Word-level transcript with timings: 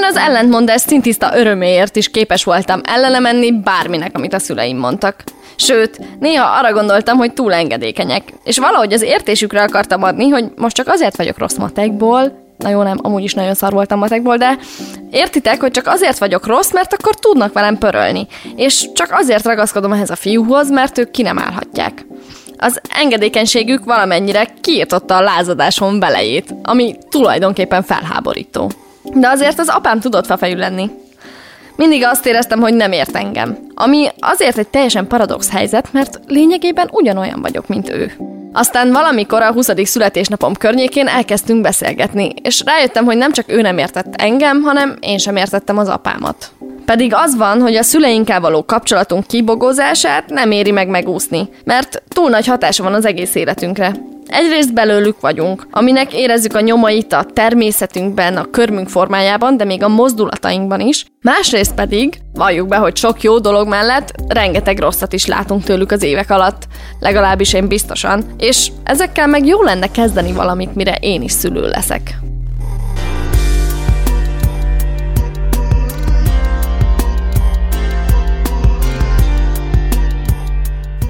Én 0.00 0.06
az 0.06 0.16
ellentmondás 0.16 0.80
szintiszta 0.80 1.36
öröméért 1.36 1.96
is 1.96 2.08
képes 2.08 2.44
voltam 2.44 2.80
ellene 2.84 3.18
menni 3.18 3.52
bárminek, 3.52 4.16
amit 4.16 4.34
a 4.34 4.38
szüleim 4.38 4.78
mondtak. 4.78 5.24
Sőt, 5.56 6.00
néha 6.20 6.58
arra 6.58 6.72
gondoltam, 6.72 7.16
hogy 7.16 7.32
túl 7.32 7.52
engedékenyek, 7.52 8.22
és 8.44 8.58
valahogy 8.58 8.92
az 8.92 9.02
értésükre 9.02 9.62
akartam 9.62 10.02
adni, 10.02 10.28
hogy 10.28 10.44
most 10.56 10.76
csak 10.76 10.88
azért 10.88 11.16
vagyok 11.16 11.38
rossz 11.38 11.56
matekból, 11.56 12.52
na 12.58 12.68
jó, 12.68 12.82
nem, 12.82 12.98
amúgy 13.02 13.22
is 13.22 13.34
nagyon 13.34 13.54
szar 13.54 13.72
voltam 13.72 13.98
matekból, 13.98 14.36
de 14.36 14.58
értitek, 15.10 15.60
hogy 15.60 15.70
csak 15.70 15.86
azért 15.86 16.18
vagyok 16.18 16.46
rossz, 16.46 16.72
mert 16.72 16.92
akkor 16.92 17.14
tudnak 17.14 17.52
velem 17.52 17.78
pörölni, 17.78 18.26
és 18.56 18.88
csak 18.94 19.08
azért 19.12 19.44
ragaszkodom 19.44 19.92
ehhez 19.92 20.10
a 20.10 20.16
fiúhoz, 20.16 20.70
mert 20.70 20.98
ők 20.98 21.10
ki 21.10 21.22
nem 21.22 21.38
állhatják. 21.38 22.06
Az 22.56 22.80
engedékenységük 22.94 23.84
valamennyire 23.84 24.48
kiirtotta 24.60 25.16
a 25.16 25.22
lázadásom 25.22 25.98
belejét, 25.98 26.54
ami 26.62 26.96
tulajdonképpen 27.10 27.82
felháborító. 27.82 28.70
De 29.14 29.28
azért 29.28 29.58
az 29.58 29.68
apám 29.68 30.00
tudott 30.00 30.26
fafejű 30.26 30.56
lenni. 30.56 30.90
Mindig 31.76 32.04
azt 32.04 32.26
éreztem, 32.26 32.60
hogy 32.60 32.74
nem 32.74 32.92
ért 32.92 33.16
engem. 33.16 33.58
Ami 33.74 34.08
azért 34.18 34.58
egy 34.58 34.68
teljesen 34.68 35.06
paradox 35.06 35.50
helyzet, 35.50 35.92
mert 35.92 36.20
lényegében 36.26 36.88
ugyanolyan 36.92 37.40
vagyok, 37.40 37.66
mint 37.66 37.88
ő. 37.88 38.12
Aztán 38.52 38.92
valamikor 38.92 39.42
a 39.42 39.52
20. 39.52 39.70
születésnapom 39.84 40.54
környékén 40.54 41.06
elkezdtünk 41.06 41.60
beszélgetni, 41.60 42.32
és 42.42 42.62
rájöttem, 42.64 43.04
hogy 43.04 43.16
nem 43.16 43.32
csak 43.32 43.52
ő 43.52 43.60
nem 43.60 43.78
értett 43.78 44.14
engem, 44.16 44.62
hanem 44.62 44.96
én 45.00 45.18
sem 45.18 45.36
értettem 45.36 45.78
az 45.78 45.88
apámat. 45.88 46.50
Pedig 46.84 47.14
az 47.14 47.36
van, 47.36 47.60
hogy 47.60 47.74
a 47.74 47.82
szüleinkkel 47.82 48.40
való 48.40 48.64
kapcsolatunk 48.64 49.26
kibogozását 49.26 50.28
nem 50.28 50.50
éri 50.50 50.70
meg 50.70 50.88
megúszni, 50.88 51.48
mert 51.64 52.02
túl 52.08 52.30
nagy 52.30 52.46
hatása 52.46 52.82
van 52.82 52.94
az 52.94 53.06
egész 53.06 53.34
életünkre. 53.34 53.92
Egyrészt 54.30 54.74
belőlük 54.74 55.20
vagyunk, 55.20 55.66
aminek 55.70 56.14
érezzük 56.14 56.54
a 56.54 56.60
nyomait 56.60 57.12
a 57.12 57.26
természetünkben, 57.32 58.36
a 58.36 58.50
körmünk 58.50 58.88
formájában, 58.88 59.56
de 59.56 59.64
még 59.64 59.82
a 59.82 59.88
mozdulatainkban 59.88 60.80
is. 60.80 61.04
Másrészt 61.22 61.74
pedig, 61.74 62.18
valljuk 62.32 62.68
be, 62.68 62.76
hogy 62.76 62.96
sok 62.96 63.22
jó 63.22 63.38
dolog 63.38 63.68
mellett 63.68 64.12
rengeteg 64.28 64.78
rosszat 64.78 65.12
is 65.12 65.26
látunk 65.26 65.64
tőlük 65.64 65.90
az 65.90 66.02
évek 66.02 66.30
alatt, 66.30 66.66
legalábbis 67.00 67.52
én 67.52 67.68
biztosan, 67.68 68.24
és 68.38 68.70
ezekkel 68.84 69.26
meg 69.26 69.46
jó 69.46 69.62
lenne 69.62 69.90
kezdeni 69.90 70.32
valamit, 70.32 70.74
mire 70.74 70.94
én 71.00 71.22
is 71.22 71.32
szülő 71.32 71.68
leszek. 71.68 72.18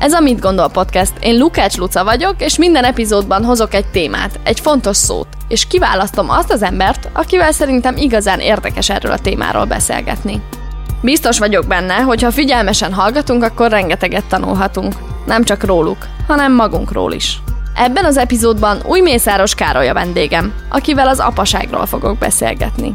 Ez 0.01 0.13
a 0.13 0.21
Mit 0.21 0.41
Gondol 0.41 0.69
Podcast. 0.69 1.13
Én 1.21 1.39
Lukács 1.39 1.77
Luca 1.77 2.05
vagyok, 2.05 2.35
és 2.39 2.59
minden 2.59 2.85
epizódban 2.85 3.45
hozok 3.45 3.75
egy 3.75 3.87
témát, 3.87 4.41
egy 4.43 4.61
fontos 4.61 4.97
szót, 4.97 5.27
és 5.49 5.67
kiválasztom 5.67 6.31
azt 6.31 6.53
az 6.53 6.63
embert, 6.63 7.09
akivel 7.13 7.53
szerintem 7.53 7.97
igazán 7.97 8.41
érdekes 8.41 8.91
erről 8.91 9.13
a 9.13 9.19
témáról 9.19 9.65
beszélgetni. 9.65 10.41
Biztos 11.03 11.39
vagyok 11.39 11.67
benne, 11.67 11.95
hogy 11.95 12.23
ha 12.23 12.31
figyelmesen 12.31 12.93
hallgatunk, 12.93 13.43
akkor 13.43 13.71
rengeteget 13.71 14.25
tanulhatunk. 14.25 14.95
Nem 15.27 15.45
csak 15.45 15.65
róluk, 15.65 16.07
hanem 16.27 16.55
magunkról 16.55 17.13
is. 17.13 17.39
Ebben 17.75 18.05
az 18.05 18.17
epizódban 18.17 18.81
új 18.87 19.01
Mészáros 19.01 19.55
Károly 19.55 19.89
a 19.89 19.95
vendégem, 19.95 20.53
akivel 20.69 21.09
az 21.09 21.21
apaságról 21.21 21.87
fogok 21.87 22.19
beszélgetni. 22.19 22.93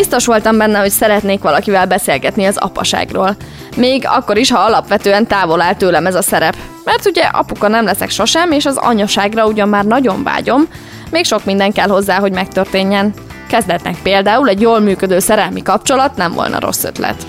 Biztos 0.00 0.26
voltam 0.26 0.58
benne, 0.58 0.78
hogy 0.78 0.90
szeretnék 0.90 1.40
valakivel 1.40 1.86
beszélgetni 1.86 2.44
az 2.44 2.56
apaságról. 2.56 3.36
Még 3.76 4.02
akkor 4.06 4.38
is, 4.38 4.50
ha 4.50 4.58
alapvetően 4.58 5.26
távol 5.26 5.60
áll 5.60 5.74
tőlem 5.74 6.06
ez 6.06 6.14
a 6.14 6.22
szerep. 6.22 6.56
Mert 6.84 7.06
ugye 7.06 7.22
apuka 7.22 7.68
nem 7.68 7.84
leszek 7.84 8.10
sosem, 8.10 8.50
és 8.50 8.66
az 8.66 8.76
anyaságra 8.76 9.46
ugyan 9.46 9.68
már 9.68 9.84
nagyon 9.84 10.22
vágyom, 10.22 10.68
még 11.10 11.24
sok 11.24 11.44
minden 11.44 11.72
kell 11.72 11.88
hozzá, 11.88 12.18
hogy 12.18 12.32
megtörténjen. 12.32 13.12
Kezdetnek 13.48 13.96
például 14.02 14.48
egy 14.48 14.60
jól 14.60 14.80
működő 14.80 15.18
szerelmi 15.18 15.62
kapcsolat 15.62 16.16
nem 16.16 16.32
volna 16.32 16.60
rossz 16.60 16.84
ötlet. 16.84 17.26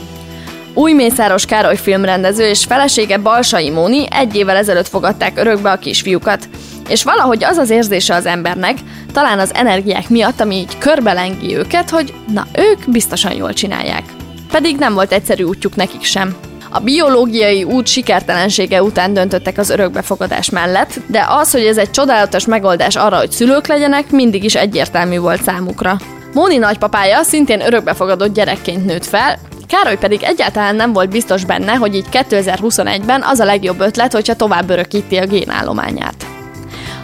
Új 0.73 0.93
Mészáros 0.93 1.45
Károly 1.45 1.77
filmrendező 1.77 2.43
és 2.47 2.65
felesége 2.65 3.17
Balsai 3.17 3.69
Móni 3.69 4.05
egy 4.11 4.35
évvel 4.35 4.55
ezelőtt 4.55 4.87
fogadták 4.87 5.37
örökbe 5.37 5.71
a 5.71 5.79
kisfiúkat. 5.79 6.49
És 6.91 7.03
valahogy 7.03 7.43
az 7.43 7.57
az 7.57 7.69
érzése 7.69 8.15
az 8.15 8.25
embernek, 8.25 8.77
talán 9.13 9.39
az 9.39 9.53
energiák 9.53 10.09
miatt, 10.09 10.39
ami 10.39 10.55
így 10.55 10.77
körbelengi 10.77 11.57
őket, 11.57 11.89
hogy 11.89 12.13
na, 12.33 12.47
ők 12.53 12.79
biztosan 12.91 13.33
jól 13.33 13.53
csinálják. 13.53 14.03
Pedig 14.51 14.77
nem 14.77 14.93
volt 14.93 15.11
egyszerű 15.11 15.43
útjuk 15.43 15.75
nekik 15.75 16.03
sem. 16.03 16.35
A 16.69 16.79
biológiai 16.79 17.63
út 17.63 17.87
sikertelensége 17.87 18.83
után 18.83 19.13
döntöttek 19.13 19.57
az 19.57 19.69
örökbefogadás 19.69 20.49
mellett, 20.49 20.99
de 21.07 21.25
az, 21.29 21.51
hogy 21.51 21.65
ez 21.65 21.77
egy 21.77 21.91
csodálatos 21.91 22.45
megoldás 22.45 22.95
arra, 22.95 23.17
hogy 23.17 23.31
szülők 23.31 23.67
legyenek, 23.67 24.11
mindig 24.11 24.43
is 24.43 24.55
egyértelmű 24.55 25.17
volt 25.17 25.43
számukra. 25.43 25.97
Móni 26.33 26.57
nagypapája 26.57 27.23
szintén 27.23 27.65
örökbefogadott 27.65 28.33
gyerekként 28.33 28.85
nőtt 28.85 29.05
fel, 29.05 29.39
Károly 29.67 29.97
pedig 29.97 30.23
egyáltalán 30.23 30.75
nem 30.75 30.93
volt 30.93 31.09
biztos 31.09 31.45
benne, 31.45 31.73
hogy 31.73 31.95
így 31.95 32.05
2021-ben 32.11 33.21
az 33.21 33.39
a 33.39 33.45
legjobb 33.45 33.79
ötlet, 33.79 34.13
hogyha 34.13 34.35
tovább 34.35 34.69
örökíti 34.69 35.17
a 35.17 35.25
génállományát. 35.25 36.30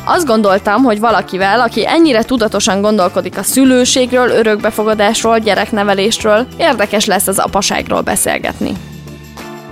Azt 0.10 0.26
gondoltam, 0.26 0.84
hogy 0.84 1.00
valakivel, 1.00 1.60
aki 1.60 1.88
ennyire 1.88 2.24
tudatosan 2.24 2.82
gondolkodik 2.82 3.38
a 3.38 3.44
szülőségről, 3.44 4.30
örökbefogadásról, 4.30 5.40
gyereknevelésről, 5.40 6.48
érdekes 6.58 7.06
lesz 7.06 7.28
az 7.28 7.40
apaságról 7.40 8.02
beszélgetni. 8.02 8.74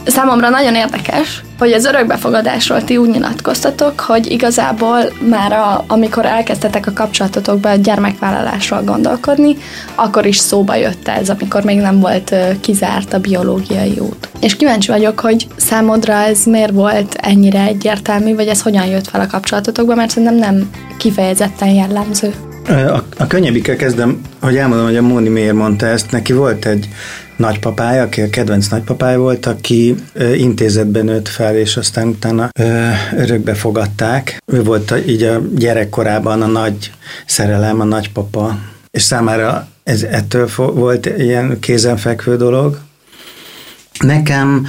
Számomra 0.06 0.50
nagyon 0.50 0.76
érdekes, 0.76 1.44
hogy 1.60 1.72
az 1.72 1.86
örökbefogadásról 1.86 2.84
ti 2.84 2.98
úgy 2.98 3.10
nyilatkoztatok, 3.10 4.00
hogy 4.00 4.32
igazából 4.32 5.00
már 5.30 5.52
a, 5.52 5.84
amikor 5.88 6.26
elkezdtetek 6.26 6.88
a 6.88 6.94
kapcsolatotokba 6.94 7.70
a 7.70 7.76
gyermekvállalásról 7.76 8.82
gondolkodni, 8.82 9.58
akkor 9.96 10.26
is 10.26 10.38
szóba 10.38 10.76
jött 10.76 11.08
ez, 11.08 11.30
amikor 11.30 11.64
még 11.64 11.80
nem 11.80 12.00
volt 12.00 12.36
kizárt 12.62 13.14
a 13.14 13.20
biológiai 13.20 13.98
út. 14.00 14.30
És 14.40 14.56
kíváncsi 14.56 14.92
vagyok, 14.92 15.20
hogy 15.20 15.48
számodra 15.56 16.14
ez 16.14 16.44
miért 16.44 16.72
volt 16.72 17.14
ennyire 17.14 17.62
egyértelmű, 17.62 18.36
vagy 18.36 18.48
ez 18.48 18.62
hogyan 18.62 18.86
jött 18.86 19.08
fel 19.08 19.22
a 19.22 19.28
kapcsolatotokba, 19.28 19.96
mert 19.96 20.10
szerintem 20.10 20.38
nem 20.38 20.70
kifejezetten 20.98 21.70
jellemző. 21.70 22.34
A, 22.68 23.04
a 23.18 23.28
könnyebbikkel 23.28 23.76
kezdem, 23.76 24.22
hogy 24.42 24.58
elmondom, 24.58 24.86
hogy 24.86 24.98
a 24.98 25.02
Móni 25.02 25.30
miért 25.30 25.54
mondta 25.54 25.86
ezt. 25.86 26.12
Neki 26.12 26.34
volt 26.34 26.66
egy 26.66 26.90
nagypapája, 27.36 28.02
aki 28.02 28.22
a 28.22 28.30
kedvenc 28.30 28.68
nagypapája 28.68 29.20
volt, 29.20 29.46
aki 29.46 29.96
intézetben 30.36 31.06
nőtt 31.06 31.28
fel, 31.28 31.58
és 31.58 31.78
aztán 31.78 32.08
utána 32.08 32.50
örökbe 33.16 33.54
fogadták. 33.54 34.44
Ő 34.46 34.64
volt 34.64 34.92
a, 34.92 34.98
így 34.98 35.24
a 35.24 35.42
gyerekkorában 35.56 36.42
a 36.42 36.48
nagy 36.48 36.92
szerelem, 37.26 37.80
a 37.80 37.84
nagypapa, 37.84 38.58
és 38.92 39.02
számára 39.02 39.68
ez 39.84 40.04
ettől 40.04 40.50
volt 40.56 41.06
ilyen 41.18 41.60
kézenfekvő 41.60 42.38
dolog. 42.38 42.80
Nekem 44.00 44.68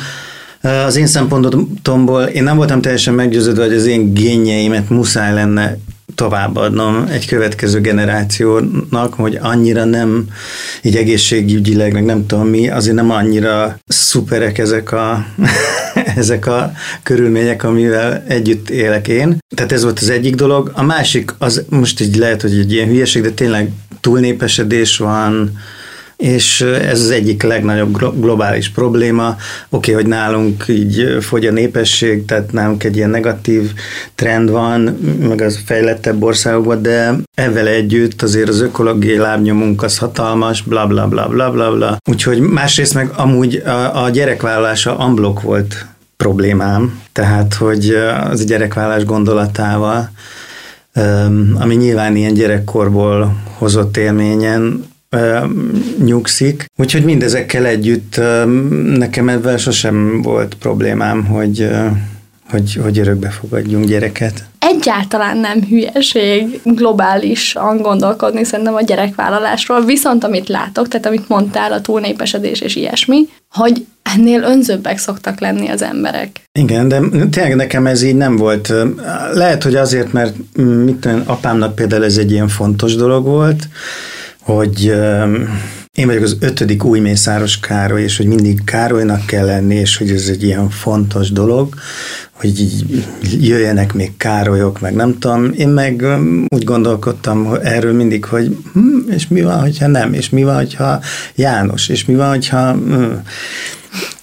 az 0.86 0.96
én 0.96 1.06
szempontomból 1.06 2.22
én 2.22 2.42
nem 2.42 2.56
voltam 2.56 2.80
teljesen 2.80 3.14
meggyőződve, 3.14 3.64
hogy 3.64 3.74
az 3.74 3.86
én 3.86 4.14
génjeimet 4.14 4.88
muszáj 4.88 5.34
lenne 5.34 5.76
továbbadnom 6.16 7.06
egy 7.10 7.26
következő 7.26 7.80
generációnak, 7.80 9.14
hogy 9.14 9.38
annyira 9.42 9.84
nem, 9.84 10.28
így 10.82 10.96
egészségügyileg, 10.96 11.92
meg 11.92 12.04
nem 12.04 12.26
tudom 12.26 12.48
mi, 12.48 12.68
azért 12.68 12.96
nem 12.96 13.10
annyira 13.10 13.78
szuperek 13.86 14.58
ezek 14.58 14.92
a, 14.92 15.26
ezek 16.16 16.46
a 16.46 16.72
körülmények, 17.02 17.64
amivel 17.64 18.24
együtt 18.28 18.70
élek 18.70 19.08
én. 19.08 19.38
Tehát 19.56 19.72
ez 19.72 19.82
volt 19.82 19.98
az 19.98 20.08
egyik 20.08 20.34
dolog. 20.34 20.70
A 20.74 20.82
másik, 20.82 21.34
az 21.38 21.64
most 21.68 22.00
így 22.00 22.16
lehet, 22.16 22.42
hogy 22.42 22.58
egy 22.58 22.72
ilyen 22.72 22.88
hülyeség, 22.88 23.22
de 23.22 23.30
tényleg 23.30 23.70
túlnépesedés 24.00 24.96
van, 24.96 25.58
és 26.16 26.60
ez 26.60 27.00
az 27.00 27.10
egyik 27.10 27.42
legnagyobb 27.42 28.20
globális 28.20 28.70
probléma. 28.70 29.28
Oké, 29.28 29.90
okay, 29.90 29.94
hogy 29.94 30.06
nálunk 30.06 30.64
így 30.68 31.16
fogy 31.20 31.46
a 31.46 31.52
népesség, 31.52 32.24
tehát 32.24 32.52
nálunk 32.52 32.84
egy 32.84 32.96
ilyen 32.96 33.10
negatív 33.10 33.72
trend 34.14 34.50
van, 34.50 34.80
meg 35.20 35.40
az 35.40 35.60
fejlettebb 35.64 36.22
országokban, 36.22 36.82
de 36.82 37.14
ezzel 37.34 37.66
együtt 37.66 38.22
azért 38.22 38.48
az 38.48 38.60
ökológiai 38.60 39.16
lábnyomunk 39.16 39.82
az 39.82 39.98
hatalmas, 39.98 40.62
bla 40.62 40.86
bla 40.86 41.06
bla 41.06 41.28
bla 41.28 41.50
bla 41.50 41.74
bla. 41.74 41.96
Úgyhogy 42.10 42.40
másrészt 42.40 42.94
meg 42.94 43.10
amúgy 43.16 43.56
a, 43.56 44.04
a 44.04 44.10
gyerekvállalása 44.10 44.98
amblok 44.98 45.40
volt 45.40 45.86
problémám, 46.16 47.00
tehát 47.12 47.54
hogy 47.54 47.88
az 48.30 48.40
a 48.40 48.44
gyerekvállás 48.44 49.04
gondolatával, 49.04 50.10
ami 51.58 51.74
nyilván 51.74 52.16
ilyen 52.16 52.34
gyerekkorból 52.34 53.36
hozott 53.58 53.96
élményen, 53.96 54.84
nyugszik. 56.04 56.64
Úgyhogy 56.78 57.04
mindezekkel 57.04 57.66
együtt 57.66 58.20
nekem 58.96 59.28
ebben 59.28 59.58
sosem 59.58 60.22
volt 60.22 60.54
problémám, 60.54 61.24
hogy 61.24 61.68
hogy, 62.50 62.74
hogy 62.82 62.98
örökbe 62.98 63.28
fogadjunk 63.28 63.84
gyereket. 63.84 64.44
Egyáltalán 64.58 65.38
nem 65.38 65.62
hülyeség 65.62 66.60
globálisan 66.64 67.76
gondolkodni 67.76 68.44
szerintem 68.44 68.74
a 68.74 68.82
gyerekvállalásról, 68.82 69.84
viszont 69.84 70.24
amit 70.24 70.48
látok, 70.48 70.88
tehát 70.88 71.06
amit 71.06 71.28
mondtál, 71.28 71.72
a 71.72 71.80
túlnépesedés 71.80 72.60
és 72.60 72.76
ilyesmi, 72.76 73.28
hogy 73.50 73.86
ennél 74.02 74.42
önzőbbek 74.42 74.98
szoktak 74.98 75.40
lenni 75.40 75.68
az 75.68 75.82
emberek. 75.82 76.40
Igen, 76.58 76.88
de 76.88 77.00
tényleg 77.30 77.56
nekem 77.56 77.86
ez 77.86 78.02
így 78.02 78.16
nem 78.16 78.36
volt. 78.36 78.72
Lehet, 79.32 79.62
hogy 79.62 79.74
azért, 79.74 80.12
mert 80.12 80.34
mit 80.84 80.96
tudom, 80.96 81.22
apámnak 81.26 81.74
például 81.74 82.04
ez 82.04 82.16
egy 82.16 82.30
ilyen 82.30 82.48
fontos 82.48 82.94
dolog 82.94 83.24
volt, 83.24 83.68
hogy 84.46 84.94
én 85.94 86.06
vagyok 86.06 86.22
az 86.22 86.36
ötödik 86.40 86.84
új 86.84 87.00
Mészáros 87.00 87.60
Károly, 87.60 88.02
és 88.02 88.16
hogy 88.16 88.26
mindig 88.26 88.64
Károlynak 88.64 89.26
kell 89.26 89.44
lenni, 89.44 89.74
és 89.74 89.96
hogy 89.96 90.10
ez 90.10 90.28
egy 90.28 90.42
ilyen 90.42 90.70
fontos 90.70 91.30
dolog, 91.32 91.74
hogy 92.32 92.60
így 92.60 93.04
jöjjenek 93.40 93.92
még 93.92 94.16
Károlyok, 94.16 94.80
meg 94.80 94.94
nem 94.94 95.18
tudom. 95.18 95.52
Én 95.56 95.68
meg 95.68 96.04
úgy 96.48 96.64
gondolkodtam 96.64 97.54
erről 97.62 97.92
mindig, 97.92 98.24
hogy 98.24 98.56
hm, 98.72 99.10
és 99.10 99.28
mi 99.28 99.42
van, 99.42 99.60
hogyha 99.60 99.86
nem, 99.86 100.12
és 100.12 100.30
mi 100.30 100.44
van, 100.44 100.56
hogyha 100.56 101.00
János, 101.34 101.88
és 101.88 102.04
mi 102.04 102.14
van, 102.14 102.28
hogyha... 102.28 102.72
Hm. 102.72 103.04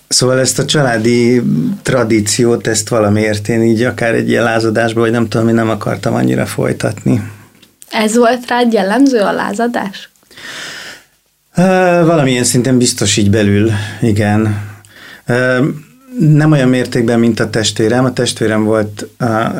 Szóval 0.07 0.39
ezt 0.39 0.59
a 0.59 0.65
családi 0.65 1.41
tradíciót, 1.81 2.67
ezt 2.67 2.89
valamiért 2.89 3.47
én 3.47 3.61
így 3.61 3.83
akár 3.83 4.13
egy 4.13 4.29
ilyen 4.29 4.43
lázadásban, 4.43 5.03
vagy 5.03 5.11
nem 5.11 5.27
tudom, 5.27 5.47
én 5.47 5.53
nem 5.53 5.69
akartam 5.69 6.13
annyira 6.13 6.45
folytatni. 6.45 7.23
Ez 7.91 8.15
volt 8.15 8.47
rád 8.47 8.73
jellemző 8.73 9.19
a 9.19 9.31
lázadás? 9.31 10.12
Valamilyen 12.05 12.43
szinten 12.43 12.77
biztos 12.77 13.17
így 13.17 13.29
belül, 13.29 13.71
igen. 14.01 14.71
Nem 16.19 16.51
olyan 16.51 16.69
mértékben, 16.69 17.19
mint 17.19 17.39
a 17.39 17.49
testvérem. 17.49 18.05
A 18.05 18.13
testvérem 18.13 18.63
volt 18.63 19.07
a 19.19 19.51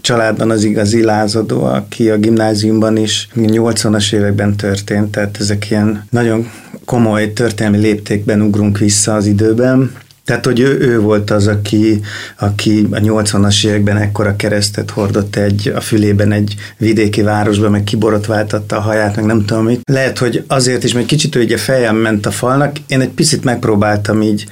családban 0.00 0.50
az 0.50 0.64
igazi 0.64 1.02
lázadó, 1.02 1.64
aki 1.64 2.10
a 2.10 2.16
gimnáziumban 2.16 2.96
is 2.96 3.28
80-as 3.36 4.12
években 4.12 4.56
történt, 4.56 5.10
tehát 5.10 5.36
ezek 5.40 5.70
ilyen 5.70 6.06
nagyon 6.10 6.50
komoly 6.84 7.32
történelmi 7.32 7.78
léptékben 7.78 8.40
ugrunk 8.40 8.78
vissza 8.78 9.14
az 9.14 9.26
időben. 9.26 9.92
Tehát, 10.30 10.44
hogy 10.44 10.60
ő, 10.60 10.78
ő 10.80 11.00
volt 11.00 11.30
az, 11.30 11.46
aki, 11.46 12.00
aki 12.38 12.86
a 12.90 12.96
80-as 12.96 13.66
években 13.66 13.96
ekkora 13.96 14.36
keresztet 14.36 14.90
hordott 14.90 15.36
egy, 15.36 15.72
a 15.76 15.80
fülében 15.80 16.32
egy 16.32 16.54
vidéki 16.78 17.22
városba, 17.22 17.70
meg 17.70 17.84
kiborotváltatta 17.84 18.76
a 18.76 18.80
haját, 18.80 19.16
meg 19.16 19.24
nem 19.24 19.44
tudom 19.44 19.64
mit. 19.64 19.80
Lehet, 19.90 20.18
hogy 20.18 20.44
azért 20.48 20.84
is, 20.84 20.92
mert 20.92 21.06
kicsit 21.06 21.36
ő 21.36 21.42
ugye 21.42 21.56
fejem 21.56 21.96
ment 21.96 22.26
a 22.26 22.30
falnak, 22.30 22.76
én 22.86 23.00
egy 23.00 23.08
picit 23.08 23.44
megpróbáltam 23.44 24.22
így, 24.22 24.46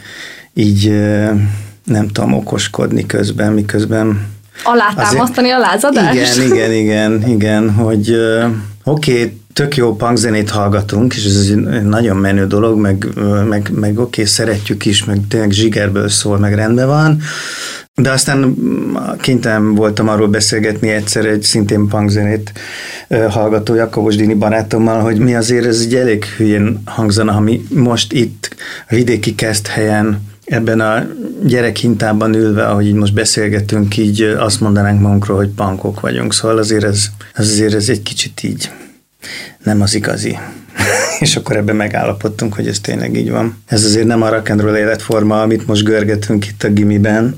így 0.54 0.90
nem 1.84 2.08
tudom, 2.08 2.32
okoskodni 2.32 3.06
közben, 3.06 3.52
miközben 3.52 4.26
Alátámasztani 4.62 5.50
a 5.50 5.58
lázadást? 5.58 6.36
Igen, 6.36 6.52
igen, 6.52 6.72
igen, 6.72 7.28
igen, 7.28 7.70
hogy 7.70 8.16
oké, 8.84 9.12
okay, 9.12 9.40
tök 9.58 9.76
jó 9.76 9.96
punkzenét 9.96 10.50
hallgatunk, 10.50 11.14
és 11.14 11.24
ez 11.24 11.48
egy 11.50 11.82
nagyon 11.82 12.16
menő 12.16 12.46
dolog, 12.46 12.78
meg, 12.78 13.06
meg, 13.48 13.70
meg 13.74 13.90
oké, 13.90 14.00
okay, 14.00 14.24
szeretjük 14.24 14.84
is, 14.84 15.04
meg 15.04 15.20
tényleg 15.28 15.50
zsigerből 15.50 16.08
szól, 16.08 16.38
meg 16.38 16.54
rendben 16.54 16.86
van, 16.86 17.20
de 17.94 18.10
aztán 18.10 18.54
kénytelen 19.20 19.74
voltam 19.74 20.08
arról 20.08 20.28
beszélgetni 20.28 20.88
egyszer 20.88 21.24
egy 21.24 21.42
szintén 21.42 21.88
punkzenét 21.88 22.52
hallgató 23.28 23.74
Jakobos 23.74 24.16
Dini 24.16 24.34
barátommal, 24.34 25.00
hogy 25.00 25.18
mi 25.18 25.34
azért 25.34 25.66
ez 25.66 25.80
egy 25.80 25.94
elég 25.94 26.24
hülyén 26.24 26.82
hangzana, 26.84 27.32
ha 27.32 27.40
mi 27.40 27.62
most 27.68 28.12
itt 28.12 28.54
a 28.88 28.94
vidéki 28.94 29.34
helyen 29.68 30.20
ebben 30.44 30.80
a 30.80 31.06
gyerekhintában 31.44 32.34
ülve, 32.34 32.66
ahogy 32.66 32.86
így 32.86 32.94
most 32.94 33.14
beszélgetünk, 33.14 33.96
így 33.96 34.22
azt 34.22 34.60
mondanánk 34.60 35.00
magunkról, 35.00 35.36
hogy 35.36 35.50
pankok 35.50 36.00
vagyunk. 36.00 36.34
Szóval 36.34 36.58
azért 36.58 36.84
ez, 36.84 37.06
azért 37.36 37.74
ez 37.74 37.88
egy 37.88 38.02
kicsit 38.02 38.42
így 38.42 38.70
nem 39.62 39.80
az 39.80 39.94
igazi. 39.94 40.38
és 41.20 41.36
akkor 41.36 41.56
ebben 41.56 41.76
megállapodtunk, 41.76 42.54
hogy 42.54 42.66
ez 42.66 42.80
tényleg 42.80 43.16
így 43.16 43.30
van. 43.30 43.62
Ez 43.66 43.84
azért 43.84 44.06
nem 44.06 44.22
a 44.22 44.28
rock'n'roll 44.28 44.76
életforma, 44.76 45.42
amit 45.42 45.66
most 45.66 45.84
görgetünk 45.84 46.46
itt 46.46 46.62
a 46.62 46.68
gimiben. 46.68 47.34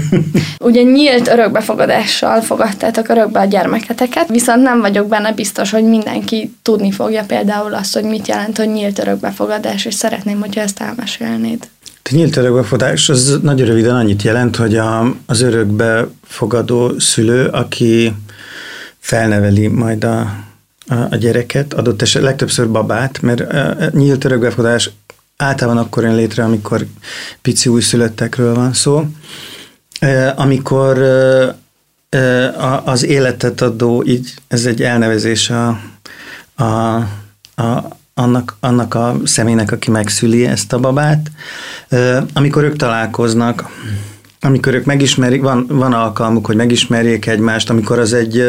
Ugye 0.58 0.82
nyílt 0.82 1.28
örökbefogadással 1.28 2.40
fogadtátok 2.40 3.08
örökbe 3.08 3.40
a 3.40 3.44
gyermeketeket, 3.44 4.28
viszont 4.28 4.62
nem 4.62 4.80
vagyok 4.80 5.08
benne 5.08 5.32
biztos, 5.32 5.70
hogy 5.70 5.84
mindenki 5.84 6.54
tudni 6.62 6.90
fogja 6.90 7.24
például 7.24 7.74
azt, 7.74 7.94
hogy 7.94 8.04
mit 8.04 8.28
jelent, 8.28 8.56
hogy 8.56 8.68
nyílt 8.68 8.98
örökbefogadás, 8.98 9.84
és 9.84 9.94
szeretném, 9.94 10.40
hogyha 10.40 10.60
ezt 10.60 10.80
elmesélnéd. 10.80 11.68
A 12.02 12.14
nyílt 12.14 12.36
örökbefogadás 12.36 13.08
az 13.08 13.38
nagyon 13.42 13.66
röviden 13.66 13.94
annyit 13.94 14.22
jelent, 14.22 14.56
hogy 14.56 14.76
a, 14.76 15.14
az 15.26 15.40
örökbefogadó 15.40 16.98
szülő, 16.98 17.46
aki 17.46 18.12
felneveli 18.98 19.66
majd 19.66 20.04
a 20.04 20.44
a 20.86 21.16
gyereket, 21.16 21.74
adott 21.74 22.02
eset 22.02 22.22
legtöbbször 22.22 22.70
babát, 22.70 23.22
mert 23.22 23.44
nyílt 23.92 24.24
örökbefogadás 24.24 24.90
általában 25.36 25.82
akkor 25.82 26.02
jön 26.02 26.14
létre, 26.14 26.44
amikor 26.44 26.86
pici 27.42 27.68
újszülöttekről 27.68 28.54
van 28.54 28.72
szó. 28.72 29.06
Amikor 30.36 30.98
az 32.84 33.04
életet 33.04 33.60
adó, 33.60 34.04
így 34.06 34.34
ez 34.48 34.64
egy 34.66 34.82
elnevezés 34.82 35.50
a, 35.50 35.80
a, 36.54 36.64
a, 37.62 37.88
annak, 38.14 38.56
annak 38.60 38.94
a 38.94 39.16
személynek, 39.24 39.72
aki 39.72 39.90
megszüli 39.90 40.46
ezt 40.46 40.72
a 40.72 40.78
babát. 40.78 41.30
Amikor 42.32 42.64
ők 42.64 42.76
találkoznak, 42.76 43.70
amikor 44.40 44.74
ők 44.74 44.84
megismerik, 44.84 45.42
van, 45.42 45.66
van 45.68 45.92
alkalmuk, 45.92 46.46
hogy 46.46 46.56
megismerjék 46.56 47.26
egymást, 47.26 47.70
amikor 47.70 47.98
az 47.98 48.12
egy 48.12 48.42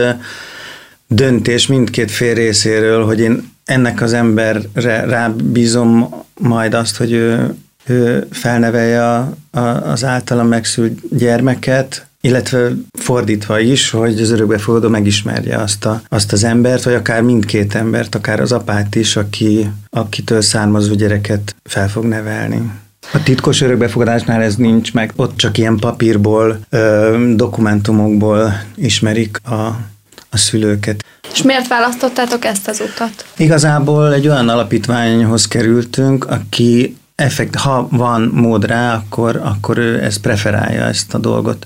döntés 1.08 1.68
mindkét 1.68 2.12
fél 2.12 2.34
részéről, 2.34 3.06
hogy 3.06 3.20
én 3.20 3.54
ennek 3.66 4.02
az 4.02 4.14
emberre 4.14 5.06
rábízom 5.06 6.24
majd 6.40 6.74
azt, 6.74 6.98
hogy 6.98 7.12
ő, 7.12 7.56
ő 7.86 8.28
felnevelje 8.32 9.12
a, 9.14 9.34
a, 9.52 9.60
az 9.60 10.04
általam 10.04 10.48
megszült 10.48 11.18
gyermeket, 11.18 12.06
illetve 12.22 12.72
fordítva 13.00 13.60
is, 13.60 13.90
hogy 13.90 14.22
az 14.22 14.30
örökbefogadó 14.30 14.90
megismerje 14.90 15.58
azt, 15.58 15.86
a, 15.86 16.02
azt 16.10 16.32
az 16.32 16.44
embert, 16.44 16.84
vagy 16.84 16.94
akár 16.94 17.22
mindkét 17.22 17.76
embert, 17.76 18.16
akár 18.16 18.40
az 18.40 18.52
apát 18.52 18.96
is, 18.96 19.16
aki, 19.16 19.70
akitől 19.90 20.42
származó 20.42 20.94
gyereket 20.94 21.56
fel 21.64 21.90
fog 21.90 22.04
nevelni. 22.04 22.72
A 23.14 23.24
titkos 23.24 23.62
örökbefogadásnál 23.62 24.42
ez 24.42 24.56
nincs 24.56 24.94
meg, 24.94 25.12
ott 25.16 25.38
csak 25.38 25.58
ilyen 25.58 25.78
papírból, 25.78 26.60
ö, 26.70 27.34
dokumentumokból 27.36 28.62
ismerik 28.76 29.38
a 29.44 29.80
a 30.36 30.38
szülőket. 30.38 31.06
És 31.34 31.42
miért 31.42 31.68
választottátok 31.68 32.46
ezt 32.46 32.68
az 32.68 32.80
utat? 32.80 33.26
Igazából 33.38 34.14
egy 34.14 34.28
olyan 34.28 34.50
alapítványhoz 34.50 35.48
kerültünk, 35.48 36.26
aki 36.30 36.98
effekt, 37.16 37.56
ha 37.56 37.88
van 37.92 38.30
mód 38.34 38.66
rá, 38.66 38.94
akkor, 38.96 39.42
akkor 39.44 39.78
ő 39.78 40.04
ezt 40.04 40.22
preferálja, 40.22 40.84
ezt 40.84 41.14
a 41.14 41.18
dolgot. 41.18 41.66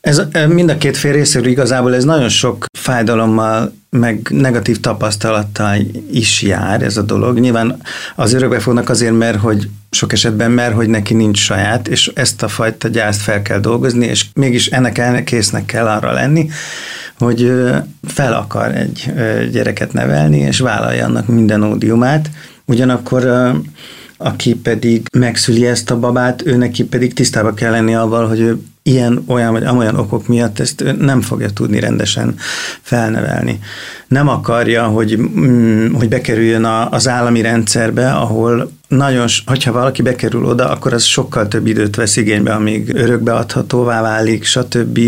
Ez 0.00 0.22
mind 0.48 0.70
a 0.70 0.78
két 0.78 0.96
fél 0.96 1.12
részéről 1.12 1.48
igazából 1.48 1.94
ez 1.94 2.04
nagyon 2.04 2.28
sok 2.28 2.64
fájdalommal, 2.78 3.72
meg 3.90 4.28
negatív 4.30 4.80
tapasztalattal 4.80 5.76
is 6.12 6.42
jár 6.42 6.82
ez 6.82 6.96
a 6.96 7.02
dolog. 7.02 7.38
Nyilván 7.38 7.82
az 8.16 8.36
fognak 8.58 8.88
azért, 8.88 9.18
mert 9.18 9.38
hogy 9.38 9.68
sok 9.90 10.12
esetben 10.12 10.50
mer, 10.50 10.72
hogy 10.72 10.88
neki 10.88 11.14
nincs 11.14 11.38
saját, 11.38 11.88
és 11.88 12.10
ezt 12.14 12.42
a 12.42 12.48
fajta 12.48 12.88
gyászt 12.88 13.20
fel 13.20 13.42
kell 13.42 13.58
dolgozni, 13.58 14.06
és 14.06 14.24
mégis 14.34 14.66
ennek 14.66 15.24
késznek 15.24 15.64
kell 15.64 15.86
arra 15.86 16.12
lenni, 16.12 16.50
hogy 17.18 17.52
fel 18.06 18.32
akar 18.32 18.74
egy 18.74 19.12
gyereket 19.52 19.92
nevelni, 19.92 20.38
és 20.38 20.58
vállalja 20.58 21.04
annak 21.04 21.26
minden 21.26 21.62
ódiumát. 21.62 22.30
Ugyanakkor 22.64 23.52
aki 24.22 24.54
pedig 24.54 25.06
megszüli 25.12 25.66
ezt 25.66 25.90
a 25.90 25.98
babát, 25.98 26.46
ő 26.46 26.56
neki 26.56 26.84
pedig 26.84 27.14
tisztába 27.14 27.54
kell 27.54 27.70
lenni 27.70 27.94
avval, 27.94 28.28
hogy 28.28 28.40
ő 28.40 28.58
ilyen, 28.82 29.22
olyan 29.26 29.52
vagy 29.52 29.64
amolyan 29.64 29.96
okok 29.96 30.26
miatt 30.26 30.58
ezt 30.58 30.84
nem 30.98 31.20
fogja 31.20 31.50
tudni 31.50 31.80
rendesen 31.80 32.34
felnevelni. 32.80 33.58
Nem 34.08 34.28
akarja, 34.28 34.84
hogy, 34.84 35.18
mm, 35.18 35.92
hogy 35.94 36.08
bekerüljön 36.08 36.64
az 36.64 37.08
állami 37.08 37.40
rendszerbe, 37.40 38.10
ahol 38.10 38.70
nagyon, 38.88 39.26
hogyha 39.46 39.72
valaki 39.72 40.02
bekerül 40.02 40.44
oda, 40.44 40.70
akkor 40.70 40.92
az 40.92 41.02
sokkal 41.02 41.48
több 41.48 41.66
időt 41.66 41.96
vesz 41.96 42.16
igénybe, 42.16 42.52
amíg 42.52 42.94
örökbeadhatóvá 42.94 44.02
válik, 44.02 44.44
stb. 44.44 45.00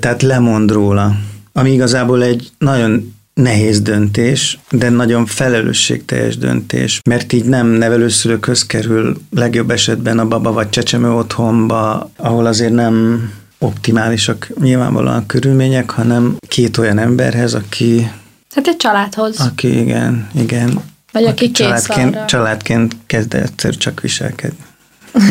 Tehát 0.00 0.22
lemond 0.22 0.70
róla. 0.70 1.16
Ami 1.52 1.72
igazából 1.72 2.22
egy 2.22 2.50
nagyon 2.58 3.17
nehéz 3.38 3.80
döntés, 3.80 4.58
de 4.70 4.88
nagyon 4.88 5.26
felelősségteljes 5.26 6.36
döntés, 6.36 7.00
mert 7.08 7.32
így 7.32 7.44
nem 7.44 7.66
nevelőszülőkhöz 7.66 8.66
kerül 8.66 9.16
legjobb 9.30 9.70
esetben 9.70 10.18
a 10.18 10.28
baba 10.28 10.52
vagy 10.52 10.68
csecsemő 10.68 11.12
otthonba, 11.12 12.10
ahol 12.16 12.46
azért 12.46 12.72
nem 12.72 13.22
optimálisak 13.58 14.48
nyilvánvalóan 14.60 15.16
a 15.16 15.26
körülmények, 15.26 15.90
hanem 15.90 16.36
két 16.48 16.78
olyan 16.78 16.98
emberhez, 16.98 17.54
aki... 17.54 18.10
Hát 18.54 18.66
egy 18.66 18.76
családhoz. 18.76 19.40
Aki 19.40 19.80
igen, 19.80 20.28
igen. 20.34 20.80
Vagy 21.12 21.24
aki, 21.24 21.44
aki 21.44 21.50
családként, 21.50 22.24
családként 22.24 22.96
kezd 23.06 23.34
egyszer 23.34 23.76
csak 23.76 24.00
viselkedni. 24.00 24.64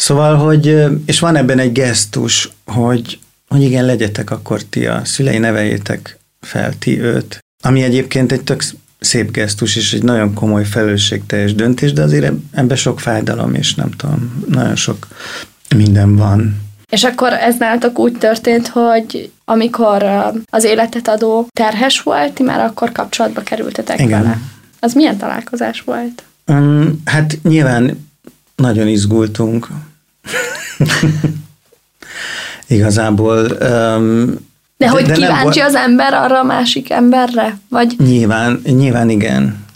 Szóval, 0.00 0.36
hogy, 0.36 0.84
és 1.06 1.18
van 1.18 1.36
ebben 1.36 1.58
egy 1.58 1.72
gesztus, 1.72 2.50
hogy, 2.64 3.18
hogy 3.48 3.62
igen, 3.62 3.84
legyetek 3.84 4.30
akkor 4.30 4.62
ti 4.62 4.86
a 4.86 5.04
szülei, 5.04 5.38
neveljétek 5.38 6.18
fel 6.48 6.72
ti 6.78 7.00
őt, 7.00 7.38
ami 7.64 7.82
egyébként 7.82 8.32
egy 8.32 8.42
tök 8.44 8.62
szép 9.00 9.30
gesztus, 9.30 9.76
és 9.76 9.92
egy 9.92 10.02
nagyon 10.02 10.34
komoly 10.34 10.64
felelősségteljes 10.64 11.54
döntés, 11.54 11.92
de 11.92 12.02
azért 12.02 12.32
ebben 12.52 12.76
sok 12.76 13.00
fájdalom, 13.00 13.54
és 13.54 13.74
nem 13.74 13.90
tudom, 13.90 14.44
nagyon 14.48 14.76
sok 14.76 15.06
minden 15.76 16.16
van. 16.16 16.66
És 16.90 17.04
akkor 17.04 17.32
ez 17.32 17.56
nálatok 17.58 17.98
úgy 17.98 18.12
történt, 18.18 18.68
hogy 18.68 19.30
amikor 19.44 20.02
az 20.50 20.64
életet 20.64 21.08
adó 21.08 21.48
terhes 21.52 22.02
volt, 22.02 22.32
ti 22.32 22.42
már 22.42 22.60
akkor 22.60 22.92
kapcsolatba 22.92 23.42
kerültetek 23.42 24.00
Igen. 24.00 24.22
vele. 24.22 24.38
Az 24.80 24.92
milyen 24.92 25.16
találkozás 25.16 25.80
volt? 25.80 26.22
Um, 26.46 27.02
hát 27.04 27.38
nyilván 27.42 28.08
nagyon 28.54 28.86
izgultunk. 28.88 29.68
Igazából. 32.66 33.46
Um, 33.60 34.47
de, 34.78 34.86
de 34.86 34.90
hogy 34.90 35.04
de 35.04 35.12
kíváncsi 35.12 35.58
nem, 35.58 35.68
az 35.68 35.74
ember 35.74 36.14
arra 36.14 36.40
a 36.40 36.44
másik 36.44 36.90
emberre? 36.90 37.58
Vagy? 37.68 37.94
Nyilván, 37.98 38.60
nyilván 38.64 39.10
igen. 39.10 39.66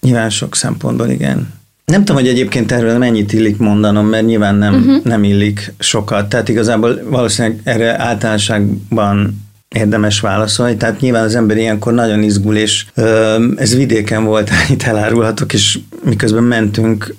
Nyilván 0.00 0.30
sok 0.30 0.56
szempontból 0.56 1.08
igen. 1.08 1.52
Nem 1.84 2.04
tudom, 2.04 2.22
hogy 2.22 2.30
egyébként 2.30 2.72
erről 2.72 2.98
mennyit 2.98 3.32
illik 3.32 3.56
mondanom, 3.56 4.06
mert 4.06 4.26
nyilván 4.26 4.54
nem, 4.54 4.74
uh-huh. 4.74 5.02
nem 5.02 5.24
illik 5.24 5.72
sokat. 5.78 6.28
Tehát 6.28 6.48
igazából 6.48 7.00
valószínűleg 7.08 7.60
erre 7.64 8.02
általánosságban 8.02 9.42
érdemes 9.68 10.20
válaszolni. 10.20 10.76
Tehát 10.76 11.00
nyilván 11.00 11.24
az 11.24 11.34
ember 11.34 11.56
ilyenkor 11.56 11.92
nagyon 11.92 12.22
izgul, 12.22 12.56
és 12.56 12.86
ö, 12.94 13.44
ez 13.56 13.76
vidéken 13.76 14.24
volt, 14.24 14.50
itt 14.70 14.82
elárulhatok, 14.82 15.52
és 15.52 15.78
miközben 16.02 16.42
mentünk 16.42 17.14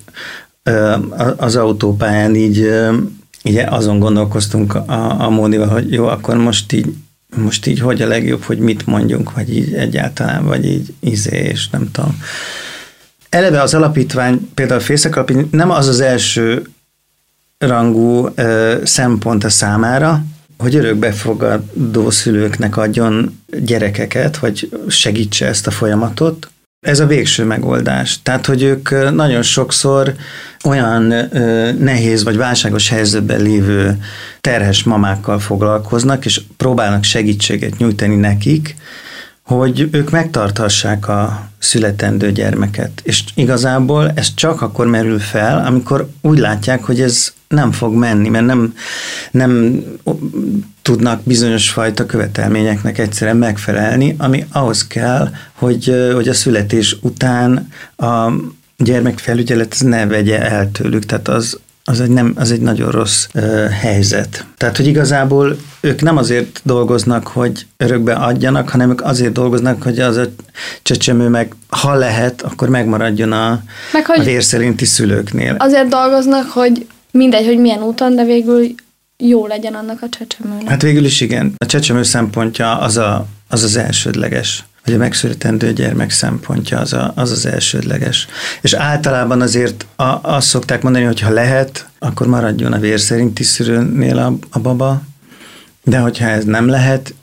ö, 0.63 0.95
az 1.37 1.55
autópályán, 1.55 2.35
így, 2.35 2.59
ö, 2.59 2.93
így 3.43 3.57
azon 3.57 3.99
gondolkoztunk 3.99 4.75
a, 4.75 5.21
a 5.21 5.29
Mónival, 5.29 5.67
hogy 5.67 5.91
jó, 5.91 6.05
akkor 6.05 6.37
most 6.37 6.73
így 6.73 6.93
most 7.35 7.65
így 7.65 7.79
hogy 7.79 8.01
a 8.01 8.07
legjobb, 8.07 8.41
hogy 8.41 8.57
mit 8.57 8.85
mondjunk, 8.85 9.33
vagy 9.33 9.55
így 9.55 9.73
egyáltalán, 9.73 10.45
vagy 10.45 10.65
így 10.65 10.93
izé, 10.99 11.37
és 11.37 11.69
nem 11.69 11.91
tudom. 11.91 12.21
Eleve 13.29 13.61
az 13.61 13.73
alapítvány, 13.73 14.49
például 14.53 14.79
a 14.79 14.83
Fészek 14.83 15.15
Alapítvány 15.15 15.47
nem 15.51 15.71
az 15.71 15.87
az 15.87 15.99
első 15.99 16.67
rangú 17.57 18.29
ö, 18.35 18.77
szempont 18.83 19.43
a 19.43 19.49
számára, 19.49 20.23
hogy 20.57 20.75
örökbefogadó 20.75 22.09
szülőknek 22.09 22.77
adjon 22.77 23.39
gyerekeket, 23.47 24.37
vagy 24.37 24.69
segítse 24.87 25.45
ezt 25.45 25.67
a 25.67 25.71
folyamatot. 25.71 26.49
Ez 26.85 26.99
a 26.99 27.05
végső 27.05 27.43
megoldás. 27.43 28.19
Tehát, 28.23 28.45
hogy 28.45 28.63
ők 28.63 29.11
nagyon 29.13 29.41
sokszor 29.41 30.13
olyan 30.63 31.13
nehéz 31.79 32.23
vagy 32.23 32.37
válságos 32.37 32.89
helyzetben 32.89 33.41
lévő 33.41 33.97
terhes 34.41 34.83
mamákkal 34.83 35.39
foglalkoznak, 35.39 36.25
és 36.25 36.41
próbálnak 36.57 37.03
segítséget 37.03 37.77
nyújtani 37.77 38.15
nekik, 38.15 38.75
hogy 39.45 39.89
ők 39.91 40.09
megtarthassák 40.09 41.07
a 41.07 41.49
születendő 41.57 42.31
gyermeket. 42.31 43.01
És 43.03 43.23
igazából 43.35 44.11
ez 44.15 44.33
csak 44.33 44.61
akkor 44.61 44.87
merül 44.87 45.19
fel, 45.19 45.65
amikor 45.65 46.09
úgy 46.21 46.37
látják, 46.37 46.83
hogy 46.83 47.01
ez 47.01 47.33
nem 47.47 47.71
fog 47.71 47.93
menni, 47.93 48.29
mert 48.29 48.45
nem, 48.45 48.73
nem 49.31 49.81
tudnak 50.81 51.21
bizonyos 51.23 51.69
fajta 51.69 52.05
követelményeknek 52.05 52.97
egyszerűen 52.97 53.37
megfelelni, 53.37 54.15
ami 54.17 54.45
ahhoz 54.51 54.87
kell, 54.87 55.29
hogy, 55.53 56.11
hogy 56.13 56.27
a 56.27 56.33
születés 56.33 56.97
után 57.01 57.71
a 57.97 58.31
gyermekfelügyelet 58.77 59.75
ne 59.79 60.05
vegye 60.05 60.41
el 60.49 60.71
tőlük, 60.71 61.05
tehát 61.05 61.27
az, 61.27 61.59
az 61.87 62.01
egy, 62.01 62.09
nem, 62.09 62.33
az 62.35 62.51
egy 62.51 62.61
nagyon 62.61 62.91
rossz 62.91 63.27
ö, 63.33 63.65
helyzet. 63.81 64.45
Tehát, 64.57 64.77
hogy 64.77 64.87
igazából 64.87 65.57
ők 65.81 66.01
nem 66.01 66.17
azért 66.17 66.61
dolgoznak, 66.63 67.27
hogy 67.27 67.65
örökbe 67.77 68.13
adjanak, 68.13 68.69
hanem 68.69 68.89
ők 68.89 69.03
azért 69.03 69.31
dolgoznak, 69.31 69.83
hogy 69.83 69.99
az 69.99 70.17
a 70.17 70.25
csecsemő 70.81 71.27
meg, 71.27 71.55
ha 71.67 71.93
lehet, 71.93 72.41
akkor 72.41 72.69
megmaradjon 72.69 73.31
a, 73.31 73.61
meg, 73.93 74.05
a 74.07 74.23
vérszerinti 74.23 74.85
szülőknél. 74.85 75.55
Azért 75.59 75.87
dolgoznak, 75.87 76.49
hogy 76.49 76.87
mindegy, 77.11 77.45
hogy 77.45 77.59
milyen 77.59 77.83
úton, 77.83 78.15
de 78.15 78.23
végül 78.23 78.75
jó 79.17 79.47
legyen 79.47 79.73
annak 79.73 80.01
a 80.01 80.09
csecsemőnek. 80.09 80.67
Hát 80.67 80.81
végül 80.81 81.05
is 81.05 81.21
igen. 81.21 81.53
A 81.57 81.65
csecsemő 81.65 82.03
szempontja 82.03 82.79
az 82.79 82.97
a, 82.97 83.25
az, 83.49 83.63
az 83.63 83.75
elsődleges 83.75 84.63
hogy 84.85 84.93
a 84.93 84.97
megszületendő 84.97 85.73
gyermek 85.73 86.09
szempontja 86.09 86.79
az, 86.79 86.93
a, 86.93 87.11
az 87.15 87.31
az 87.31 87.45
elsődleges. 87.45 88.27
És 88.61 88.73
általában 88.73 89.41
azért 89.41 89.85
a, 89.95 90.19
azt 90.21 90.47
szokták 90.47 90.81
mondani, 90.81 91.05
hogy 91.05 91.19
ha 91.19 91.29
lehet, 91.29 91.87
akkor 91.99 92.27
maradjon 92.27 92.73
a 92.73 92.79
vér 92.79 92.99
szerinti 92.99 93.43
szülőnél 93.43 94.17
a, 94.17 94.33
a 94.49 94.59
baba, 94.59 95.01
de 95.83 95.97
hogyha 95.97 96.25
ez 96.25 96.43
nem 96.43 96.67
lehet, 96.67 97.13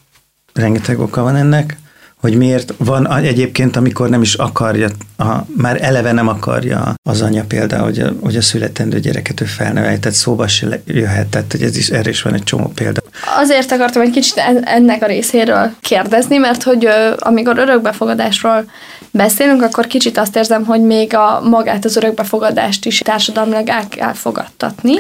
rengeteg 0.52 1.00
oka 1.00 1.22
van 1.22 1.36
ennek, 1.36 1.76
hogy 2.22 2.36
miért 2.36 2.74
van 2.76 3.12
egyébként, 3.12 3.76
amikor 3.76 4.08
nem 4.08 4.22
is 4.22 4.34
akarja, 4.34 4.88
a, 5.18 5.24
már 5.56 5.82
eleve 5.82 6.12
nem 6.12 6.28
akarja 6.28 6.94
az 7.02 7.22
anya 7.22 7.44
például, 7.48 7.84
hogy 7.84 7.98
a, 7.98 8.12
hogy 8.20 8.36
a 8.36 8.42
születendő 8.42 9.00
gyereket 9.00 9.40
ő 9.40 9.44
felnevelj, 9.44 9.98
tehát 9.98 10.18
szóba 10.18 10.48
se 10.48 10.80
jöhet, 10.86 11.26
tehát 11.26 11.52
hogy 11.52 11.62
ez 11.62 11.76
is, 11.76 11.88
erre 11.88 12.10
is 12.10 12.22
van 12.22 12.34
egy 12.34 12.42
csomó 12.42 12.72
példa. 12.74 13.00
Azért 13.36 13.72
akartam 13.72 14.02
egy 14.02 14.10
kicsit 14.10 14.42
ennek 14.64 15.02
a 15.02 15.06
részéről 15.06 15.70
kérdezni, 15.80 16.36
mert 16.36 16.62
hogy 16.62 16.88
amikor 17.18 17.58
örökbefogadásról 17.58 18.64
beszélünk, 19.10 19.62
akkor 19.62 19.86
kicsit 19.86 20.18
azt 20.18 20.36
érzem, 20.36 20.64
hogy 20.64 20.80
még 20.80 21.14
a 21.14 21.40
magát 21.40 21.84
az 21.84 21.96
örökbefogadást 21.96 22.86
is 22.86 22.98
társadalmilag 22.98 23.68
el 23.68 23.88
kell 23.88 24.12
fogadtatni 24.12 24.94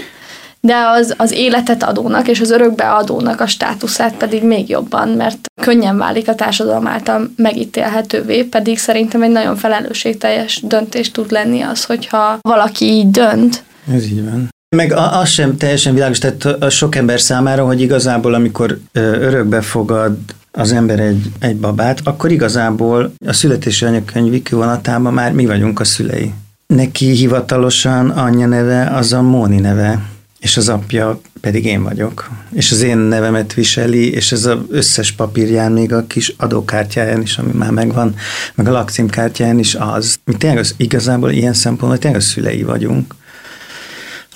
de 0.66 0.74
az, 0.76 1.14
az 1.16 1.32
életet 1.32 1.82
adónak 1.82 2.28
és 2.28 2.40
az 2.40 2.50
örökbeadónak 2.50 3.40
a 3.40 3.46
státuszát 3.46 4.14
pedig 4.14 4.44
még 4.44 4.68
jobban, 4.68 5.08
mert 5.08 5.38
könnyen 5.62 5.96
válik 5.96 6.28
a 6.28 6.34
társadalom 6.34 6.86
által 6.86 7.30
megítélhetővé, 7.36 8.42
pedig 8.42 8.78
szerintem 8.78 9.22
egy 9.22 9.30
nagyon 9.30 9.56
felelősségteljes 9.56 10.60
döntés 10.62 11.10
tud 11.10 11.30
lenni 11.30 11.60
az, 11.60 11.84
hogyha 11.84 12.38
valaki 12.40 12.84
így 12.84 13.10
dönt. 13.10 13.62
Ez 13.92 14.04
így 14.04 14.24
van. 14.24 14.48
Meg 14.76 14.92
az 14.92 15.28
sem 15.28 15.56
teljesen 15.56 15.94
világos, 15.94 16.18
tehát 16.18 16.44
a 16.44 16.70
sok 16.70 16.96
ember 16.96 17.20
számára, 17.20 17.64
hogy 17.64 17.80
igazából 17.80 18.34
amikor 18.34 18.78
örökbe 18.92 19.60
fogad 19.60 20.16
az 20.52 20.72
ember 20.72 21.00
egy, 21.00 21.30
egy 21.38 21.56
babát, 21.56 22.00
akkor 22.04 22.30
igazából 22.30 23.12
a 23.26 23.32
születési 23.32 23.84
anyakönyv 23.84 24.42
kivonatában 24.42 25.12
már 25.12 25.32
mi 25.32 25.46
vagyunk 25.46 25.80
a 25.80 25.84
szülei. 25.84 26.32
Neki 26.66 27.10
hivatalosan 27.10 28.10
anyja 28.10 28.46
neve 28.46 28.86
az 28.86 29.12
a 29.12 29.22
Móni 29.22 29.60
neve, 29.60 30.00
és 30.42 30.56
az 30.56 30.68
apja 30.68 31.20
pedig 31.40 31.64
én 31.64 31.82
vagyok. 31.82 32.30
És 32.52 32.70
az 32.70 32.82
én 32.82 32.96
nevemet 32.96 33.54
viseli, 33.54 34.12
és 34.12 34.32
ez 34.32 34.44
az 34.44 34.58
összes 34.70 35.12
papírján, 35.12 35.72
még 35.72 35.92
a 35.92 36.06
kis 36.06 36.34
adókártyáján 36.36 37.22
is, 37.22 37.38
ami 37.38 37.52
már 37.52 37.70
megvan, 37.70 38.14
meg 38.54 38.68
a 38.68 38.70
lakcímkártyáján 38.70 39.58
is 39.58 39.74
az. 39.74 40.18
Mi 40.24 40.34
tényleg 40.34 40.58
az, 40.58 40.74
igazából 40.76 41.30
ilyen 41.30 41.52
szempontból 41.52 41.98
tényleg 41.98 42.20
a 42.20 42.24
szülei 42.24 42.62
vagyunk. 42.62 43.14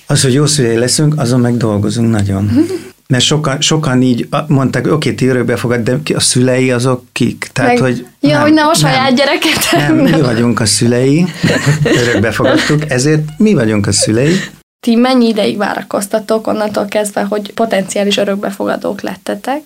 Az, 0.07 0.23
hogy 0.23 0.33
jó 0.33 0.47
szülei 0.47 0.77
leszünk, 0.77 1.21
azon 1.21 1.41
meg 1.41 1.57
dolgozunk 1.57 2.11
nagyon. 2.11 2.51
Mert 3.09 3.25
sokan, 3.25 3.61
sokan 3.61 4.03
így 4.03 4.29
mondták, 4.47 4.93
oké, 4.93 5.13
ti 5.13 5.27
örökbe 5.27 5.57
fogad, 5.57 5.81
de 5.81 5.99
a 6.15 6.21
szülei 6.21 6.71
azok 6.71 7.05
kik? 7.13 7.49
Tehát, 7.53 7.71
meg, 7.71 7.81
hogy 7.81 8.07
ja, 8.21 8.29
nem, 8.29 8.41
hogy 8.41 8.53
nem 8.53 8.69
a 8.69 8.75
saját 8.75 9.03
nem, 9.03 9.15
gyereket. 9.15 9.59
Nem, 9.73 9.97
mi 9.97 10.21
vagyunk 10.21 10.61
a 10.61 10.67
szülei, 10.67 11.27
örökbe 12.03 12.31
fogadtuk, 12.31 12.91
ezért 12.91 13.23
mi 13.39 13.55
vagyunk 13.55 13.87
a 13.87 13.93
szülei, 13.93 14.33
ti 14.87 14.95
mennyi 14.95 15.28
ideig 15.28 15.57
várakoztatok 15.57 16.47
onnantól 16.47 16.85
kezdve, 16.85 17.23
hogy 17.23 17.52
potenciális 17.52 18.16
örökbefogadók 18.16 19.00
lettetek? 19.00 19.62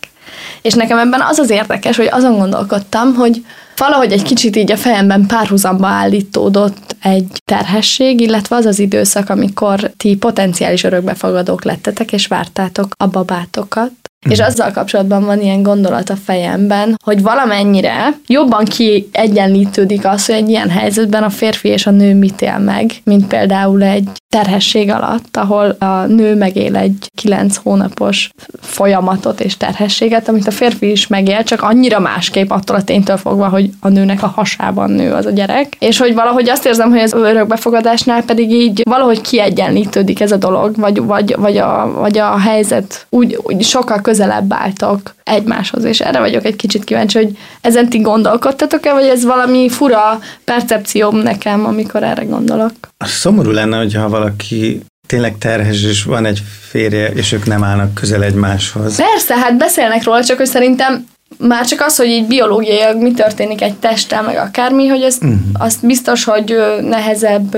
És 0.62 0.74
nekem 0.74 0.98
ebben 0.98 1.20
az 1.20 1.38
az 1.38 1.50
érdekes, 1.50 1.96
hogy 1.96 2.08
azon 2.10 2.38
gondolkodtam, 2.38 3.14
hogy 3.14 3.44
valahogy 3.76 4.12
egy 4.12 4.22
kicsit 4.22 4.56
így 4.56 4.72
a 4.72 4.76
fejemben 4.76 5.26
párhuzamba 5.26 5.86
állítódott 5.86 6.96
egy 7.02 7.26
terhesség, 7.44 8.20
illetve 8.20 8.56
az 8.56 8.64
az 8.64 8.78
időszak, 8.78 9.30
amikor 9.30 9.90
ti 9.96 10.16
potenciális 10.16 10.84
örökbefogadók 10.84 11.64
lettetek, 11.64 12.12
és 12.12 12.26
vártátok 12.26 12.88
a 12.96 13.06
babátokat. 13.06 14.09
És 14.28 14.38
mhm. 14.38 14.46
azzal 14.46 14.70
kapcsolatban 14.70 15.24
van 15.24 15.40
ilyen 15.40 15.62
gondolat 15.62 16.10
a 16.10 16.16
fejemben, 16.24 16.96
hogy 17.04 17.22
valamennyire 17.22 18.18
jobban 18.26 18.64
kiegyenlítődik 18.64 20.06
az, 20.06 20.26
hogy 20.26 20.34
egy 20.34 20.48
ilyen 20.48 20.70
helyzetben 20.70 21.22
a 21.22 21.30
férfi 21.30 21.68
és 21.68 21.86
a 21.86 21.90
nő 21.90 22.14
mit 22.14 22.42
él 22.42 22.58
meg, 22.58 22.90
mint 23.04 23.26
például 23.26 23.82
egy 23.82 24.08
terhesség 24.28 24.90
alatt, 24.90 25.36
ahol 25.36 25.76
a 25.78 26.06
nő 26.06 26.34
megél 26.34 26.76
egy 26.76 27.10
kilenc 27.14 27.56
hónapos 27.56 28.30
folyamatot 28.60 29.40
és 29.40 29.56
terhességet, 29.56 30.28
amit 30.28 30.46
a 30.46 30.50
férfi 30.50 30.90
is 30.90 31.06
megél, 31.06 31.42
csak 31.42 31.62
annyira 31.62 32.00
másképp 32.00 32.50
attól 32.50 32.76
a 32.76 32.82
ténytől 32.82 33.16
fogva, 33.16 33.48
hogy 33.48 33.70
a 33.80 33.88
nőnek 33.88 34.22
a 34.22 34.26
hasában 34.26 34.90
nő 34.90 35.12
az 35.12 35.26
a 35.26 35.30
gyerek. 35.30 35.76
És 35.78 35.98
hogy 35.98 36.14
valahogy 36.14 36.48
azt 36.48 36.66
érzem, 36.66 36.90
hogy 36.90 37.00
az 37.00 37.12
örökbefogadásnál 37.12 38.24
pedig 38.24 38.50
így 38.50 38.82
valahogy 38.84 39.20
kiegyenlítődik 39.20 40.20
ez 40.20 40.32
a 40.32 40.36
dolog, 40.36 40.76
vagy, 40.76 41.02
vagy, 41.02 41.34
vagy, 41.38 41.56
a, 41.56 41.92
vagy 41.94 42.18
a 42.18 42.38
helyzet 42.38 43.06
úgy, 43.08 43.38
úgy 43.42 43.62
sokkal 43.62 44.00
közelebb 44.10 44.52
álltok 44.52 45.14
egymáshoz, 45.24 45.84
és 45.84 46.00
erre 46.00 46.18
vagyok 46.18 46.44
egy 46.44 46.56
kicsit 46.56 46.84
kíváncsi, 46.84 47.18
hogy 47.18 47.38
ezen 47.60 47.88
ti 47.88 47.98
gondolkodtatok-e, 47.98 48.92
vagy 48.92 49.06
ez 49.06 49.24
valami 49.24 49.68
fura 49.68 50.20
percepcióm 50.44 51.16
nekem, 51.16 51.66
amikor 51.66 52.02
erre 52.02 52.24
gondolok? 52.24 52.72
Szomorú 52.98 53.50
lenne, 53.50 53.76
hogyha 53.78 54.08
valaki 54.08 54.80
tényleg 55.06 55.38
terhes, 55.38 55.82
és 55.82 56.02
van 56.02 56.26
egy 56.26 56.42
férje, 56.68 57.08
és 57.08 57.32
ők 57.32 57.46
nem 57.46 57.64
állnak 57.64 57.94
közel 57.94 58.22
egymáshoz. 58.22 58.96
Persze, 58.96 59.36
hát 59.36 59.56
beszélnek 59.56 60.04
róla, 60.04 60.24
csak 60.24 60.36
hogy 60.36 60.46
szerintem 60.46 61.06
már 61.38 61.66
csak 61.66 61.80
az, 61.80 61.96
hogy 61.96 62.06
így 62.06 62.26
biológiailag 62.26 63.02
mi 63.02 63.12
történik 63.12 63.62
egy 63.62 63.74
testtel, 63.74 64.22
meg 64.22 64.36
akármi, 64.36 64.86
hogy 64.86 65.02
ez, 65.02 65.16
uh-huh. 65.16 65.38
azt 65.52 65.86
biztos, 65.86 66.24
hogy 66.24 66.56
nehezebb 66.80 67.56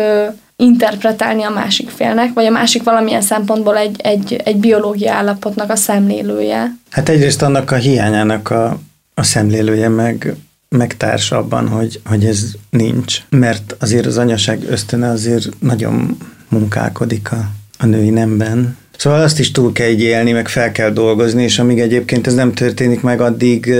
interpretálni 0.63 1.43
a 1.43 1.51
másik 1.51 1.91
félnek, 1.91 2.33
vagy 2.33 2.47
a 2.47 2.51
másik 2.51 2.83
valamilyen 2.83 3.23
szempontból 3.23 3.77
egy, 3.77 4.01
egy, 4.01 4.41
egy 4.45 4.57
biológia 4.57 5.13
állapotnak 5.13 5.71
a 5.71 5.77
szemlélője. 5.77 6.77
Hát 6.91 7.09
egyrészt 7.09 7.43
annak 7.43 7.71
a 7.71 7.77
hiányának 7.77 8.51
a, 8.51 8.81
a 9.15 9.23
szemlélője, 9.23 9.89
meg, 9.89 10.35
meg 10.69 10.97
társ 10.97 11.31
abban, 11.31 11.69
hogy, 11.69 12.01
hogy 12.05 12.25
ez 12.25 12.45
nincs. 12.71 13.23
Mert 13.29 13.77
azért 13.79 14.07
az 14.07 14.19
anyaság 14.19 14.65
ösztöne 14.69 15.09
azért 15.09 15.49
nagyon 15.59 16.17
munkálkodik 16.49 17.33
a, 17.33 17.51
a 17.79 17.87
női 17.87 18.11
nemben. 18.11 18.77
Szóval 18.97 19.21
azt 19.23 19.39
is 19.39 19.51
túl 19.51 19.73
kell 19.73 19.89
élni, 19.89 20.33
meg 20.33 20.49
fel 20.49 20.73
kell 20.73 20.91
dolgozni, 20.91 21.43
és 21.43 21.59
amíg 21.59 21.81
egyébként 21.81 22.27
ez 22.27 22.35
nem 22.35 22.53
történik 22.53 23.01
meg, 23.01 23.21
addig, 23.21 23.75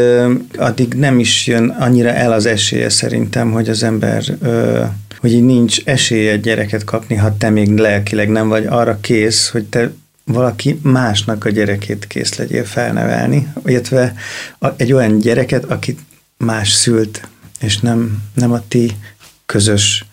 addig 0.57 0.95
nem 0.95 1.19
is 1.19 1.47
jön 1.47 1.69
annyira 1.69 2.09
el 2.09 2.33
az 2.33 2.47
esélye 2.47 2.89
szerintem, 2.89 3.51
hogy 3.51 3.69
az 3.69 3.83
ember 3.83 4.23
hogy 5.23 5.33
így 5.33 5.45
nincs 5.45 5.85
esélye 5.85 6.37
gyereket 6.37 6.85
kapni, 6.85 7.15
ha 7.15 7.37
te 7.37 7.51
még 7.51 7.77
lelkileg 7.77 8.29
nem 8.29 8.49
vagy 8.49 8.67
arra 8.67 8.99
kész, 9.01 9.49
hogy 9.49 9.65
te 9.65 9.91
valaki 10.25 10.79
másnak 10.83 11.45
a 11.45 11.51
gyerekét 11.51 12.07
kész 12.07 12.37
legyél 12.37 12.65
felnevelni, 12.65 13.53
illetve 13.65 14.15
egy 14.77 14.93
olyan 14.93 15.19
gyereket, 15.19 15.65
akit 15.65 15.99
más 16.37 16.71
szült, 16.71 17.29
és 17.61 17.79
nem, 17.79 18.23
nem 18.35 18.53
a 18.53 18.61
ti 18.69 18.91
közös 19.47 20.05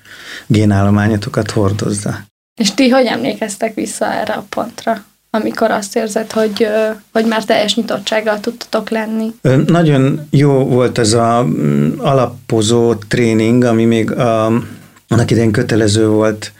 génállományotokat 0.47 1.51
hordozza. 1.51 2.19
És 2.61 2.73
ti 2.73 2.89
hogy 2.89 3.05
emlékeztek 3.05 3.73
vissza 3.73 4.13
erre 4.13 4.33
a 4.33 4.45
pontra? 4.49 5.03
amikor 5.31 5.71
azt 5.71 5.95
érzed, 5.95 6.31
hogy, 6.31 6.67
hogy 7.11 7.25
már 7.25 7.43
teljes 7.43 7.75
nyitottsággal 7.75 8.39
tudtatok 8.39 8.89
lenni? 8.89 9.33
Nagyon 9.65 10.27
jó 10.29 10.65
volt 10.65 10.97
ez 10.97 11.13
a 11.13 11.43
mm, 11.43 11.89
alapozó 11.97 12.95
tréning, 12.95 13.63
ami 13.63 13.85
még 13.85 14.11
a 14.11 14.51
annak 15.09 15.31
idején 15.31 15.51
kötelező 15.51 16.07
volt, 16.07 16.51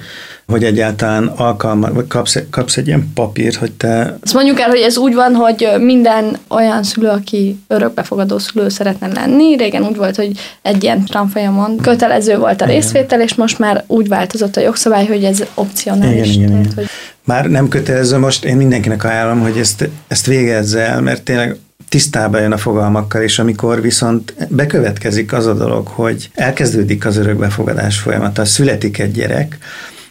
hogy 0.48 0.64
egyáltalán 0.64 1.28
alkalma, 1.28 1.94
vagy 1.94 2.08
kapsz, 2.08 2.38
kapsz 2.50 2.78
egy 2.78 2.88
ilyen 2.88 3.12
papírt, 3.14 3.56
hogy 3.56 3.72
te... 3.72 4.18
Azt 4.24 4.34
mondjuk 4.34 4.60
el, 4.60 4.70
hogy 4.70 4.80
ez 4.80 4.98
úgy 4.98 5.14
van, 5.14 5.34
hogy 5.34 5.70
minden 5.80 6.38
olyan 6.48 6.84
szülő, 6.84 7.08
aki 7.08 7.60
örökbefogadó 7.68 8.38
szülő 8.38 8.70
szeretne 8.70 9.08
lenni, 9.08 9.56
régen 9.56 9.84
úgy 9.84 9.96
volt, 9.96 10.16
hogy 10.16 10.32
egy 10.62 10.84
ilyen 10.84 11.06
tanfolyamon 11.06 11.78
kötelező 11.78 12.38
volt 12.38 12.62
a 12.62 12.66
részvétel, 12.66 13.22
és 13.22 13.36
most 13.36 13.60
már 13.60 13.84
úgy 13.88 14.08
változott 14.08 14.56
a 14.56 14.62
jogszabály, 14.62 15.06
hogy 15.06 15.24
ez 15.24 15.44
opcionális. 15.54 16.36
Igen, 16.36 16.48
igen, 16.48 16.60
igen. 16.60 16.72
Hogy... 16.76 16.86
Már 17.26 17.46
nem 17.46 17.68
kötelező, 17.68 18.18
most 18.18 18.46
én 18.46 18.58
mindenkinek 18.58 19.04
ajánlom, 19.04 19.40
hogy 19.40 19.58
ezt, 19.58 19.90
ezt 20.08 20.26
végezze 20.26 20.80
el, 20.80 21.02
mert 21.02 21.24
tényleg 21.24 21.58
tisztába 21.90 22.40
jön 22.40 22.52
a 22.52 22.58
fogalmakkal, 22.58 23.22
és 23.22 23.40
amikor 23.40 23.82
viszont 23.82 24.34
bekövetkezik 24.50 25.34
az 25.34 25.46
a 25.46 25.54
dolog, 25.54 25.88
hogy 25.88 26.30
elkezdődik 26.34 27.06
az 27.06 27.18
örökbefogadás 27.18 28.00
folyamata, 28.00 28.46
születik 28.46 29.00
egy 29.00 29.12
gyerek, 29.12 29.58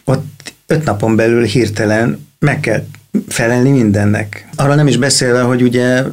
ott 0.03 0.53
öt 0.67 0.83
napon 0.83 1.15
belül 1.15 1.43
hirtelen 1.43 2.27
meg 2.39 2.59
kell 2.59 2.85
felelni 3.27 3.69
mindennek. 3.69 4.47
Arra 4.55 4.75
nem 4.75 4.87
is 4.87 4.97
beszélve, 4.97 5.41
hogy 5.41 5.61
ugye 5.61 6.03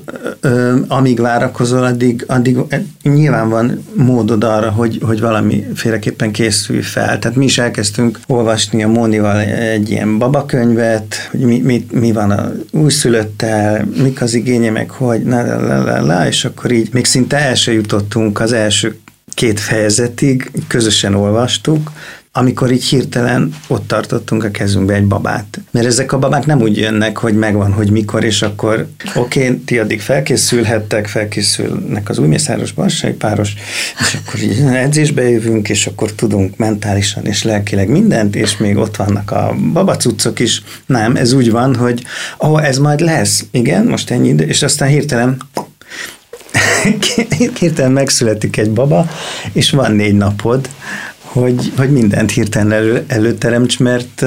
ö, 0.40 0.76
amíg 0.88 1.20
várakozol, 1.20 1.82
addig, 1.82 2.24
addig 2.26 2.58
nyilván 3.02 3.48
van 3.48 3.84
módod 3.94 4.44
arra, 4.44 4.70
hogy, 4.70 4.98
hogy 5.02 5.20
valamiféleképpen 5.20 6.32
készülj 6.32 6.80
fel. 6.80 7.18
Tehát 7.18 7.36
mi 7.36 7.44
is 7.44 7.58
elkezdtünk 7.58 8.20
olvasni 8.26 8.82
a 8.82 8.88
Mónival 8.88 9.40
egy 9.40 9.90
ilyen 9.90 10.18
babakönyvet, 10.18 11.28
hogy 11.30 11.40
mi, 11.40 11.58
mi, 11.58 11.86
mi 11.92 12.12
van 12.12 12.30
a 12.30 12.52
újszülöttel, 12.70 13.88
mik 14.02 14.22
az 14.22 14.34
igénye, 14.34 14.70
meg 14.70 14.90
hogy, 14.90 15.22
na, 15.22 15.46
la, 15.46 15.66
la, 15.66 15.84
la, 15.84 16.06
la, 16.06 16.26
és 16.26 16.44
akkor 16.44 16.70
így 16.70 16.88
még 16.92 17.04
szinte 17.04 17.36
el 17.38 17.54
jutottunk 17.64 18.40
az 18.40 18.52
első 18.52 18.98
két 19.34 19.60
fejezetig, 19.60 20.50
közösen 20.68 21.14
olvastuk, 21.14 21.90
amikor 22.36 22.70
így 22.72 22.84
hirtelen 22.84 23.54
ott 23.66 23.88
tartottunk 23.88 24.44
a 24.44 24.50
kezünkbe 24.50 24.94
egy 24.94 25.06
babát. 25.06 25.60
Mert 25.70 25.86
ezek 25.86 26.12
a 26.12 26.18
babák 26.18 26.46
nem 26.46 26.60
úgy 26.60 26.76
jönnek, 26.76 27.18
hogy 27.18 27.34
megvan, 27.34 27.72
hogy 27.72 27.90
mikor, 27.90 28.24
és 28.24 28.42
akkor 28.42 28.86
oké, 29.14 29.44
okay, 29.44 29.58
ti 29.58 29.78
addig 29.78 30.00
felkészülhettek, 30.00 31.06
felkészülnek 31.06 32.08
az 32.08 32.18
új 32.18 32.26
mészáros 32.26 32.72
barsai 32.72 33.12
páros, 33.12 33.54
és 34.00 34.18
akkor 34.20 34.40
így 34.42 34.60
edzésbe 34.60 35.28
jövünk, 35.30 35.68
és 35.68 35.86
akkor 35.86 36.12
tudunk 36.12 36.56
mentálisan 36.56 37.26
és 37.26 37.42
lelkileg 37.42 37.88
mindent, 37.88 38.36
és 38.36 38.56
még 38.56 38.76
ott 38.76 38.96
vannak 38.96 39.30
a 39.30 39.54
babacuccok 39.72 40.38
is. 40.38 40.62
Nem, 40.86 41.16
ez 41.16 41.32
úgy 41.32 41.50
van, 41.50 41.76
hogy 41.76 42.04
ó, 42.44 42.48
oh, 42.48 42.66
ez 42.66 42.78
majd 42.78 43.00
lesz, 43.00 43.44
igen, 43.50 43.86
most 43.86 44.10
ennyi 44.10 44.28
idő, 44.28 44.44
és 44.44 44.62
aztán 44.62 44.88
hirtelen 44.88 45.36
hirtelen 47.58 47.92
megszületik 47.92 48.56
egy 48.56 48.70
baba, 48.70 49.10
és 49.52 49.70
van 49.70 49.92
négy 49.92 50.16
napod, 50.16 50.68
hogy, 51.40 51.72
hogy 51.76 51.92
mindent 51.92 52.30
hirtelen 52.30 52.72
elő, 52.72 53.04
előteremts, 53.06 53.78
mert, 53.78 54.24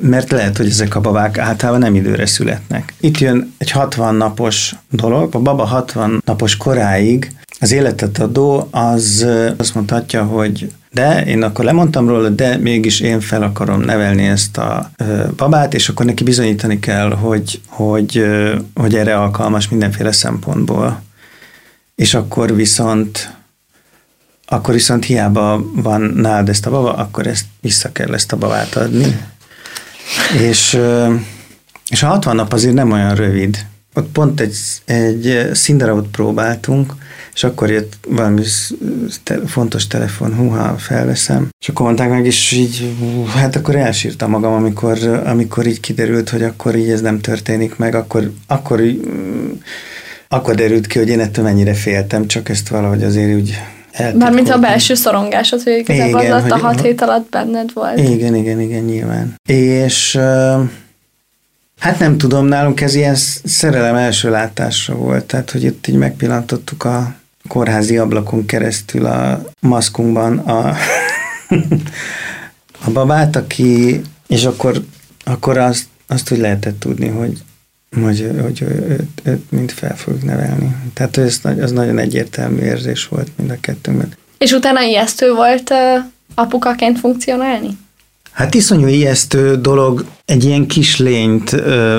mert 0.00 0.30
lehet, 0.30 0.56
hogy 0.56 0.66
ezek 0.66 0.94
a 0.94 1.00
babák 1.00 1.38
általában 1.38 1.80
nem 1.80 1.94
időre 1.94 2.26
születnek. 2.26 2.94
Itt 3.00 3.18
jön 3.18 3.52
egy 3.58 3.70
60 3.70 4.14
napos 4.14 4.74
dolog, 4.90 5.34
a 5.34 5.38
baba 5.38 5.64
60 5.64 6.22
napos 6.24 6.56
koráig 6.56 7.30
az 7.60 7.72
életet 7.72 8.18
adó 8.18 8.68
az 8.70 9.26
azt 9.56 9.74
mondhatja, 9.74 10.24
hogy 10.24 10.72
de 10.92 11.24
én 11.24 11.42
akkor 11.42 11.64
lemondtam 11.64 12.08
róla, 12.08 12.28
de 12.28 12.56
mégis 12.56 13.00
én 13.00 13.20
fel 13.20 13.42
akarom 13.42 13.80
nevelni 13.80 14.22
ezt 14.22 14.58
a 14.58 14.90
babát, 15.36 15.74
és 15.74 15.88
akkor 15.88 16.06
neki 16.06 16.24
bizonyítani 16.24 16.78
kell, 16.78 17.10
hogy, 17.10 17.60
hogy, 17.66 18.24
hogy 18.74 18.94
erre 18.94 19.16
alkalmas 19.16 19.68
mindenféle 19.68 20.12
szempontból. 20.12 21.02
És 21.94 22.14
akkor 22.14 22.54
viszont 22.54 23.34
akkor 24.52 24.74
viszont 24.74 25.04
hiába 25.04 25.64
van 25.74 26.00
nálad 26.00 26.48
ezt 26.48 26.66
a 26.66 26.70
baba, 26.70 26.94
akkor 26.94 27.26
ezt 27.26 27.44
vissza 27.60 27.92
kell 27.92 28.14
ezt 28.14 28.32
a 28.32 28.36
babát 28.36 28.76
adni. 28.76 29.20
És, 30.40 30.78
és 31.88 32.02
a 32.02 32.06
60 32.06 32.36
nap 32.36 32.52
azért 32.52 32.74
nem 32.74 32.92
olyan 32.92 33.14
rövid. 33.14 33.66
Ott 33.94 34.08
pont 34.12 34.40
egy, 34.40 34.56
egy 34.84 35.50
színdarabot 35.52 36.06
próbáltunk, 36.06 36.94
és 37.34 37.44
akkor 37.44 37.70
jött 37.70 37.98
valami 38.08 38.42
te, 39.22 39.46
fontos 39.46 39.86
telefon, 39.86 40.34
húha, 40.34 40.76
felveszem. 40.78 41.48
És 41.60 41.68
akkor 41.68 41.86
mondták 41.86 42.08
meg, 42.08 42.26
és 42.26 42.52
így, 42.52 42.94
hát 43.34 43.56
akkor 43.56 43.76
elsírtam 43.76 44.30
magam, 44.30 44.52
amikor, 44.52 45.22
amikor 45.24 45.66
így 45.66 45.80
kiderült, 45.80 46.28
hogy 46.28 46.42
akkor 46.42 46.76
így 46.76 46.90
ez 46.90 47.00
nem 47.00 47.20
történik 47.20 47.76
meg, 47.76 47.94
akkor, 47.94 48.32
akkor, 48.46 48.82
akkor 50.28 50.54
derült 50.54 50.86
ki, 50.86 50.98
hogy 50.98 51.08
én 51.08 51.20
ettől 51.20 51.44
mennyire 51.44 51.74
féltem, 51.74 52.26
csak 52.26 52.48
ezt 52.48 52.68
valahogy 52.68 53.02
azért 53.02 53.34
úgy 53.34 53.54
Mármint 54.14 54.50
a 54.50 54.58
belső 54.58 54.94
szorongásod, 54.94 55.62
hogy 55.62 55.72
igazából 55.72 56.20
igen, 56.20 56.32
az 56.32 56.50
a 56.50 56.56
hat 56.56 56.80
hét 56.80 57.00
alatt 57.00 57.30
benned 57.30 57.72
volt. 57.72 57.98
Igen, 57.98 58.34
igen, 58.34 58.60
igen, 58.60 58.82
nyilván. 58.82 59.34
És 59.46 60.16
hát 61.78 61.98
nem 61.98 62.18
tudom, 62.18 62.46
nálunk 62.46 62.80
ez 62.80 62.94
ilyen 62.94 63.16
szerelem 63.44 63.94
első 63.94 64.30
látásra 64.30 64.94
volt, 64.94 65.24
tehát 65.24 65.50
hogy 65.50 65.64
itt 65.64 65.86
így 65.86 65.94
megpillantottuk 65.94 66.84
a 66.84 67.14
kórházi 67.48 67.98
ablakon 67.98 68.46
keresztül 68.46 69.06
a 69.06 69.42
maszkunkban 69.60 70.38
a, 70.38 70.68
a 72.86 72.90
babát, 72.92 73.36
aki, 73.36 74.00
és 74.26 74.44
akkor, 74.44 74.82
akkor 75.24 75.58
azt, 75.58 75.84
azt 76.06 76.32
úgy 76.32 76.38
lehetett 76.38 76.80
tudni, 76.80 77.08
hogy 77.08 77.42
hogy, 78.00 78.30
hogy 78.42 78.62
őt, 78.62 79.20
őt 79.22 79.50
mind 79.50 79.70
fel 79.70 79.96
fogjuk 79.96 80.24
nevelni. 80.24 80.76
Tehát 80.94 81.16
ez, 81.16 81.40
az 81.60 81.72
nagyon 81.72 81.98
egyértelmű 81.98 82.60
érzés 82.60 83.08
volt 83.08 83.28
mind 83.36 83.50
a 83.50 83.56
kettőnkben. 83.60 84.14
És 84.38 84.52
utána 84.52 84.82
ijesztő 84.82 85.32
volt 85.34 85.70
uh, 85.70 86.04
apukaként 86.34 86.98
funkcionálni? 86.98 87.78
Hát 88.32 88.54
iszonyú 88.54 88.86
ijesztő 88.86 89.56
dolog 89.56 90.04
egy 90.24 90.44
ilyen 90.44 90.66
kis 90.66 90.98
lényt 90.98 91.52
ö, 91.52 91.98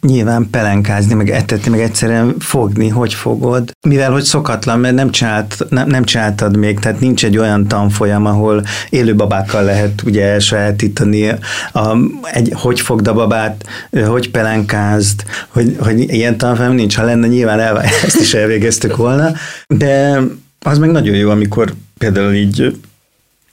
nyilván 0.00 0.48
pelenkázni, 0.50 1.14
meg 1.14 1.30
etetni, 1.30 1.70
meg 1.70 1.80
egyszerűen 1.80 2.34
fogni, 2.38 2.88
hogy 2.88 3.14
fogod. 3.14 3.70
Mivel, 3.88 4.10
hogy 4.10 4.22
szokatlan, 4.22 4.80
mert 4.80 4.94
nem, 4.94 5.10
csinált, 5.10 5.66
nem, 5.68 5.88
nem 5.88 6.04
csináltad 6.04 6.56
még, 6.56 6.78
tehát 6.78 7.00
nincs 7.00 7.24
egy 7.24 7.38
olyan 7.38 7.68
tanfolyam, 7.68 8.26
ahol 8.26 8.64
élő 8.90 9.14
babákkal 9.14 9.64
lehet 9.64 10.02
ugye 10.04 10.24
elsajátítani, 10.24 11.28
a, 11.72 11.96
egy, 12.32 12.52
hogy 12.54 12.80
fogd 12.80 13.06
a 13.06 13.14
babát, 13.14 13.64
hogy 14.06 14.30
pelenkázd, 14.30 15.24
hogy, 15.48 15.76
hogy 15.78 16.00
ilyen 16.00 16.38
tanfolyam 16.38 16.74
nincs. 16.74 16.96
Ha 16.96 17.04
lenne, 17.04 17.26
nyilván 17.26 17.60
el, 17.60 17.82
ezt 18.06 18.20
is 18.20 18.34
elvégeztük 18.34 18.96
volna, 18.96 19.32
de 19.66 20.20
az 20.60 20.78
meg 20.78 20.90
nagyon 20.90 21.14
jó, 21.14 21.30
amikor 21.30 21.74
például 21.98 22.32
így 22.32 22.76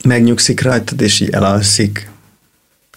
megnyugszik 0.04 0.62
rajtad, 0.62 1.02
és 1.02 1.20
így 1.20 1.30
elalszik, 1.30 2.10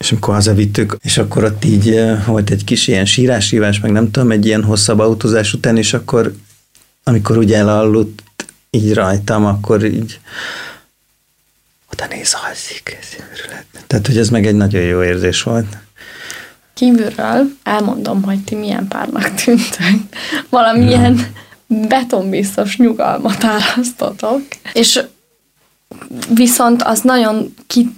és 0.01 0.11
amikor 0.13 0.35
hazavittük, 0.35 0.97
és 1.03 1.19
akkor 1.19 1.45
ott 1.45 1.65
így 1.65 2.01
volt 2.27 2.51
egy 2.51 2.65
kis 2.65 2.89
ilyen 2.89 3.05
sírás, 3.05 3.81
meg 3.81 3.91
nem 3.91 4.11
tudom, 4.11 4.31
egy 4.31 4.47
ilyen 4.47 4.65
hosszabb 4.65 4.99
autózás 4.99 5.53
után, 5.53 5.77
és 5.77 5.95
akkor 5.95 6.35
amikor 7.05 7.37
ugye 7.37 7.57
elaludt 7.57 8.23
így 8.71 8.95
rajtam, 8.95 9.45
akkor 9.45 9.85
így 9.85 10.21
oda 11.93 12.07
néz, 12.11 12.37
alszik, 12.49 12.97
ez 13.01 13.09
Tehát, 13.87 14.07
hogy 14.07 14.19
ez 14.19 14.29
meg 14.29 14.47
egy 14.47 14.55
nagyon 14.55 14.83
jó 14.83 15.03
érzés 15.03 15.43
volt. 15.43 15.77
kívülről 16.75 17.47
elmondom, 17.63 18.23
hogy 18.23 18.45
ti 18.45 18.55
milyen 18.55 18.89
párnak 18.89 19.35
tűntek. 19.35 19.95
Valamilyen 20.49 21.17
ja. 21.67 21.89
betonbiztos 21.89 22.77
nyugalmat 22.77 23.45
árasztotok. 23.45 24.41
És 24.73 25.01
viszont 26.35 26.83
az 26.83 27.01
nagyon 27.01 27.55
ki 27.67 27.95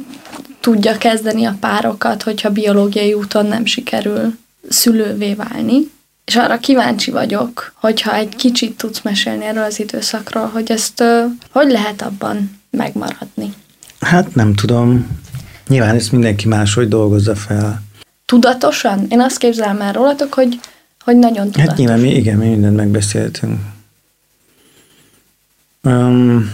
tudja 0.67 0.99
kezdeni 0.99 1.45
a 1.45 1.57
párokat, 1.61 2.23
hogyha 2.23 2.51
biológiai 2.51 3.13
úton 3.13 3.47
nem 3.47 3.65
sikerül 3.65 4.39
szülővé 4.69 5.35
válni. 5.35 5.91
És 6.25 6.37
arra 6.37 6.59
kíváncsi 6.59 7.11
vagyok, 7.11 7.73
hogyha 7.75 8.15
egy 8.15 8.37
kicsit 8.37 8.77
tudsz 8.77 9.03
mesélni 9.03 9.45
erről 9.45 9.63
az 9.63 9.81
időszakról, 9.81 10.47
hogy 10.47 10.71
ezt 10.71 11.03
hogy 11.51 11.71
lehet 11.71 12.03
abban 12.03 12.61
megmaradni. 12.71 13.53
Hát 14.01 14.35
nem 14.35 14.55
tudom. 14.55 15.21
Nyilván 15.69 15.95
ezt 15.95 16.13
mindenki 16.13 16.49
máshogy 16.49 16.89
dolgozza 16.89 17.35
fel. 17.35 17.83
Tudatosan? 18.25 19.07
Én 19.09 19.21
azt 19.21 19.39
képzelem 19.39 19.81
el 19.81 19.93
rólatok, 19.93 20.35
hogy, 20.35 20.61
hogy 21.05 21.17
nagyon 21.17 21.45
tudatos. 21.45 21.69
Hát 21.69 21.77
nyilván 21.77 22.01
mi, 22.01 22.15
igen, 22.15 22.37
mi 22.37 22.49
mindent 22.49 22.77
megbeszéltünk. 22.77 23.61
Um, 25.83 26.51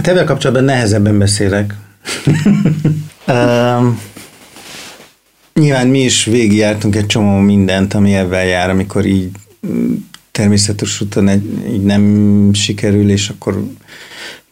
hát 0.00 0.08
ebben 0.08 0.26
kapcsolatban 0.26 0.64
nehezebben 0.64 1.18
beszélek. 1.18 1.74
um, 3.28 4.00
nyilván 5.54 5.86
mi 5.86 5.98
is 5.98 6.24
végigjártunk 6.24 6.96
egy 6.96 7.06
csomó 7.06 7.38
mindent, 7.38 7.94
ami 7.94 8.14
ebben 8.14 8.44
jár, 8.44 8.70
amikor 8.70 9.06
így 9.06 9.30
természetes 10.30 11.00
úton 11.00 11.28
egy, 11.28 11.64
így 11.72 11.82
nem 11.82 12.50
sikerül, 12.52 13.10
és 13.10 13.28
akkor 13.28 13.64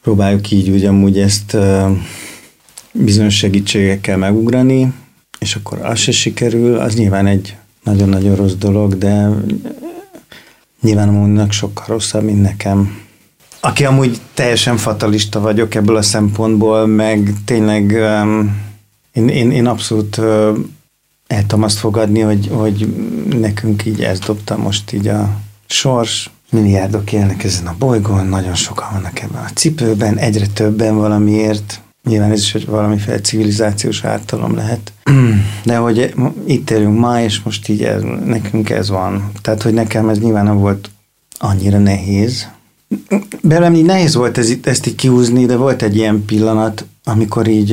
próbáljuk 0.02 0.50
így 0.50 0.70
úgy 0.70 0.84
amúgy 0.84 1.18
ezt 1.18 1.56
bizonyos 2.92 3.36
segítségekkel 3.36 4.16
megugrani, 4.16 4.92
és 5.38 5.54
akkor 5.54 5.78
az 5.82 5.98
se 5.98 6.12
sikerül, 6.12 6.78
az 6.78 6.94
nyilván 6.94 7.26
egy 7.26 7.56
nagyon-nagyon 7.84 8.36
rossz 8.36 8.54
dolog, 8.58 8.98
de 8.98 9.28
nyilván 10.82 11.08
amúgynak 11.08 11.52
sokkal 11.52 11.84
rosszabb, 11.86 12.22
mint 12.22 12.42
nekem. 12.42 13.06
Aki 13.60 13.84
amúgy 13.84 14.20
teljesen 14.34 14.76
fatalista 14.76 15.40
vagyok 15.40 15.74
ebből 15.74 15.96
a 15.96 16.02
szempontból, 16.02 16.86
meg 16.86 17.34
tényleg 17.44 17.90
um, 17.90 18.56
én, 19.12 19.28
én, 19.28 19.50
én 19.50 19.66
abszolút 19.66 20.16
uh, 20.16 20.58
el 21.26 21.46
tudom 21.46 21.62
azt 21.62 21.78
fogadni, 21.78 22.20
hogy, 22.20 22.48
hogy 22.52 22.86
nekünk 23.28 23.84
így 23.84 24.02
ezt 24.02 24.26
dobta 24.26 24.56
most 24.56 24.92
így 24.92 25.08
a 25.08 25.30
sors, 25.66 26.30
milliárdok 26.50 27.12
élnek 27.12 27.44
ezen 27.44 27.66
a 27.66 27.74
bolygón, 27.78 28.26
nagyon 28.26 28.54
sokan 28.54 28.88
vannak 28.92 29.20
ebben 29.20 29.42
a 29.42 29.50
cipőben, 29.54 30.16
egyre 30.16 30.46
többen 30.46 30.96
valamiért, 30.96 31.80
Nyilván 32.08 32.30
ez 32.30 32.40
is 32.40 32.52
hogy 32.52 32.66
valamiféle 32.66 33.20
civilizációs 33.20 34.04
ártalom 34.04 34.54
lehet. 34.54 34.92
De 35.64 35.76
hogy 35.76 36.14
itt 36.46 36.70
élünk 36.70 36.98
ma, 36.98 37.20
és 37.20 37.42
most 37.42 37.68
így 37.68 37.82
ez, 37.82 38.02
nekünk 38.24 38.70
ez 38.70 38.88
van. 38.88 39.30
Tehát, 39.42 39.62
hogy 39.62 39.72
nekem 39.72 40.08
ez 40.08 40.18
nyilván 40.18 40.44
nem 40.44 40.58
volt 40.58 40.90
annyira 41.38 41.78
nehéz. 41.78 42.48
Belem 43.42 43.74
így 43.74 43.84
nehéz 43.84 44.14
volt 44.14 44.38
ez, 44.38 44.52
ezt 44.62 44.86
így 44.86 44.94
kiúzni, 44.94 45.46
de 45.46 45.56
volt 45.56 45.82
egy 45.82 45.96
ilyen 45.96 46.24
pillanat, 46.24 46.86
amikor 47.04 47.48
így, 47.48 47.70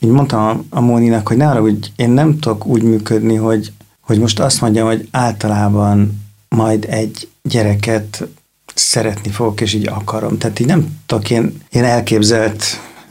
így 0.00 0.10
mondtam 0.10 0.66
a 0.70 0.80
Móninak, 0.80 1.28
hogy 1.28 1.36
ne 1.36 1.48
arra, 1.48 1.60
hogy 1.60 1.92
én 1.96 2.10
nem 2.10 2.38
tudok 2.38 2.66
úgy 2.66 2.82
működni, 2.82 3.34
hogy, 3.34 3.72
hogy 4.00 4.18
most 4.18 4.40
azt 4.40 4.60
mondjam, 4.60 4.86
hogy 4.86 5.08
általában 5.10 6.26
majd 6.48 6.86
egy 6.88 7.28
gyereket 7.42 8.28
szeretni 8.74 9.30
fogok, 9.30 9.60
és 9.60 9.74
így 9.74 9.86
akarom. 9.86 10.38
Tehát 10.38 10.60
így 10.60 10.66
nem 10.66 10.98
tudok 11.06 11.30
én, 11.30 11.62
én 11.70 11.84
elképzelt 11.84 12.64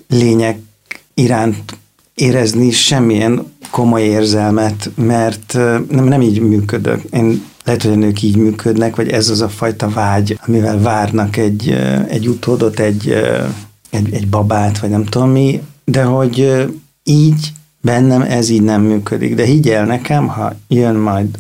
lények 0.07 0.59
iránt 1.13 1.77
érezni 2.13 2.71
semmilyen 2.71 3.53
komoly 3.71 4.01
érzelmet, 4.01 4.91
mert 4.95 5.53
nem, 5.89 6.05
nem 6.05 6.21
így 6.21 6.39
működök. 6.39 7.01
Én 7.11 7.43
lehet, 7.67 7.83
hogy 7.83 7.91
a 7.91 7.95
nők 7.95 8.21
így 8.21 8.35
működnek, 8.35 8.95
vagy 8.95 9.09
ez 9.09 9.29
az 9.29 9.41
a 9.41 9.49
fajta 9.49 9.89
vágy, 9.89 10.39
amivel 10.45 10.79
várnak 10.79 11.37
egy, 11.37 11.69
egy 12.07 12.27
utódot, 12.27 12.79
egy, 12.79 13.09
egy, 13.89 14.13
egy 14.13 14.27
babát, 14.27 14.79
vagy 14.79 14.89
nem 14.89 15.05
tudom 15.05 15.29
mi, 15.29 15.61
de 15.83 16.03
hogy 16.03 16.65
így 17.03 17.51
bennem 17.81 18.21
ez 18.21 18.49
így 18.49 18.61
nem 18.61 18.81
működik. 18.81 19.35
De 19.35 19.45
higgyel 19.45 19.85
nekem, 19.85 20.27
ha 20.27 20.55
jön 20.67 20.95
majd 20.95 21.39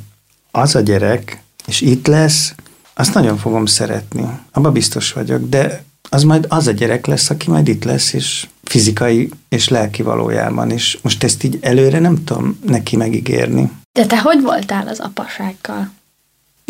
az 0.51 0.75
a 0.75 0.79
gyerek, 0.79 1.41
és 1.67 1.81
itt 1.81 2.07
lesz, 2.07 2.53
azt 2.93 3.13
nagyon 3.13 3.37
fogom 3.37 3.65
szeretni. 3.65 4.25
Abba 4.51 4.71
biztos 4.71 5.13
vagyok, 5.13 5.49
de 5.49 5.83
az 6.09 6.23
majd 6.23 6.45
az 6.49 6.67
a 6.67 6.71
gyerek 6.71 7.05
lesz, 7.05 7.29
aki 7.29 7.49
majd 7.49 7.67
itt 7.67 7.83
lesz, 7.83 8.13
és 8.13 8.47
fizikai 8.63 9.29
és 9.49 9.67
lelki 9.67 10.01
valójában 10.01 10.71
is. 10.71 10.99
Most 11.01 11.23
ezt 11.23 11.43
így 11.43 11.57
előre 11.61 11.99
nem 11.99 12.23
tudom 12.23 12.59
neki 12.65 12.95
megígérni. 12.95 13.71
De 13.91 14.05
te 14.05 14.19
hogy 14.19 14.41
voltál 14.41 14.87
az 14.87 14.99
apasággal? 14.99 15.95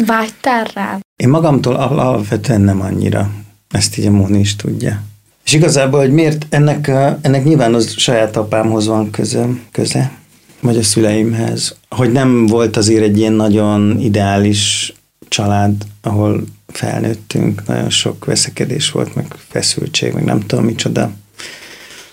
Vágytál 0.05 0.67
rá? 0.73 0.99
Én 1.15 1.29
magamtól 1.29 1.75
alapvetően 1.75 2.61
nem 2.61 2.81
annyira. 2.81 3.29
Ezt 3.69 3.97
így 3.97 4.05
a 4.05 4.11
Móni 4.11 4.39
is 4.39 4.55
tudja. 4.55 5.01
És 5.45 5.53
igazából, 5.53 5.99
hogy 5.99 6.11
miért 6.11 6.45
ennek, 6.49 6.87
ennek 7.21 7.43
nyilván 7.43 7.73
az 7.73 7.97
saját 7.97 8.37
apámhoz 8.37 8.87
van 8.87 9.11
köze, 9.11 9.47
köze, 9.71 10.11
vagy 10.59 10.77
a 10.77 10.83
szüleimhez. 10.83 11.75
Hogy 11.89 12.11
nem 12.11 12.45
volt 12.45 12.77
azért 12.77 13.03
egy 13.03 13.17
ilyen 13.17 13.33
nagyon 13.33 13.99
ideális 13.99 14.93
család, 15.27 15.73
ahol 16.01 16.43
felnőttünk, 16.67 17.67
nagyon 17.67 17.89
sok 17.89 18.25
veszekedés 18.25 18.91
volt, 18.91 19.15
meg 19.15 19.25
feszültség, 19.47 20.13
meg 20.13 20.23
nem 20.23 20.39
tudom 20.39 20.65
micsoda. 20.65 21.11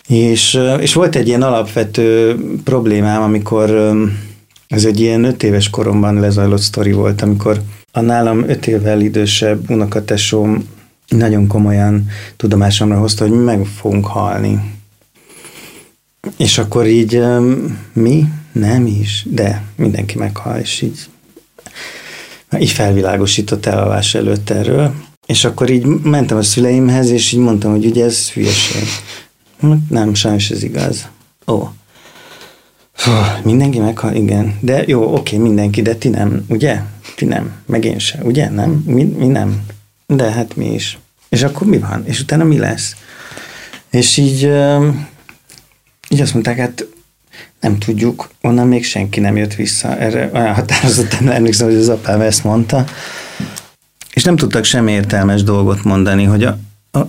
És, 0.09 0.61
és 0.81 0.95
volt 0.95 1.17
egy 1.17 1.29
ilyen 1.29 1.43
alapvető 1.43 2.37
problémám, 2.65 3.23
amikor 3.23 3.95
ez 4.75 4.85
egy 4.85 5.01
ilyen 5.01 5.25
öt 5.25 5.43
éves 5.43 5.71
koromban 5.71 6.21
lezajlott 6.21 6.61
sztori 6.61 6.93
volt, 6.93 7.23
amikor 7.23 7.63
a 7.93 8.01
nálam 8.01 8.49
öt 8.49 8.67
évvel 8.67 9.01
idősebb 9.01 9.71
unokatesóm 9.71 10.69
nagyon 11.09 11.47
komolyan 11.47 12.07
tudomásomra 12.37 12.99
hozta, 12.99 13.29
hogy 13.29 13.45
meg 13.45 13.67
fogunk 13.67 14.07
halni. 14.07 14.61
És 16.37 16.59
akkor 16.59 16.87
így 16.87 17.23
mi? 17.93 18.25
Nem 18.53 18.87
is, 18.87 19.27
de 19.31 19.63
mindenki 19.77 20.19
meghal, 20.19 20.59
és 20.59 20.83
így, 20.83 20.99
így 22.59 22.71
felvilágosított 22.71 23.67
elalvás 23.67 24.15
előtt 24.15 24.51
erről. 24.51 24.95
És 25.27 25.45
akkor 25.45 25.71
így 25.71 25.85
mentem 25.87 26.37
a 26.37 26.43
szüleimhez, 26.43 27.11
és 27.11 27.33
így 27.33 27.41
mondtam, 27.41 27.71
hogy 27.71 27.85
ugye 27.85 28.05
ez 28.05 28.31
hülyeség. 28.31 28.89
Nem, 29.89 30.15
sajnos 30.15 30.51
ez 30.51 30.63
igaz. 30.63 31.09
Ó. 31.47 31.69
Fú, 32.95 33.11
mindenki 33.45 33.79
meghal, 33.79 34.15
igen. 34.15 34.59
De 34.61 34.83
jó, 34.87 35.15
oké, 35.15 35.37
mindenki, 35.37 35.83
de 35.83 35.95
ti 35.95 36.09
nem, 36.09 36.45
ugye? 36.49 36.81
Ti 37.17 37.25
nem, 37.25 37.53
meg 37.67 37.85
én 37.85 37.99
se, 37.99 38.19
ugye? 38.23 38.51
Nem? 38.51 38.83
Mi, 38.87 39.03
mi 39.03 39.27
nem? 39.27 39.63
De 40.07 40.31
hát 40.31 40.57
mi 40.57 40.75
is. 40.75 40.99
És 41.29 41.43
akkor 41.43 41.67
mi 41.67 41.79
van? 41.79 42.07
És 42.07 42.21
utána 42.21 42.45
mi 42.45 42.59
lesz? 42.59 42.97
És 43.91 44.17
így, 44.17 44.43
így 46.09 46.21
azt 46.21 46.33
mondták, 46.33 46.59
hát 46.59 46.87
nem 47.61 47.79
tudjuk, 47.79 48.31
onnan 48.43 48.67
még 48.67 48.85
senki 48.85 49.21
nem 49.21 49.37
jött 49.37 49.55
vissza. 49.55 49.97
Erre 49.99 50.31
olyan 50.35 50.55
határozottan 50.55 51.31
emlékszem, 51.31 51.67
hogy 51.67 51.77
az 51.77 51.89
apám 51.89 52.21
ezt 52.21 52.45
mondta. 52.45 52.85
És 54.13 54.25
nem 54.25 54.37
tudtak 54.37 54.65
semmi 54.65 54.93
értelmes 54.93 55.43
dolgot 55.43 55.85
mondani, 55.85 56.25
hogy 56.25 56.45
a, 56.45 56.59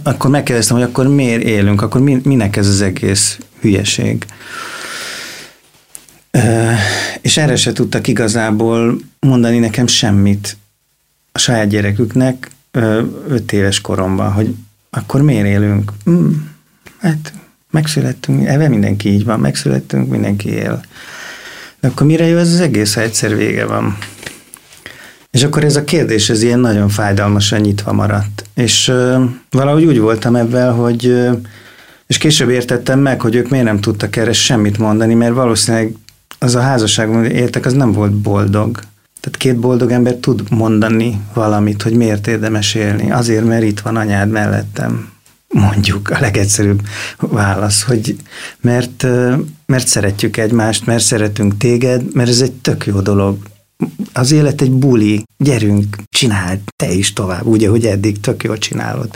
akkor 0.04 0.30
megkérdeztem, 0.30 0.78
hogy 0.78 0.86
akkor 0.86 1.08
miért 1.08 1.42
élünk, 1.42 1.82
akkor 1.82 2.02
mi, 2.02 2.22
minek 2.24 2.56
ez 2.56 2.68
az 2.68 2.82
egész 2.82 3.40
hülyeség. 3.62 4.26
És 7.22 7.38
erre 7.38 7.56
se 7.56 7.72
tudtak 7.72 8.08
igazából 8.08 8.98
mondani 9.20 9.60
nekem 9.60 9.88
semmit 9.88 10.58
a 11.32 11.38
saját 11.38 11.68
gyereküknek 11.68 12.52
öt 13.28 13.52
éves 13.52 13.82
koromban, 13.82 14.32
hogy 14.32 14.56
akkor 14.90 15.22
miért 15.22 15.46
élünk? 15.46 15.92
Hmm, 16.04 16.52
hát 16.98 17.34
megszülettünk, 17.72 18.48
ebben 18.48 18.70
mindenki 18.70 19.10
így 19.10 19.26
van, 19.26 19.40
megszülettünk, 19.40 20.10
mindenki 20.10 20.50
él. 20.50 20.84
De 21.80 21.88
akkor 21.88 22.08
mire 22.08 22.26
jó 22.26 22.38
ez 22.38 22.54
az 22.54 22.60
egész, 22.60 22.94
ha 22.94 23.02
egyszer 23.02 23.36
vége 23.36 23.66
van? 23.66 23.98
És 25.32 25.44
akkor 25.44 25.64
ez 25.64 25.76
a 25.76 25.84
kérdés, 25.84 26.30
ez 26.30 26.42
ilyen 26.42 26.60
nagyon 26.60 26.90
fájdalmasan 26.90 27.60
nyitva 27.60 27.94
maradt. 27.94 28.44
És 28.54 28.88
uh, 28.88 29.24
valahogy 29.50 29.86
úgy 29.86 30.00
voltam 30.00 30.36
ebben, 30.36 30.74
hogy 30.74 31.06
uh, 31.06 31.38
és 32.08 32.18
később 32.18 32.50
értettem 32.50 33.00
meg, 33.00 33.22
hogy 33.22 33.36
ők 33.36 33.50
miért 33.50 33.66
nem 33.66 33.80
tudtak 33.80 34.16
erre 34.16 34.34
semmit 34.34 34.78
mondani, 34.78 35.14
mert 35.14 35.34
valószínűleg 35.34 35.94
az 36.46 36.56
a 36.56 36.62
házasságban 36.62 37.26
éltek, 37.26 37.66
az 37.66 37.74
nem 37.74 37.92
volt 37.92 38.12
boldog. 38.12 38.80
Tehát 39.22 39.38
két 39.38 39.60
boldog 39.60 39.92
ember 39.92 40.14
tud 40.14 40.44
mondani 40.50 41.22
valamit, 41.34 41.82
hogy 41.82 41.94
miért 41.94 42.28
érdemes 42.28 42.74
élni. 42.74 43.12
Azért, 43.12 43.46
mert 43.46 43.64
itt 43.64 43.80
van 43.80 43.96
anyád 43.96 44.30
mellettem. 44.30 45.10
Mondjuk 45.48 46.10
a 46.10 46.20
legegyszerűbb 46.20 46.82
válasz, 47.18 47.84
hogy 47.84 48.16
mert, 48.62 49.08
mert 49.66 49.88
szeretjük 49.88 50.38
egymást, 50.38 50.86
mert 50.86 51.04
szeretünk 51.04 51.58
téged, 51.58 52.14
mert 52.14 52.30
ez 52.30 52.42
egy 52.42 52.54
tök 52.54 52.86
jó 52.86 53.00
dolog 53.00 53.38
az 54.14 54.32
élet 54.32 54.62
egy 54.62 54.72
buli, 54.72 55.24
gyerünk, 55.38 55.98
csináld 56.10 56.60
te 56.76 56.92
is 56.92 57.14
tovább, 57.14 57.46
úgy, 57.46 57.64
ahogy 57.64 57.86
eddig 57.86 58.20
tök 58.20 58.44
jól 58.44 58.58
csinálod. 58.58 59.10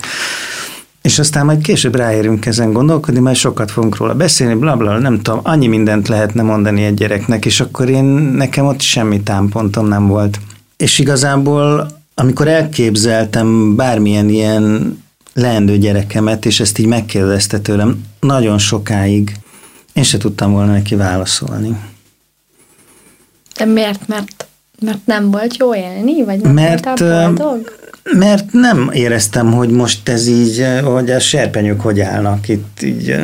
És 1.01 1.19
aztán 1.19 1.45
majd 1.45 1.61
később 1.61 1.95
ráérünk 1.95 2.45
ezen 2.45 2.73
gondolkodni, 2.73 3.19
majd 3.19 3.35
sokat 3.35 3.71
fogunk 3.71 3.97
róla 3.97 4.13
beszélni, 4.13 4.55
bla, 4.55 4.75
bla, 4.75 4.97
nem 4.97 5.21
tudom, 5.21 5.39
annyi 5.43 5.67
mindent 5.67 6.07
lehetne 6.07 6.41
mondani 6.41 6.83
egy 6.83 6.93
gyereknek, 6.93 7.45
és 7.45 7.59
akkor 7.59 7.89
én, 7.89 8.03
nekem 8.03 8.65
ott 8.65 8.81
semmi 8.81 9.21
támpontom 9.21 9.87
nem 9.87 10.07
volt. 10.07 10.39
És 10.77 10.99
igazából, 10.99 11.87
amikor 12.15 12.47
elképzeltem 12.47 13.75
bármilyen 13.75 14.29
ilyen 14.29 14.97
leendő 15.33 15.77
gyerekemet, 15.77 16.45
és 16.45 16.59
ezt 16.59 16.77
így 16.77 16.85
megkérdezte 16.85 17.59
tőlem 17.59 18.03
nagyon 18.19 18.57
sokáig, 18.57 19.37
én 19.93 20.03
se 20.03 20.17
tudtam 20.17 20.51
volna 20.51 20.71
neki 20.71 20.95
válaszolni. 20.95 21.77
De 23.57 23.65
miért? 23.65 24.07
Mert, 24.07 24.47
mert 24.81 25.05
nem 25.05 25.31
volt 25.31 25.57
jó 25.57 25.75
élni? 25.75 26.23
Vagy 26.23 26.39
nem 26.41 26.53
mert, 26.53 26.85
voltál 26.85 27.33
boldog? 27.33 27.79
Mert 28.03 28.51
nem 28.51 28.89
éreztem, 28.93 29.51
hogy 29.51 29.69
most 29.69 30.09
ez 30.09 30.27
így, 30.27 30.65
hogy 30.83 31.11
a 31.11 31.19
serpenyők 31.19 31.81
hogy 31.81 31.99
állnak 31.99 32.47
itt, 32.47 32.81
így 32.81 33.15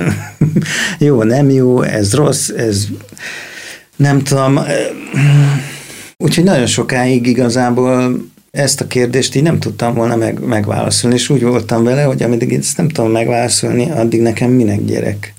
jó, 0.99 1.23
nem 1.23 1.49
jó, 1.49 1.81
ez 1.81 2.13
rossz, 2.13 2.49
ez 2.49 2.88
nem 3.95 4.23
tudom. 4.23 4.59
Úgyhogy 6.17 6.43
nagyon 6.43 6.65
sokáig 6.65 7.27
igazából 7.27 8.17
ezt 8.51 8.81
a 8.81 8.88
kérdést 8.88 9.35
így 9.35 9.43
nem 9.43 9.59
tudtam 9.59 9.93
volna 9.93 10.15
meg, 10.15 10.39
megválaszolni, 10.39 11.15
és 11.15 11.29
úgy 11.29 11.43
voltam 11.43 11.83
vele, 11.83 12.03
hogy 12.03 12.23
ameddig 12.23 12.53
ezt 12.53 12.77
nem 12.77 12.89
tudom 12.89 13.11
megválaszolni, 13.11 13.91
addig 13.91 14.21
nekem 14.21 14.51
minek 14.51 14.85
gyerek. 14.85 15.33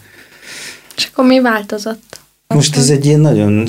És 0.97 1.09
akkor 1.13 1.27
mi 1.27 1.41
változott? 1.41 2.21
Most 2.47 2.77
ez 2.77 2.91
egy 2.91 3.05
ilyen 3.05 3.21
nagyon 3.21 3.69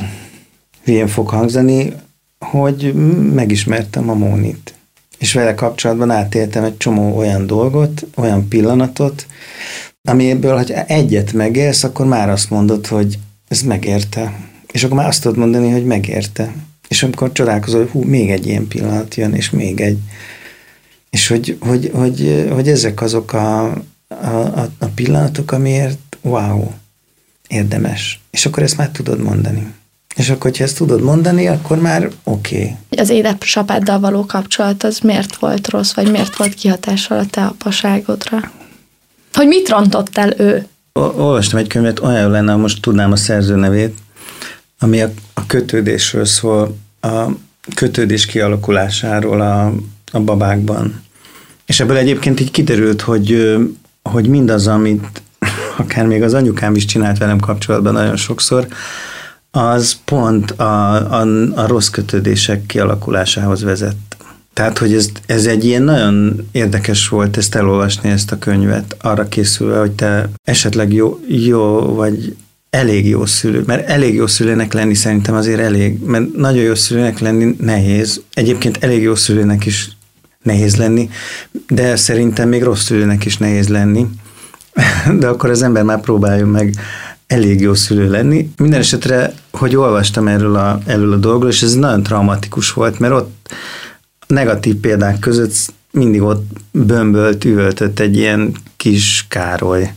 hülyén 0.84 1.08
fog 1.08 1.30
hangzani, 1.30 1.94
hogy 2.40 2.94
megismertem 3.34 4.10
a 4.10 4.14
Mónit. 4.14 4.74
És 5.18 5.34
vele 5.34 5.54
kapcsolatban 5.54 6.12
átéltem 6.12 6.64
egy 6.64 6.78
csomó 6.78 7.18
olyan 7.18 7.48
dolgot, 7.48 8.06
olyan 8.16 8.48
pillanatot, 8.48 9.26
amiből, 10.10 10.58
hogy 10.58 10.74
egyet 10.88 11.34
megélsz, 11.34 11.84
akkor 11.84 12.06
már 12.06 12.30
azt 12.30 12.50
mondod, 12.50 12.88
hogy 12.88 13.20
ez 13.48 13.62
megérte. 13.62 14.34
És 14.72 14.84
akkor 14.84 14.98
már 14.98 15.08
azt 15.08 15.22
tudod 15.22 15.38
mondani, 15.38 15.72
hogy 15.72 15.86
megérte. 15.86 16.54
És 16.88 17.04
amikor 17.04 17.32
csodálkozol, 17.32 17.80
hogy 17.80 17.90
hú, 17.90 18.04
még 18.04 18.32
egy 18.32 18.48
ilyen 18.48 18.68
pillanat 18.68 19.16
jön, 19.16 19.34
és 19.34 19.50
még 19.50 19.80
egy. 19.80 19.98
És 21.10 21.28
hogy, 21.28 21.58
hogy, 21.60 21.92
hogy, 21.94 22.48
hogy 22.52 22.68
ezek 22.68 23.02
azok 23.02 23.34
a, 23.34 23.64
a, 24.08 24.70
a 24.78 24.86
pillanatok, 24.96 25.52
amiért 25.52 26.18
wow, 26.22 26.72
érdemes. 27.48 28.22
És 28.30 28.46
akkor 28.46 28.64
ezt 28.64 28.78
már 28.78 28.90
tudod 28.90 29.22
mondani. 29.22 29.74
És 30.18 30.30
akkor, 30.30 30.42
hogyha 30.42 30.64
ezt 30.64 30.78
tudod 30.78 31.02
mondani, 31.02 31.48
akkor 31.48 31.78
már 31.78 32.10
oké. 32.24 32.56
Okay. 32.56 33.02
Az 33.02 33.10
édesapáddal 33.10 34.00
való 34.00 34.26
kapcsolat 34.26 34.84
az 34.84 35.00
miért 35.00 35.36
volt 35.36 35.70
rossz, 35.70 35.94
vagy 35.94 36.12
miért 36.12 36.36
volt 36.36 36.54
kihatással 36.54 37.20
a 37.20 37.26
te 37.26 37.44
apaságodra? 37.44 38.52
Hogy 39.34 39.48
mit 39.48 39.70
rontott 39.70 40.18
el 40.18 40.34
ő? 40.38 40.68
Olvastam 40.94 41.60
egy 41.60 41.68
könyvet, 41.68 42.00
olyan 42.00 42.32
lenne, 42.32 42.56
most 42.56 42.82
tudnám 42.82 43.12
a 43.12 43.16
szerző 43.16 43.56
nevét, 43.56 43.96
ami 44.80 45.02
a, 45.02 45.10
a 45.34 45.46
kötődésről 45.46 46.26
szól, 46.26 46.78
a 47.02 47.26
kötődés 47.76 48.26
kialakulásáról 48.26 49.42
a, 49.42 49.74
a 50.12 50.20
babákban. 50.20 51.04
És 51.66 51.80
ebből 51.80 51.98
egyébként 51.98 52.40
így 52.40 52.52
kiderült, 52.52 53.02
hogy, 53.02 53.58
hogy 54.04 54.28
mindaz, 54.28 54.68
amit 54.68 55.22
akár 55.78 56.06
még 56.06 56.24
az 56.24 56.34
anyukám 56.34 56.76
is 56.76 56.86
csinált 56.86 57.18
velem 57.18 57.40
kapcsolatban 57.40 57.94
nagyon 57.94 58.16
sokszor, 58.16 58.68
az 59.52 59.98
pont 60.06 60.52
a, 60.52 60.96
a, 61.22 61.52
a 61.56 61.68
rossz 61.68 61.88
kötődések 61.88 62.66
kialakulásához 62.66 63.64
vezet. 63.64 63.96
Tehát, 64.54 64.78
hogy 64.78 64.94
ez, 64.94 65.10
ez 65.26 65.46
egy 65.46 65.66
ilyen 65.66 65.84
nagyon 65.84 66.48
érdekes 66.52 67.08
volt 67.08 67.38
ezt 67.38 67.56
elolvasni, 67.56 68.10
ezt 68.10 68.32
a 68.32 68.38
könyvet, 68.38 68.96
arra 69.02 69.28
készülve, 69.28 69.80
hogy 69.80 69.92
te 69.92 70.30
esetleg 70.44 70.94
jó, 70.94 71.20
jó 71.28 71.80
vagy 71.80 72.36
elég 72.70 73.08
jó 73.08 73.26
szülő, 73.26 73.64
mert 73.66 73.88
elég 73.90 74.14
jó 74.14 74.28
szülőnek 74.28 74.74
lenni 74.74 74.94
szerintem 74.94 75.36
azért 75.36 75.60
elég, 75.60 76.00
mert 76.04 76.34
nagyon 76.34 76.64
jó 76.64 76.76
szülőnek 76.76 77.20
lenni 77.20 77.56
nehéz. 77.60 78.22
Egyébként 78.34 78.84
elég 78.84 79.02
jó 79.02 79.16
szülőnek 79.16 79.66
is 79.66 79.90
nehéz 80.44 80.76
lenni, 80.76 81.10
de 81.68 81.96
szerintem 81.96 82.50
még 82.50 82.64
rossz 82.64 82.84
szülőnek 82.84 83.26
is 83.26 83.38
nehéz 83.38 83.68
lenni. 83.68 84.08
De 85.20 85.28
akkor 85.28 85.50
az 85.50 85.62
ember 85.62 85.84
már 85.84 86.00
próbáljon 86.02 86.50
meg 86.50 86.74
elég 87.28 87.62
jó 87.62 87.74
szülő 87.74 88.10
lenni. 88.10 88.50
Minden 88.58 88.80
esetre, 88.80 89.34
hogy 89.52 89.76
olvastam 89.76 90.28
erről 90.28 90.56
a, 90.56 90.80
erről 90.86 91.14
a 91.14 91.18
dolgról, 91.18 91.50
és 91.50 91.62
ez 91.62 91.74
nagyon 91.74 92.04
traumatikus 92.04 92.72
volt, 92.72 93.00
mert 93.00 93.14
ott 93.14 93.50
negatív 94.28 94.76
példák 94.76 95.20
között 95.20 95.54
mindig 95.92 96.22
ott 96.22 96.46
bömbölt, 96.72 97.46
üvöltött 97.46 98.00
egy 98.00 98.18
ilyen 98.18 98.56
kis 98.78 99.26
Károly, 99.30 99.94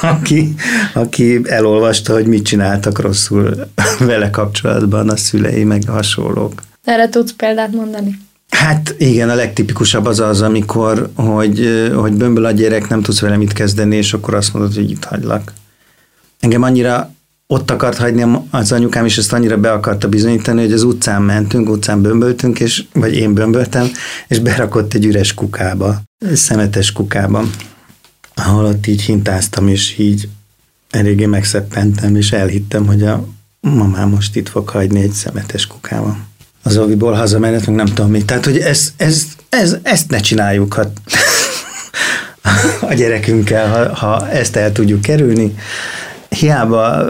aki, 0.00 0.54
aki 0.94 1.40
elolvasta, 1.44 2.12
hogy 2.12 2.26
mit 2.26 2.44
csináltak 2.44 3.00
rosszul 3.00 3.50
vele 3.98 4.30
kapcsolatban 4.30 5.08
a 5.08 5.16
szülei, 5.16 5.64
meg 5.64 5.82
hasonlók. 5.86 6.62
Erre 6.84 7.08
tudsz 7.08 7.32
példát 7.32 7.72
mondani? 7.72 8.18
Hát 8.50 8.94
igen, 8.98 9.30
a 9.30 9.34
legtipikusabb 9.34 10.06
az 10.06 10.20
az, 10.20 10.42
amikor, 10.42 11.10
hogy, 11.14 11.90
hogy 11.94 12.12
bömböl 12.12 12.44
a 12.44 12.50
gyerek, 12.50 12.88
nem 12.88 13.02
tudsz 13.02 13.20
vele 13.20 13.36
mit 13.36 13.52
kezdeni, 13.52 13.96
és 13.96 14.12
akkor 14.12 14.34
azt 14.34 14.54
mondod, 14.54 14.74
hogy 14.74 14.90
itt 14.90 15.04
hagylak. 15.04 15.52
Engem 16.40 16.62
annyira 16.62 17.12
ott 17.50 17.70
akart 17.70 17.98
hagyni 17.98 18.24
az 18.50 18.72
anyukám, 18.72 19.04
és 19.04 19.18
ezt 19.18 19.32
annyira 19.32 19.56
be 19.56 19.72
akarta 19.72 20.08
bizonyítani, 20.08 20.60
hogy 20.60 20.72
az 20.72 20.82
utcán 20.82 21.22
mentünk, 21.22 21.68
utcán 21.68 22.02
bömböltünk, 22.02 22.60
és, 22.60 22.84
vagy 22.92 23.14
én 23.14 23.34
bömböltem, 23.34 23.90
és 24.28 24.38
berakott 24.38 24.94
egy 24.94 25.04
üres 25.04 25.34
kukába, 25.34 26.02
egy 26.18 26.36
szemetes 26.36 26.92
kukába, 26.92 27.44
ahol 28.34 28.64
ott 28.64 28.86
így 28.86 29.02
hintáztam, 29.02 29.68
és 29.68 29.98
így 29.98 30.28
eléggé 30.90 31.26
megszeppentem, 31.26 32.16
és 32.16 32.32
elhittem, 32.32 32.86
hogy 32.86 33.02
a 33.02 33.24
mamám 33.60 34.08
most 34.08 34.36
itt 34.36 34.48
fog 34.48 34.68
hagyni 34.68 35.00
egy 35.00 35.12
szemetes 35.12 35.66
kukába. 35.66 36.16
Az 36.62 36.76
oviból 36.76 37.12
hazamenet, 37.12 37.66
meg 37.66 37.74
nem 37.74 37.86
tudom 37.86 38.10
mit. 38.10 38.26
Tehát, 38.26 38.44
hogy 38.44 38.58
ez, 38.58 38.92
ez, 38.96 39.26
ez, 39.48 39.76
ezt 39.82 40.10
ne 40.10 40.18
csináljuk, 40.18 40.72
ha 40.72 40.80
a 42.90 42.94
gyerekünkkel, 42.94 43.68
ha, 43.68 43.94
ha 43.94 44.30
ezt 44.30 44.56
el 44.56 44.72
tudjuk 44.72 45.02
kerülni 45.02 45.54
hiába 46.28 47.04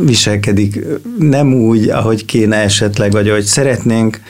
viselkedik 0.00 0.84
nem 1.18 1.54
úgy, 1.54 1.88
ahogy 1.88 2.24
kéne 2.24 2.56
esetleg, 2.56 3.12
vagy 3.12 3.28
ahogy 3.28 3.44
szeretnénk, 3.44 4.20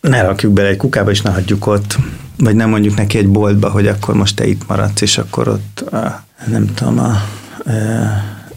ne 0.00 0.22
rakjuk 0.22 0.52
bele 0.52 0.68
egy 0.68 0.76
kukába, 0.76 1.10
és 1.10 1.20
ne 1.20 1.30
hagyjuk 1.30 1.66
ott, 1.66 1.96
vagy 2.38 2.54
nem 2.54 2.68
mondjuk 2.68 2.96
neki 2.96 3.18
egy 3.18 3.28
boltba, 3.28 3.70
hogy 3.70 3.86
akkor 3.86 4.14
most 4.14 4.36
te 4.36 4.46
itt 4.46 4.68
maradsz, 4.68 5.00
és 5.00 5.18
akkor 5.18 5.48
ott, 5.48 5.80
a, 5.80 6.24
nem 6.46 6.74
tudom, 6.74 6.98
a, 6.98 7.04
a, 7.04 7.72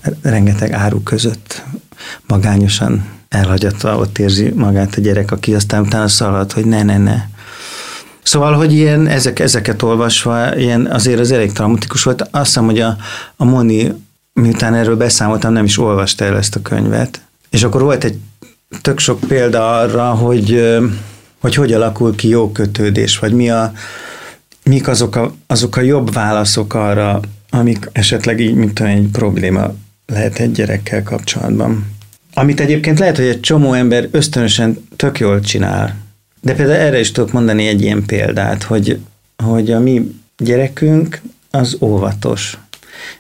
a 0.04 0.10
rengeteg 0.22 0.72
áru 0.72 1.04
között 1.04 1.64
magányosan 2.28 3.06
elhagyatva 3.30 3.98
ott 3.98 4.18
érzi 4.18 4.52
magát 4.56 4.96
a 4.96 5.02
gyerek, 5.02 5.32
aki 5.32 5.56
aztán 5.56 5.82
utána 5.82 6.08
szalad, 6.08 6.52
hogy 6.52 6.66
ne, 6.66 6.84
ne, 6.84 6.98
ne. 6.98 7.16
Szóval, 8.24 8.54
hogy 8.54 8.74
ilyen, 8.74 9.08
ezek, 9.08 9.40
ezeket 9.40 9.82
olvasva, 9.82 10.56
ilyen 10.56 10.86
azért 10.86 11.20
az 11.20 11.32
elég 11.32 11.52
traumatikus 11.52 12.04
volt. 12.04 12.22
Azt 12.22 12.46
hiszem, 12.46 12.66
hogy 12.66 12.80
a, 12.80 12.98
a 13.36 13.46
Moni 13.46 13.94
miután 14.42 14.74
erről 14.74 14.98
beszámoltam, 14.98 15.54
nem 15.54 15.66
is 15.66 15.78
olvasta 15.78 16.26
el 16.26 16.38
ezt 16.38 16.56
a 16.56 16.62
könyvet. 16.62 17.22
És 17.50 17.64
akkor 17.64 17.82
volt 17.82 18.04
egy 18.04 18.18
tök 18.82 19.00
sok 19.00 19.20
példa 19.20 19.80
arra, 19.80 20.14
hogy 20.14 20.76
hogy, 21.46 21.56
hogy 21.56 21.74
alakul 21.74 22.16
ki 22.16 22.28
jó 22.28 22.52
kötődés, 22.52 23.20
vagy 23.20 23.34
mi 23.34 23.50
a, 23.50 23.74
mik 24.64 24.88
azok 24.88 25.16
a, 25.16 25.34
azok 25.48 25.76
a 25.76 25.82
jobb 25.82 26.14
válaszok 26.14 26.74
arra, 26.74 27.20
amik 27.50 27.90
esetleg 27.92 28.40
így, 28.40 28.56
mint 28.56 28.80
egy 28.80 29.08
probléma 29.12 29.74
lehet 30.06 30.40
egy 30.40 30.52
gyerekkel 30.52 31.04
kapcsolatban. 31.04 31.86
Amit 32.34 32.60
egyébként 32.60 33.00
lehet, 33.00 33.16
hogy 33.16 33.26
egy 33.26 33.40
csomó 33.40 33.74
ember 33.74 34.08
ösztönösen 34.12 34.88
tök 34.96 35.20
jól 35.20 35.40
csinál. 35.40 35.96
De 36.42 36.54
például 36.54 36.80
erre 36.80 37.00
is 37.00 37.12
tudok 37.12 37.32
mondani 37.32 37.68
egy 37.68 37.82
ilyen 37.82 38.06
példát, 38.06 38.64
hogy, 38.64 39.00
hogy 39.44 39.72
a 39.72 39.80
mi 39.80 40.16
gyerekünk 40.38 41.22
az 41.52 41.78
óvatos. 41.80 42.58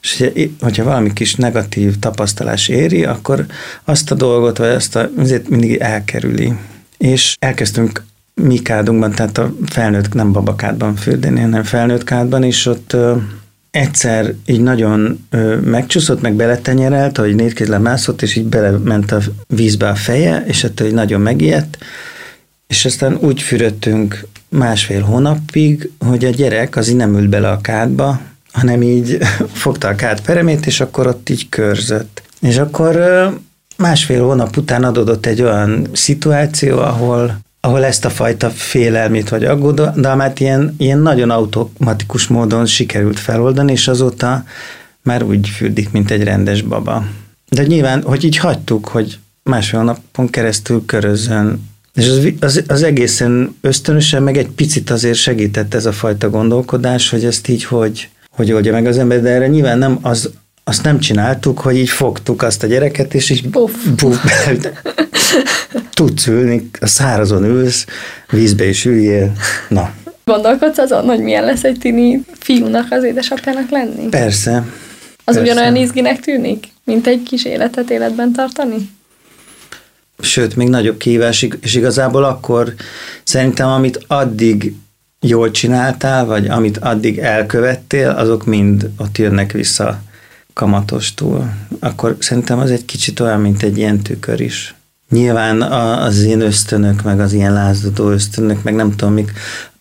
És 0.02 0.24
hogyha 0.60 0.84
valami 0.84 1.14
kis 1.14 1.36
negatív 1.36 2.00
tapasztalás 2.00 2.68
éri, 2.68 3.06
akkor 3.06 3.46
azt 3.84 4.12
a 4.12 4.16
dolgot, 4.16 4.58
vagy 4.58 4.70
azt 4.70 4.96
a, 4.96 5.10
azért 5.18 5.50
mindig 5.50 5.76
elkerüli. 5.76 6.54
És 6.98 7.36
elkezdtünk 7.40 8.04
mi 8.42 8.58
kádunkban, 8.58 9.12
tehát 9.12 9.38
a 9.38 9.54
felnőtt, 9.66 10.14
nem 10.14 10.32
babakádban 10.32 10.96
fürdeni, 10.96 11.40
hanem 11.40 11.64
felnőtt 11.64 12.04
kádban, 12.04 12.44
és 12.44 12.66
ott 12.66 12.94
ö, 12.94 13.16
egyszer 13.72 14.34
így 14.46 14.62
nagyon 14.62 15.26
ö, 15.30 15.56
megcsúszott, 15.60 16.22
meg 16.22 16.34
beletenyerelt, 16.34 17.18
hogy 17.18 17.36
négykézle 17.36 17.78
mászott, 17.78 18.22
és 18.22 18.36
így 18.36 18.46
belement 18.46 19.12
a 19.12 19.22
vízbe 19.48 19.88
a 19.88 19.96
feje, 19.96 20.44
és 20.48 20.64
ettől 20.64 20.88
így 20.88 20.94
nagyon 20.94 21.22
megijedt, 21.22 21.78
és 22.68 22.86
aztán 22.86 23.18
úgy 23.22 23.42
fürödtünk 23.42 24.26
másfél 24.50 25.02
hónapig, 25.02 25.92
hogy 26.00 26.26
a 26.26 26.30
gyerek 26.30 26.76
az 26.76 26.90
így 26.90 26.96
nem 26.96 27.18
ült 27.18 27.30
bele 27.30 27.50
a 27.50 27.62
kádba, 27.62 28.22
hanem 28.56 28.82
így 28.82 29.18
fogta 29.63 29.88
a 29.88 29.96
kád 29.96 30.22
peremét, 30.22 30.65
és 30.65 30.82
akkor 30.82 31.08
ott 31.08 31.30
így 31.30 31.50
körzött. 31.50 32.22
És 32.41 32.58
akkor 32.58 32.96
másfél 33.78 34.24
hónap 34.24 34.58
után 34.58 34.84
adódott 34.84 35.26
egy 35.26 35.41
olyan 35.41 35.88
szituáció, 35.91 36.78
ahol, 36.78 37.39
ahol 37.60 37.86
ezt 37.86 38.06
a 38.06 38.10
fajta 38.10 38.50
félelmét 38.50 39.30
vagy 39.30 39.44
aggodalmát 39.44 40.39
ilyen, 40.39 40.76
ilyen 40.78 41.00
nagyon 41.00 41.30
automatikus 41.30 42.28
módon 42.28 42.65
sikerült 42.65 43.20
feloldani, 43.20 43.72
és 43.72 43.88
azóta 43.88 44.44
már 45.02 45.24
úgy 45.24 45.50
fürdik, 45.50 45.91
mint 45.91 46.12
egy 46.12 46.24
rendes 46.24 46.62
baba. 46.62 47.06
De 47.50 47.63
nyilván, 47.65 48.02
hogy 48.04 48.24
így 48.24 48.38
hagytuk, 48.38 48.88
hogy 48.88 49.20
másfél 49.44 49.84
napon 49.84 50.30
keresztül 50.30 50.86
körözön, 50.86 51.74
és 51.96 52.08
az, 52.10 52.28
az, 52.39 52.63
az 52.68 52.84
egészen 52.84 53.56
ösztönösen, 53.62 54.24
meg 54.24 54.38
egy 54.38 54.50
picit 54.50 54.89
azért 54.89 55.18
segített 55.18 55.74
ez 55.74 55.86
a 55.86 55.91
fajta 55.91 56.30
gondolkodás, 56.30 57.10
hogy 57.10 57.26
ezt 57.26 57.48
így 57.48 57.63
hogy, 57.63 58.10
hogy 58.36 58.52
oldja 58.52 58.71
meg 58.71 58.86
az 58.86 58.98
ember, 58.98 59.21
de 59.21 59.30
erre 59.30 59.48
nyilván 59.48 59.78
nem 59.78 59.98
az, 60.02 60.30
azt 60.63 60.84
nem 60.84 61.00
csináltuk, 61.00 61.60
hogy 61.60 61.78
így 61.78 61.89
fogtuk 61.89 62.41
azt 62.41 62.63
a 62.63 62.67
gyereket, 62.67 63.13
és 63.13 63.30
így 63.30 63.50
Puff. 63.50 63.71
puff 63.95 64.17
tudsz 65.93 66.28
ülni, 66.28 66.69
a 66.80 66.88
szárazon 66.88 67.43
ülsz, 67.43 67.86
vízbe 68.30 68.67
is 68.67 68.86
üljél, 68.86 69.32
na. 69.69 69.93
Gondolkodsz 70.26 70.78
azon, 70.78 71.06
hogy 71.06 71.19
milyen 71.19 71.45
lesz 71.45 71.63
egy 71.63 71.78
tini 71.80 72.24
fiúnak 72.39 72.86
az 72.89 73.04
édesapjának 73.04 73.69
lenni? 73.69 74.10
Persze. 74.10 74.56
Az 75.24 75.36
persze. 75.36 75.41
ugyanolyan 75.41 75.76
izginek 75.76 76.19
tűnik, 76.19 76.67
mint 76.84 77.08
egy 77.08 77.24
kis 77.24 77.45
életet 77.45 77.89
életben 77.89 78.32
tartani? 78.32 78.89
Sőt, 80.19 80.56
még 80.56 80.67
nagyobb 80.67 80.98
kihívás, 80.98 81.48
és 81.62 81.76
igazából 81.76 82.24
akkor 82.24 82.74
szerintem, 83.24 83.67
amit 83.67 84.04
addig 84.08 84.74
jól 85.28 85.52
csináltál, 85.52 86.26
vagy 86.26 86.48
amit 86.48 86.78
addig 86.78 87.18
elkövettél, 87.18 88.10
azok 88.10 88.46
mind 88.46 88.90
ott 88.98 89.18
jönnek 89.18 89.52
vissza 89.52 90.00
kamatostól. 90.54 91.54
Akkor 91.80 92.16
szerintem 92.20 92.60
az 92.60 92.72
egy 92.72 92.86
kicsit 92.86 93.20
olyan, 93.20 93.42
mint 93.42 93.64
egy 93.64 93.78
ilyen 93.78 94.00
tükör 94.00 94.40
is. 94.40 94.76
Nyilván 95.10 95.62
az 95.62 96.24
én 96.24 96.42
ösztönök, 96.42 97.02
meg 97.02 97.20
az 97.20 97.34
ilyen 97.34 97.54
lázadó 97.54 98.10
ösztönök, 98.10 98.64
meg 98.64 98.76
nem 98.76 98.96
tudom, 98.96 99.14
mik, 99.14 99.32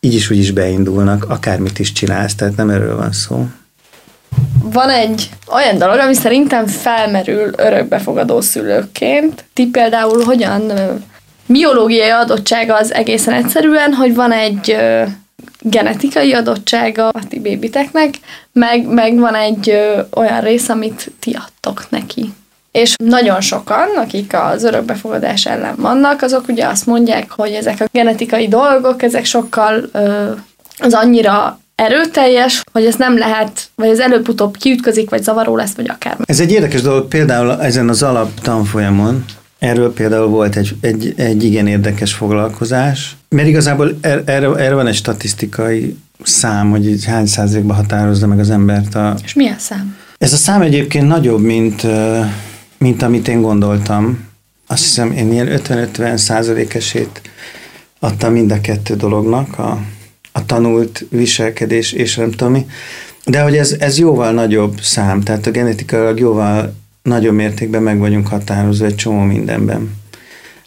így 0.01 0.15
is 0.15 0.31
úgy 0.31 0.39
is 0.39 0.51
beindulnak, 0.51 1.25
akármit 1.29 1.79
is 1.79 1.93
csinálsz, 1.93 2.35
tehát 2.35 2.57
nem 2.57 2.71
erről 2.71 2.97
van 2.97 3.13
szó. 3.13 3.47
Van 4.63 4.91
egy 4.91 5.31
olyan 5.53 5.79
dolog, 5.79 5.99
ami 5.99 6.15
szerintem 6.15 6.67
felmerül 6.67 7.51
örökbefogadó 7.57 8.41
szülőként. 8.41 9.45
Ti 9.53 9.67
például 9.67 10.25
hogyan 10.25 10.73
biológiai 11.47 12.09
adottsága 12.09 12.77
az 12.77 12.93
egészen 12.93 13.35
egyszerűen, 13.35 13.93
hogy 13.93 14.15
van 14.15 14.33
egy 14.33 14.77
genetikai 15.67 16.33
adottsága 16.33 17.09
a 17.09 17.27
ti 17.29 17.41
bébiteknek, 17.41 18.15
meg, 18.53 18.87
meg 18.87 19.19
van 19.19 19.35
egy 19.35 19.71
ö, 19.71 20.01
olyan 20.15 20.41
rész, 20.41 20.69
amit 20.69 21.11
ti 21.21 21.37
adtok 21.47 21.87
neki. 21.89 22.33
És 22.73 22.95
nagyon 23.05 23.41
sokan, 23.41 23.89
akik 23.97 24.35
az 24.35 24.65
örökbefogadás 24.65 25.47
ellen 25.47 25.75
vannak, 25.77 26.23
azok 26.23 26.49
ugye 26.49 26.67
azt 26.67 26.87
mondják, 26.87 27.31
hogy 27.31 27.53
ezek 27.53 27.81
a 27.81 27.89
genetikai 27.93 28.49
dolgok, 28.49 29.03
ezek 29.03 29.25
sokkal 29.25 29.89
ö, 29.93 30.31
az 30.79 30.95
annyira 30.95 31.59
erőteljes, 31.75 32.63
hogy 32.73 32.85
ez 32.85 32.95
nem 32.95 33.19
lehet, 33.19 33.69
vagy 33.75 33.89
ez 33.89 33.99
előbb-utóbb 33.99 34.57
kiütközik, 34.57 35.11
vagy 35.11 35.23
zavaró 35.23 35.57
lesz, 35.57 35.75
vagy 35.75 35.89
akármi. 35.89 36.25
Ez 36.27 36.41
egy 36.41 36.53
érdekes 36.53 36.83
dolog, 36.83 37.09
például 37.09 37.63
ezen 37.63 37.89
az 37.89 38.03
alap 38.03 38.41
tanfolyamon, 38.41 39.25
Erről 39.59 39.93
például 39.93 40.27
volt 40.27 40.57
egy, 40.57 40.77
egy, 40.81 41.15
egy 41.17 41.45
igen 41.45 41.67
érdekes 41.67 42.13
foglalkozás, 42.13 43.17
mert 43.29 43.49
igazából 43.49 43.99
er, 44.01 44.23
erre, 44.25 44.55
erre 44.55 44.75
van 44.75 44.87
egy 44.87 44.95
statisztikai 44.95 45.97
szám, 46.23 46.71
hogy 46.71 46.89
így 46.89 47.05
hány 47.05 47.27
százalékban 47.27 47.77
határozza 47.77 48.27
meg 48.27 48.39
az 48.39 48.51
embert 48.51 48.95
a... 48.95 49.17
És 49.25 49.35
milyen 49.35 49.59
szám? 49.59 49.97
Ez 50.19 50.33
a 50.33 50.37
szám 50.37 50.63
egyébként 50.63 51.07
nagyobb, 51.07 51.41
mint, 51.41 51.87
mint 52.79 53.03
amit 53.03 53.29
én 53.29 53.43
gondoltam. 53.43 54.19
Azt 54.67 54.83
hiszem, 54.83 55.13
én 55.13 55.33
ilyen 55.33 55.61
50-50 55.67 56.17
százalékesét 56.17 57.21
adtam 57.99 58.33
mind 58.33 58.51
a 58.51 58.61
kettő 58.61 58.97
dolognak, 58.97 59.59
a, 59.59 59.81
a 60.33 60.47
tanult 60.47 61.07
viselkedés 61.11 61.93
és 61.93 62.17
nem 62.17 62.31
tudom 62.31 62.53
mi. 62.53 62.67
De 63.25 63.43
hogy 63.43 63.57
ez, 63.57 63.77
ez 63.79 63.99
jóval 63.99 64.33
nagyobb 64.33 64.81
szám, 64.81 65.21
tehát 65.21 65.47
a 65.47 65.51
genetikailag 65.51 66.19
jóval 66.19 66.75
nagyobb 67.05 67.35
mértékben 67.35 67.83
meg 67.83 67.99
vagyunk 67.99 68.27
határozva 68.27 68.87
egy 68.87 68.95
csomó 68.95 69.23
mindenben. 69.23 69.97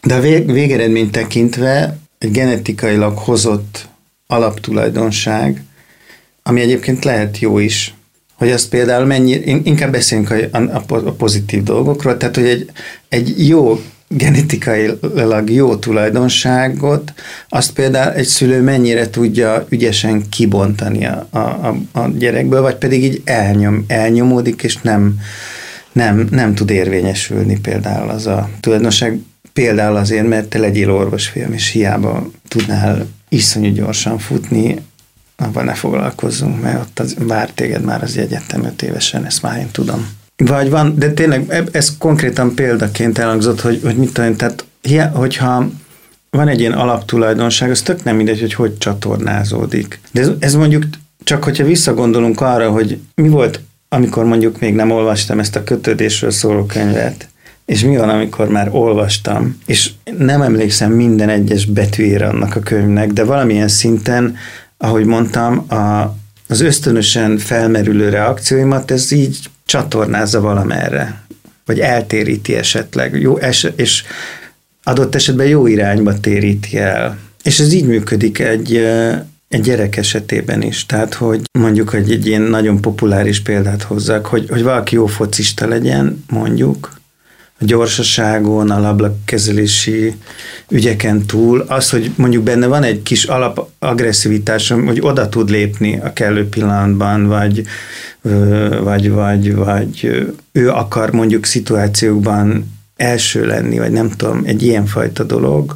De 0.02 0.14
a 0.14 0.20
vég, 0.20 0.52
végeredményt 0.52 1.12
tekintve 1.12 1.98
egy 2.18 2.30
genetikailag 2.30 3.18
hozott 3.18 3.88
alaptulajdonság, 4.26 5.62
ami 6.42 6.60
egyébként 6.60 7.04
lehet 7.04 7.38
jó 7.38 7.58
is, 7.58 7.94
hogy 8.34 8.50
azt 8.50 8.68
például 8.68 9.04
mennyi, 9.04 9.32
inkább 9.64 9.92
beszéljünk 9.92 10.30
a, 10.30 10.56
a, 10.56 10.82
a 10.86 11.12
pozitív 11.12 11.62
dolgokról, 11.62 12.16
tehát 12.16 12.34
hogy 12.36 12.46
egy, 12.46 12.70
egy 13.08 13.48
jó 13.48 13.80
genetikailag 14.08 15.50
jó 15.50 15.76
tulajdonságot, 15.76 17.12
azt 17.48 17.72
például 17.72 18.14
egy 18.14 18.26
szülő 18.26 18.62
mennyire 18.62 19.10
tudja 19.10 19.66
ügyesen 19.68 20.28
kibontani 20.28 21.06
a, 21.06 21.28
a, 21.30 21.38
a 21.92 22.08
gyerekből, 22.08 22.60
vagy 22.60 22.76
pedig 22.76 23.04
így 23.04 23.22
elnyom, 23.24 23.84
elnyomódik, 23.88 24.62
és 24.62 24.76
nem, 24.76 25.18
nem, 25.92 26.28
nem 26.30 26.54
tud 26.54 26.70
érvényesülni 26.70 27.60
például 27.60 28.10
az 28.10 28.26
a 28.26 28.48
tulajdonság, 28.60 29.18
például 29.52 29.96
azért, 29.96 30.28
mert 30.28 30.48
te 30.48 30.58
legyél 30.58 30.90
orvosfilm, 30.90 31.52
és 31.52 31.68
hiába 31.68 32.30
tudnál 32.48 33.06
iszonyú 33.28 33.72
gyorsan 33.72 34.18
futni, 34.18 34.76
abban 35.36 35.64
ne 35.64 35.74
foglalkozzunk, 35.74 36.62
mert 36.62 36.80
ott 36.80 36.98
az, 36.98 37.16
vár 37.18 37.50
téged 37.50 37.84
már 37.84 38.02
az 38.02 38.16
egyetem 38.16 38.64
öt 38.64 38.82
évesen, 38.82 39.24
ezt 39.24 39.42
már 39.42 39.58
én 39.58 39.70
tudom. 39.70 40.08
Vagy 40.36 40.70
van, 40.70 40.94
de 40.98 41.12
tényleg 41.12 41.68
ez 41.72 41.96
konkrétan 41.98 42.54
példaként 42.54 43.18
elhangzott, 43.18 43.60
hogy, 43.60 43.80
hogy 43.82 43.96
mit 43.96 44.12
tudom, 44.12 44.36
tehát 44.36 44.64
hogyha 45.12 45.70
van 46.30 46.48
egy 46.48 46.60
ilyen 46.60 46.72
alaptulajdonság, 46.72 47.70
az 47.70 47.82
tök 47.82 48.04
nem 48.04 48.16
mindegy, 48.16 48.40
hogy 48.40 48.54
hogy 48.54 48.78
csatornázódik. 48.78 50.00
De 50.12 50.20
ez, 50.20 50.30
ez 50.38 50.54
mondjuk 50.54 50.84
csak, 51.24 51.44
hogyha 51.44 51.64
visszagondolunk 51.64 52.40
arra, 52.40 52.70
hogy 52.70 52.98
mi 53.14 53.28
volt 53.28 53.60
amikor 53.88 54.24
mondjuk 54.24 54.60
még 54.60 54.74
nem 54.74 54.90
olvastam 54.90 55.38
ezt 55.38 55.56
a 55.56 55.64
kötődésről 55.64 56.30
szóló 56.30 56.64
könyvet, 56.64 57.28
és 57.64 57.82
mi 57.82 57.96
van, 57.96 58.08
amikor 58.08 58.48
már 58.48 58.68
olvastam, 58.72 59.58
és 59.66 59.90
nem 60.18 60.42
emlékszem 60.42 60.92
minden 60.92 61.28
egyes 61.28 61.64
betűjére 61.64 62.26
annak 62.28 62.56
a 62.56 62.60
könyvnek, 62.60 63.12
de 63.12 63.24
valamilyen 63.24 63.68
szinten, 63.68 64.36
ahogy 64.76 65.04
mondtam, 65.04 65.70
a, 65.70 66.14
az 66.48 66.60
ösztönösen 66.60 67.38
felmerülő 67.38 68.08
reakcióimat 68.08 68.90
ez 68.90 69.12
így 69.12 69.38
csatornázza 69.64 70.40
valamerre, 70.40 71.22
vagy 71.64 71.80
eltéríti 71.80 72.54
esetleg, 72.54 73.20
jó, 73.20 73.36
es, 73.36 73.66
és 73.76 74.02
adott 74.82 75.14
esetben 75.14 75.46
jó 75.46 75.66
irányba 75.66 76.20
téríti 76.20 76.78
el. 76.78 77.18
És 77.42 77.58
ez 77.58 77.72
így 77.72 77.86
működik 77.86 78.38
egy, 78.38 78.86
egy 79.48 79.60
gyerek 79.60 79.96
esetében 79.96 80.62
is. 80.62 80.86
Tehát, 80.86 81.14
hogy 81.14 81.40
mondjuk, 81.58 81.88
hogy 81.88 82.10
egy 82.10 82.26
ilyen 82.26 82.42
nagyon 82.42 82.80
populáris 82.80 83.40
példát 83.40 83.82
hozzak, 83.82 84.26
hogy, 84.26 84.48
hogy 84.48 84.62
valaki 84.62 84.94
jó 84.94 85.06
focista 85.06 85.66
legyen, 85.66 86.24
mondjuk, 86.28 86.98
a 87.60 87.64
gyorsaságon, 87.64 88.70
a 88.70 88.80
lablakezelési 88.80 90.14
ügyeken 90.68 91.26
túl, 91.26 91.60
az, 91.60 91.90
hogy 91.90 92.10
mondjuk 92.16 92.42
benne 92.42 92.66
van 92.66 92.82
egy 92.82 93.02
kis 93.02 93.24
alap 93.24 93.68
agresszivitás, 93.78 94.68
hogy 94.68 95.00
oda 95.00 95.28
tud 95.28 95.50
lépni 95.50 96.00
a 96.00 96.12
kellő 96.12 96.48
pillanatban, 96.48 97.26
vagy, 97.26 97.62
vagy, 98.82 99.10
vagy, 99.10 99.54
vagy 99.54 100.26
ő 100.52 100.70
akar 100.70 101.10
mondjuk 101.10 101.44
szituációkban 101.44 102.76
első 102.96 103.46
lenni, 103.46 103.78
vagy 103.78 103.90
nem 103.90 104.10
tudom, 104.10 104.42
egy 104.44 104.62
ilyenfajta 104.62 105.24
dolog, 105.24 105.74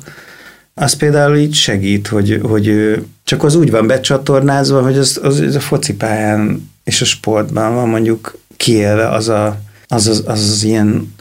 az 0.83 0.93
például 0.93 1.37
így 1.37 1.55
segít, 1.55 2.07
hogy, 2.07 2.41
hogy 2.43 2.95
csak 3.25 3.45
az 3.45 3.55
úgy 3.55 3.71
van 3.71 3.87
becsatornázva, 3.87 4.83
hogy 4.83 4.99
az, 4.99 5.21
az, 5.23 5.41
az 5.41 5.55
a 5.55 5.61
focipályán 5.61 6.71
és 6.85 7.01
a 7.01 7.05
sportban 7.05 7.75
van 7.75 7.89
mondjuk 7.89 8.39
kiélve 8.57 9.09
az 9.09 9.29
a, 9.29 9.59
az, 9.89 10.07
az, 10.07 10.23
az, 10.27 10.41
az 10.51 10.63
ilyen 10.65 11.15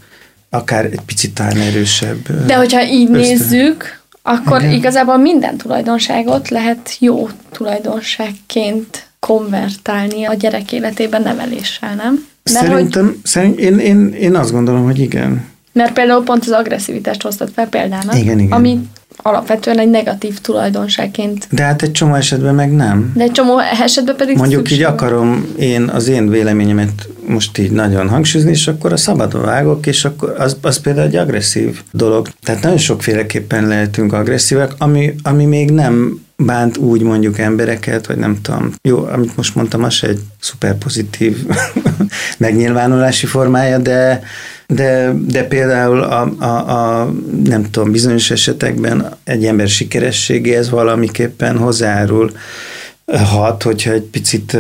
akár 0.50 0.86
egy 0.86 1.02
picit 1.06 1.34
talán 1.34 1.58
erősebb. 1.58 2.46
De 2.46 2.56
hogyha 2.56 2.84
így 2.84 3.10
ösztön. 3.10 3.22
nézzük, 3.22 4.02
akkor 4.22 4.62
Igen. 4.62 4.74
igazából 4.74 5.18
minden 5.18 5.58
tulajdonságot 5.58 6.50
lehet 6.50 6.96
jó 7.00 7.30
tulajdonságként 7.52 9.10
konvertálni 9.20 10.26
a 10.26 10.34
gyerek 10.34 10.72
életében 10.72 11.22
neveléssel, 11.22 11.96
nem? 11.96 12.26
Mert 12.44 12.66
Szerintem, 12.66 13.06
hogy... 13.06 13.16
szerint, 13.24 13.60
én, 13.60 13.80
én, 13.80 14.14
én 14.14 14.36
azt 14.36 14.52
gondolom, 14.52 14.84
hogy 14.84 15.00
igen. 15.00 15.46
Mert 15.74 15.94
például 15.94 16.24
pont 16.24 16.44
az 16.44 16.52
agresszivitást 16.52 17.22
hoztad 17.22 17.50
fel 17.56 17.68
példának, 17.68 18.18
igen, 18.18 18.40
igen. 18.40 18.52
ami 18.52 18.80
alapvetően 19.22 19.80
egy 19.80 19.90
negatív 19.90 20.40
tulajdonságként. 20.40 21.48
De 21.52 21.64
hát 21.64 21.82
egy 21.82 21.92
csomó 21.92 22.14
esetben 22.16 22.56
meg 22.56 22.72
nem. 22.72 23.12
De 23.16 23.24
egy 23.24 23.32
csomó 23.32 23.60
esetben 23.60 24.16
pedig 24.16 24.38
Mondjuk 24.38 24.72
így 24.72 24.84
akarom 24.84 25.46
én 25.60 25.84
az 25.84 26.08
én 26.08 26.30
véleményemet 26.30 27.08
most 27.28 27.58
így 27.58 27.72
nagyon 27.72 28.10
hangsúlyozni, 28.10 28.54
és 28.54 28.68
akkor 28.68 28.94
a 28.94 28.98
szabadon 28.98 29.42
vágok, 29.42 29.88
és 29.88 30.06
akkor 30.06 30.36
az, 30.38 30.58
az 30.62 30.80
például 30.80 31.08
egy 31.08 31.16
agresszív 31.16 31.82
dolog. 31.92 32.28
Tehát 32.44 32.62
nagyon 32.62 32.78
sokféleképpen 32.78 33.68
lehetünk 33.68 34.14
agresszívek, 34.14 34.72
ami, 34.78 35.14
ami 35.24 35.46
még 35.46 35.72
nem 35.72 36.22
bánt 36.46 36.78
úgy 36.78 37.02
mondjuk 37.02 37.40
embereket, 37.40 38.08
vagy 38.08 38.18
nem 38.18 38.42
tudom. 38.42 38.74
Jó, 38.82 39.06
amit 39.06 39.36
most 39.36 39.56
mondtam, 39.56 39.84
az 39.84 40.00
egy 40.02 40.20
szuper 40.40 40.78
pozitív 40.78 41.46
megnyilvánulási 42.38 43.26
formája, 43.26 43.78
de, 43.78 44.24
de, 44.68 45.14
de 45.28 45.44
például 45.44 46.02
a, 46.02 46.34
a, 46.40 46.70
a, 46.70 47.14
nem 47.44 47.72
tudom, 47.72 47.92
bizonyos 47.92 48.32
esetekben 48.32 49.14
egy 49.24 49.46
ember 49.46 49.68
sikerességéhez 49.68 50.70
valamiképpen 50.70 51.58
hozzárul 51.58 52.32
hat, 53.06 53.64
hogyha 53.64 53.92
egy 53.92 54.02
picit 54.02 54.58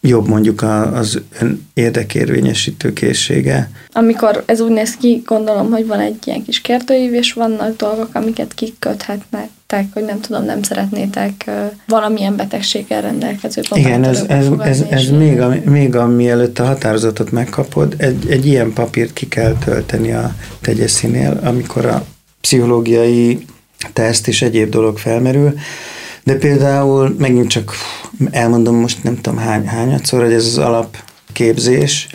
jobb 0.00 0.28
mondjuk 0.28 0.62
az 0.92 1.22
ön 1.40 1.68
érdekérvényesítő 1.74 2.92
készsége. 2.92 3.70
Amikor 3.92 4.42
ez 4.46 4.60
úgy 4.60 4.70
néz 4.70 4.96
ki, 4.96 5.22
gondolom, 5.26 5.70
hogy 5.70 5.86
van 5.86 6.00
egy 6.00 6.16
ilyen 6.24 6.42
kis 6.42 6.60
kérdőív, 6.60 7.14
és 7.14 7.32
vannak 7.32 7.76
dolgok, 7.76 8.08
amiket 8.12 8.54
kiköthetnek, 8.54 9.48
hogy 9.94 10.04
nem 10.04 10.20
tudom, 10.20 10.44
nem 10.44 10.62
szeretnétek 10.62 11.50
valamilyen 11.86 12.36
betegséggel 12.36 13.02
rendelkező 13.02 13.62
Igen, 13.74 14.04
ez, 14.04 14.24
ez, 14.28 14.46
ez, 14.58 14.80
ez 14.90 15.10
még, 15.10 15.40
a, 15.40 15.54
még 15.64 15.96
a, 15.96 16.06
mielőtt 16.06 16.58
a 16.58 16.64
határozatot 16.64 17.30
megkapod, 17.30 17.94
egy, 17.96 18.30
egy 18.30 18.46
ilyen 18.46 18.72
papírt 18.72 19.12
ki 19.12 19.28
kell 19.28 19.52
tölteni 19.64 20.12
a 20.12 20.34
tegyeszinél, 20.60 21.40
amikor 21.44 21.84
a 21.84 22.04
pszichológiai 22.40 23.44
teszt 23.92 24.28
és 24.28 24.42
egyéb 24.42 24.70
dolog 24.70 24.98
felmerül, 24.98 25.54
de 26.24 26.34
például 26.34 27.14
megint 27.18 27.48
csak 27.48 27.72
elmondom 28.30 28.76
most 28.76 29.02
nem 29.02 29.20
tudom 29.20 29.38
hány, 29.38 29.66
hányadszor, 29.66 30.22
hogy 30.22 30.32
ez 30.32 30.44
az 30.44 30.58
alapképzés, 30.58 32.08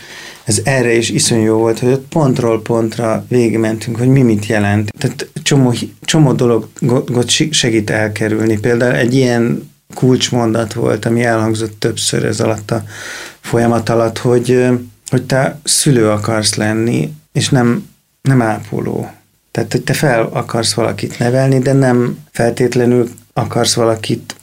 ez 0.44 0.62
erre 0.64 0.94
is 0.94 1.10
iszonyú 1.10 1.44
jó 1.44 1.58
volt, 1.58 1.80
hogy 1.80 1.92
ott 1.92 2.08
pontról 2.10 2.62
pontra 2.62 3.26
végigmentünk, 3.28 3.98
hogy 3.98 4.08
mi 4.08 4.22
mit 4.22 4.46
jelent. 4.46 4.94
Tehát 4.98 5.28
csomó, 5.44 5.74
csomó 6.02 6.34
dologot 6.34 7.30
segít 7.30 7.90
elkerülni. 7.90 8.60
Például 8.60 8.96
egy 8.96 9.14
ilyen 9.14 9.70
kulcsmondat 9.94 10.74
volt, 10.74 11.06
ami 11.06 11.24
elhangzott 11.24 11.80
többször 11.80 12.26
ez 12.26 12.40
alatt 12.40 12.72
a 12.72 12.84
folyamat 13.42 13.90
alatt, 13.90 14.18
hogy, 14.18 14.68
hogy 15.10 15.24
te 15.24 15.60
szülő 15.64 16.10
akarsz 16.10 16.56
lenni, 16.56 17.14
és 17.32 17.50
nem, 17.50 17.90
nem 18.22 18.42
ápoló. 18.42 19.12
Tehát, 19.52 19.72
hogy 19.72 19.82
te 19.82 19.94
fel 19.94 20.30
akarsz 20.34 20.74
valakit 20.74 21.20
nevelni, 21.20 21.60
de 21.60 21.74
nem 21.74 22.18
feltétlenül 22.32 23.10
akarsz 23.34 23.74
valakit 23.74 24.36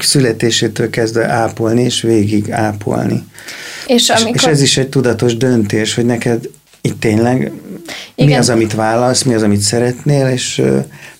születésétől 0.00 0.90
kezdve 0.90 1.26
ápolni, 1.26 1.82
és 1.82 2.00
végig 2.00 2.52
ápolni. 2.52 3.24
És, 3.86 4.08
amikor... 4.08 4.34
és, 4.34 4.44
ez 4.44 4.60
is 4.60 4.76
egy 4.76 4.88
tudatos 4.88 5.36
döntés, 5.36 5.94
hogy 5.94 6.06
neked 6.06 6.48
itt 6.80 7.00
tényleg 7.00 7.36
Igen. 7.38 8.30
mi 8.30 8.34
az, 8.34 8.48
amit 8.48 8.74
válasz, 8.74 9.22
mi 9.22 9.34
az, 9.34 9.42
amit 9.42 9.60
szeretnél, 9.60 10.28
és 10.28 10.62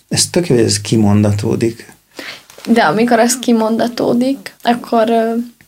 ez 0.08 0.26
tök 0.30 0.48
jó, 0.48 0.54
hogy 0.54 0.64
ez 0.64 0.80
kimondatódik. 0.80 1.94
De 2.68 2.82
amikor 2.82 3.18
ez 3.18 3.38
kimondatódik, 3.38 4.54
akkor 4.62 5.06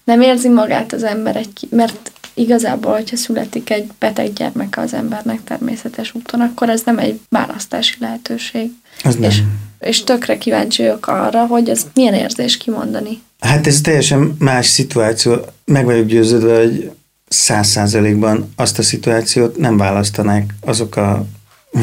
nem 0.04 0.20
érzi 0.20 0.48
magát 0.48 0.92
az 0.92 1.02
ember 1.02 1.36
egy, 1.36 1.68
mert 1.70 2.12
igazából, 2.34 2.92
hogyha 2.92 3.16
születik 3.16 3.70
egy 3.70 3.90
beteg 3.98 4.32
gyermek 4.32 4.78
az 4.78 4.94
embernek 4.94 5.44
természetes 5.44 6.14
úton, 6.14 6.40
akkor 6.40 6.68
ez 6.68 6.82
nem 6.84 6.98
egy 6.98 7.20
választási 7.28 7.94
lehetőség. 7.98 8.70
Az 9.02 9.14
nem. 9.14 9.30
És, 9.30 9.42
és 9.80 10.04
tökre 10.04 10.38
kíváncsi 10.38 10.82
vagyok 10.82 11.06
arra, 11.06 11.46
hogy 11.46 11.68
ez 11.68 11.86
milyen 11.94 12.14
érzés 12.14 12.56
kimondani. 12.56 13.20
Hát 13.40 13.66
ez 13.66 13.80
teljesen 13.80 14.36
más 14.38 14.66
szituáció. 14.66 15.36
Meg 15.64 15.84
vagyok 15.84 16.06
győződve, 16.06 16.58
hogy 16.58 16.90
száz 17.28 17.68
százalékban 17.68 18.52
azt 18.56 18.78
a 18.78 18.82
szituációt 18.82 19.56
nem 19.56 19.76
választanák 19.76 20.54
azok 20.60 20.96
a 20.96 21.26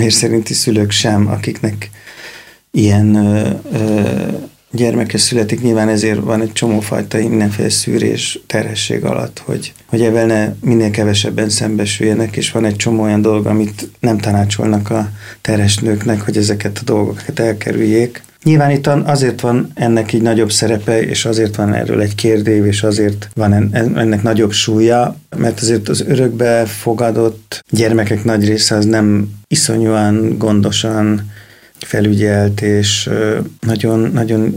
szerinti 0.08 0.54
szülők 0.54 0.92
sem, 0.92 1.28
akiknek 1.28 1.90
ilyen 2.72 3.16
ö, 3.16 3.50
ö, 3.72 4.28
gyermeke 4.72 5.18
születik, 5.18 5.62
nyilván 5.62 5.90
ezért 5.90 6.20
van 6.20 6.42
egy 6.42 6.52
csomó 6.52 6.80
fajta 6.80 7.18
mindenféle 7.18 7.70
szűrés 7.70 8.40
terhesség 8.48 9.04
alatt, 9.04 9.42
hogy, 9.46 9.74
hogy 10.02 10.26
ne 10.28 10.54
minél 10.62 10.90
kevesebben 10.90 11.50
szembesüljenek, 11.50 12.36
és 12.36 12.52
van 12.52 12.66
egy 12.66 12.76
csomó 12.76 13.04
olyan 13.04 13.22
dolog, 13.22 13.46
amit 13.46 13.90
nem 14.00 14.18
tanácsolnak 14.18 14.90
a 14.90 15.10
terhes 15.42 15.78
nőknek, 15.78 16.22
hogy 16.22 16.38
ezeket 16.38 16.78
a 16.78 16.84
dolgokat 16.84 17.40
elkerüljék. 17.40 18.24
Nyilván 18.44 18.72
itt 18.72 18.88
azért 18.88 19.42
van 19.42 19.72
ennek 19.74 20.14
így 20.14 20.22
nagyobb 20.22 20.52
szerepe, 20.52 21.02
és 21.02 21.26
azért 21.26 21.56
van 21.56 21.74
erről 21.74 22.02
egy 22.02 22.16
kérdév, 22.16 22.66
és 22.66 22.84
azért 22.84 23.30
van 23.34 23.54
ennek 23.74 24.24
nagyobb 24.24 24.52
súlya, 24.52 25.16
mert 25.38 25.60
azért 25.60 25.90
az 25.90 26.02
örökbe 26.08 26.66
fogadott 26.66 27.64
gyermekek 27.70 28.24
nagy 28.24 28.48
része 28.48 28.76
az 28.76 28.86
nem 28.86 29.30
iszonyúan 29.48 30.38
gondosan 30.38 31.32
felügyelt, 31.78 32.62
és 32.62 33.10
nagyon, 33.60 34.00
nagyon, 34.14 34.54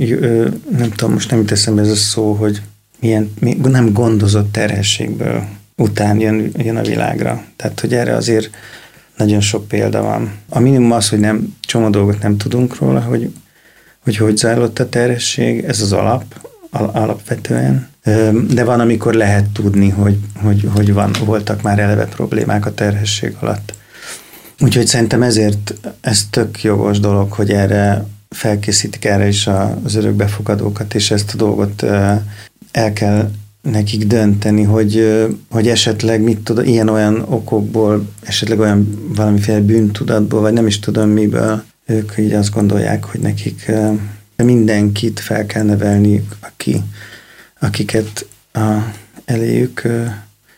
nem 0.79 0.91
tudom, 0.97 1.13
most 1.13 1.31
nem 1.31 1.45
teszem 1.45 1.79
ez 1.79 1.89
a 1.89 1.95
szó, 1.95 2.33
hogy 2.33 2.61
milyen, 3.01 3.35
nem 3.63 3.93
gondozott 3.93 4.53
terhességből 4.53 5.45
után 5.77 6.21
jön, 6.21 6.51
jön 6.57 6.77
a 6.77 6.83
világra. 6.83 7.45
Tehát, 7.57 7.81
hogy 7.81 7.95
erre 7.95 8.15
azért 8.15 8.51
nagyon 9.17 9.41
sok 9.41 9.69
példa 9.69 10.03
van. 10.03 10.33
A 10.49 10.59
minimum 10.59 10.93
az, 10.93 11.09
hogy 11.09 11.19
nem, 11.19 11.57
csomó 11.61 11.89
dolgot 11.89 12.23
nem 12.23 12.37
tudunk 12.37 12.79
róla, 12.79 13.01
hogy 13.01 13.33
hogy, 14.09 14.17
hogy 14.17 14.37
zajlott 14.37 14.79
a 14.79 14.89
terhesség, 14.89 15.65
ez 15.65 15.81
az 15.81 15.93
alap, 15.93 16.25
alapvetően. 16.71 17.89
De 18.51 18.65
van, 18.65 18.81
amikor 18.81 19.15
lehet 19.15 19.45
tudni, 19.51 19.89
hogy, 19.89 20.19
hogy, 20.35 20.69
hogy 20.75 20.93
van, 20.93 21.15
voltak 21.25 21.63
már 21.63 21.79
eleve 21.79 22.05
problémák 22.07 22.67
a 22.67 22.75
terhesség 22.75 23.37
alatt. 23.41 23.75
Úgyhogy 24.61 24.87
szerintem 24.87 25.23
ezért 25.23 25.75
ez 26.01 26.27
tök 26.31 26.63
jogos 26.63 27.01
dolog, 27.01 27.33
hogy 27.33 27.51
erre 27.51 28.07
felkészítik 28.29 29.05
erre 29.05 29.29
is 29.29 29.47
az 29.85 29.95
örökbefogadókat, 29.95 30.95
és 30.95 31.11
ezt 31.11 31.35
a 31.35 31.37
dolgot 31.37 31.85
el 32.71 32.93
kell 32.93 33.31
nekik 33.63 34.07
dönteni, 34.07 34.63
hogy, 34.63 35.19
hogy 35.51 35.69
esetleg 35.69 36.21
mit 36.23 36.39
tud, 36.39 36.67
ilyen-olyan 36.67 37.25
okokból, 37.29 38.09
esetleg 38.21 38.59
olyan 38.59 39.09
valamiféle 39.15 39.61
bűntudatból, 39.61 40.41
vagy 40.41 40.53
nem 40.53 40.67
is 40.67 40.79
tudom 40.79 41.09
miből, 41.09 41.63
ők 41.87 42.13
így 42.19 42.33
azt 42.33 42.53
gondolják, 42.53 43.05
hogy 43.05 43.21
nekik 43.21 43.71
mindenkit 44.37 45.21
fel 45.21 45.47
kell 45.47 45.63
nevelni, 45.63 46.27
aki, 46.41 46.83
akiket 47.59 48.27
a, 48.53 48.61
eléjük 49.25 49.83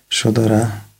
sodor 0.08 0.50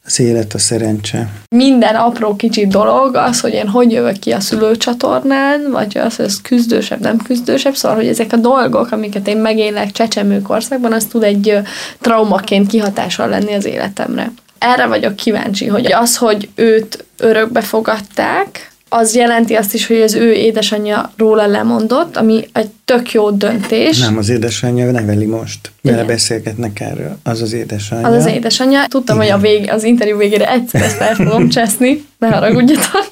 az 0.04 0.20
élet, 0.20 0.54
a 0.54 0.58
szerencse. 0.58 1.28
Minden 1.48 1.94
apró 1.94 2.36
kicsi 2.36 2.66
dolog, 2.66 3.14
az, 3.14 3.40
hogy 3.40 3.52
én 3.52 3.68
hogy 3.68 3.92
jövök 3.92 4.18
ki 4.18 4.32
a 4.32 4.40
szülőcsatornán, 4.40 5.70
vagy 5.70 5.98
az, 5.98 6.16
hogy 6.16 6.24
ez 6.24 6.40
küzdősebb, 6.40 7.00
nem 7.00 7.16
küzdősebb, 7.16 7.74
szóval, 7.74 7.96
hogy 7.96 8.06
ezek 8.06 8.32
a 8.32 8.36
dolgok, 8.36 8.92
amiket 8.92 9.28
én 9.28 9.36
megélek 9.36 9.90
csecsemőkorszakban, 9.90 10.92
az 10.92 11.04
tud 11.04 11.22
egy 11.22 11.58
traumaként 12.00 12.66
kihatással 12.66 13.28
lenni 13.28 13.54
az 13.54 13.64
életemre. 13.64 14.32
Erre 14.58 14.86
vagyok 14.86 15.16
kíváncsi, 15.16 15.66
hogy 15.66 15.92
az, 15.92 16.16
hogy 16.16 16.48
őt 16.54 17.04
örökbe 17.16 17.60
fogadták, 17.60 18.70
az 18.92 19.14
jelenti 19.14 19.54
azt 19.54 19.74
is, 19.74 19.86
hogy 19.86 20.00
az 20.00 20.14
ő 20.14 20.32
édesanyja 20.32 21.12
róla 21.16 21.46
lemondott, 21.46 22.16
ami 22.16 22.48
egy 22.52 22.70
tök 22.84 23.12
jó 23.12 23.30
döntés. 23.30 23.98
Nem, 23.98 24.18
az 24.18 24.28
édesanyja 24.28 24.90
neveli 24.90 25.26
most. 25.26 25.72
Vele 25.82 26.04
beszélgetnek 26.04 26.80
erről. 26.80 27.18
Az 27.22 27.42
az 27.42 27.52
édesanyja. 27.52 28.08
Az 28.08 28.14
az 28.14 28.26
édesanyja. 28.26 28.84
Tudtam, 28.88 29.20
Igen. 29.20 29.30
hogy 29.30 29.38
a 29.38 29.42
vég, 29.42 29.70
az 29.70 29.84
interjú 29.84 30.16
végére 30.16 30.50
egyszer 30.50 30.82
ezt 30.82 31.00
el 31.00 31.14
fogom 31.14 31.48
cseszni, 31.58 32.04
ne 32.18 32.28
haragudjatok. 32.28 33.08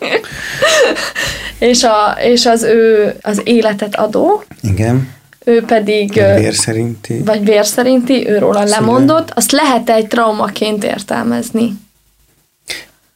és, 1.59 1.85
a, 1.85 2.17
és 2.23 2.47
az 2.47 2.63
ő 2.63 3.15
az 3.23 3.41
életet 3.45 3.97
adó. 3.97 4.43
Igen. 4.63 5.09
Ő 5.45 5.63
pedig... 5.63 6.13
Vér 6.13 6.55
szerinti. 6.55 7.23
Vagy 7.25 7.45
vér 7.45 7.67
szerinti, 7.67 8.29
ő 8.29 8.39
róla 8.39 8.65
lemondott. 8.65 9.31
Azt 9.35 9.53
lehet 9.53 9.91
egy 9.91 10.07
traumaként 10.07 10.85
értelmezni. 10.85 11.77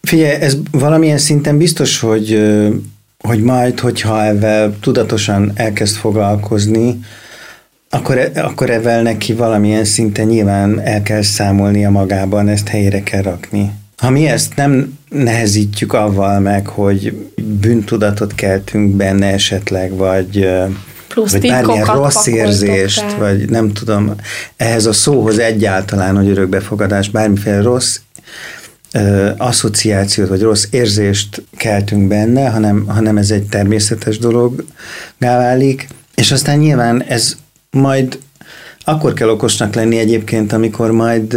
Figyelj, 0.03 0.41
ez 0.41 0.57
valamilyen 0.71 1.19
szinten 1.19 1.59
biztos, 1.59 2.01
hogy, 2.01 2.43
hogy 3.19 3.43
majd, 3.43 3.81
hogyha 3.81 4.23
ezzel 4.23 4.77
tudatosan 4.81 5.53
elkezd 5.55 5.97
foglalkozni, 5.97 6.99
akkor, 7.95 8.19
e, 8.19 8.31
akkor 8.35 8.71
ezzel 8.71 9.03
neki 9.03 9.33
valamilyen 9.33 9.85
szinten 9.85 10.27
nyilván 10.27 10.81
el 10.81 11.03
kell 11.03 11.23
számolnia 11.23 11.91
magában, 11.91 12.49
ezt 12.49 12.69
helyére 12.69 13.03
kell 13.03 13.23
rakni. 13.23 13.73
Ha 13.97 14.11
mi 14.11 14.27
ezt 14.27 14.57
nem 14.57 14.99
nehezítjük 15.09 15.93
avval 15.93 16.41
meg, 16.41 16.67
hogy 16.67 17.29
bűntudatot 17.61 18.35
keltünk 18.35 18.97
benne 18.97 19.27
esetleg, 19.27 19.97
vagy, 19.97 20.49
Plusz 21.09 21.33
vagy 21.33 21.49
bármilyen 21.49 21.85
rossz 21.85 22.27
érzést, 22.27 23.01
rá. 23.01 23.17
vagy 23.17 23.51
nem 23.51 23.73
tudom, 23.73 24.15
ehhez 24.57 24.87
a 24.87 24.93
szóhoz 24.93 25.39
egyáltalán, 25.39 26.17
hogy 26.17 26.29
örökbefogadás, 26.29 27.11
bármiféle 27.11 27.61
rossz 27.61 27.99
asszociációt 29.37 30.29
vagy 30.29 30.41
rossz 30.41 30.67
érzést 30.71 31.43
keltünk 31.57 32.09
benne, 32.09 32.49
hanem, 32.49 32.87
hanem 32.87 33.17
ez 33.17 33.31
egy 33.31 33.47
természetes 33.47 34.19
dolog 34.19 34.65
válik, 35.19 35.89
és 36.15 36.33
aztán 36.33 36.59
nyilván 36.59 37.03
ez 37.03 37.37
majd 37.71 38.19
akkor 38.85 39.13
kell 39.13 39.29
okosnak 39.29 39.75
lenni 39.75 39.99
egyébként, 39.99 40.53
amikor 40.53 40.91
majd 40.91 41.35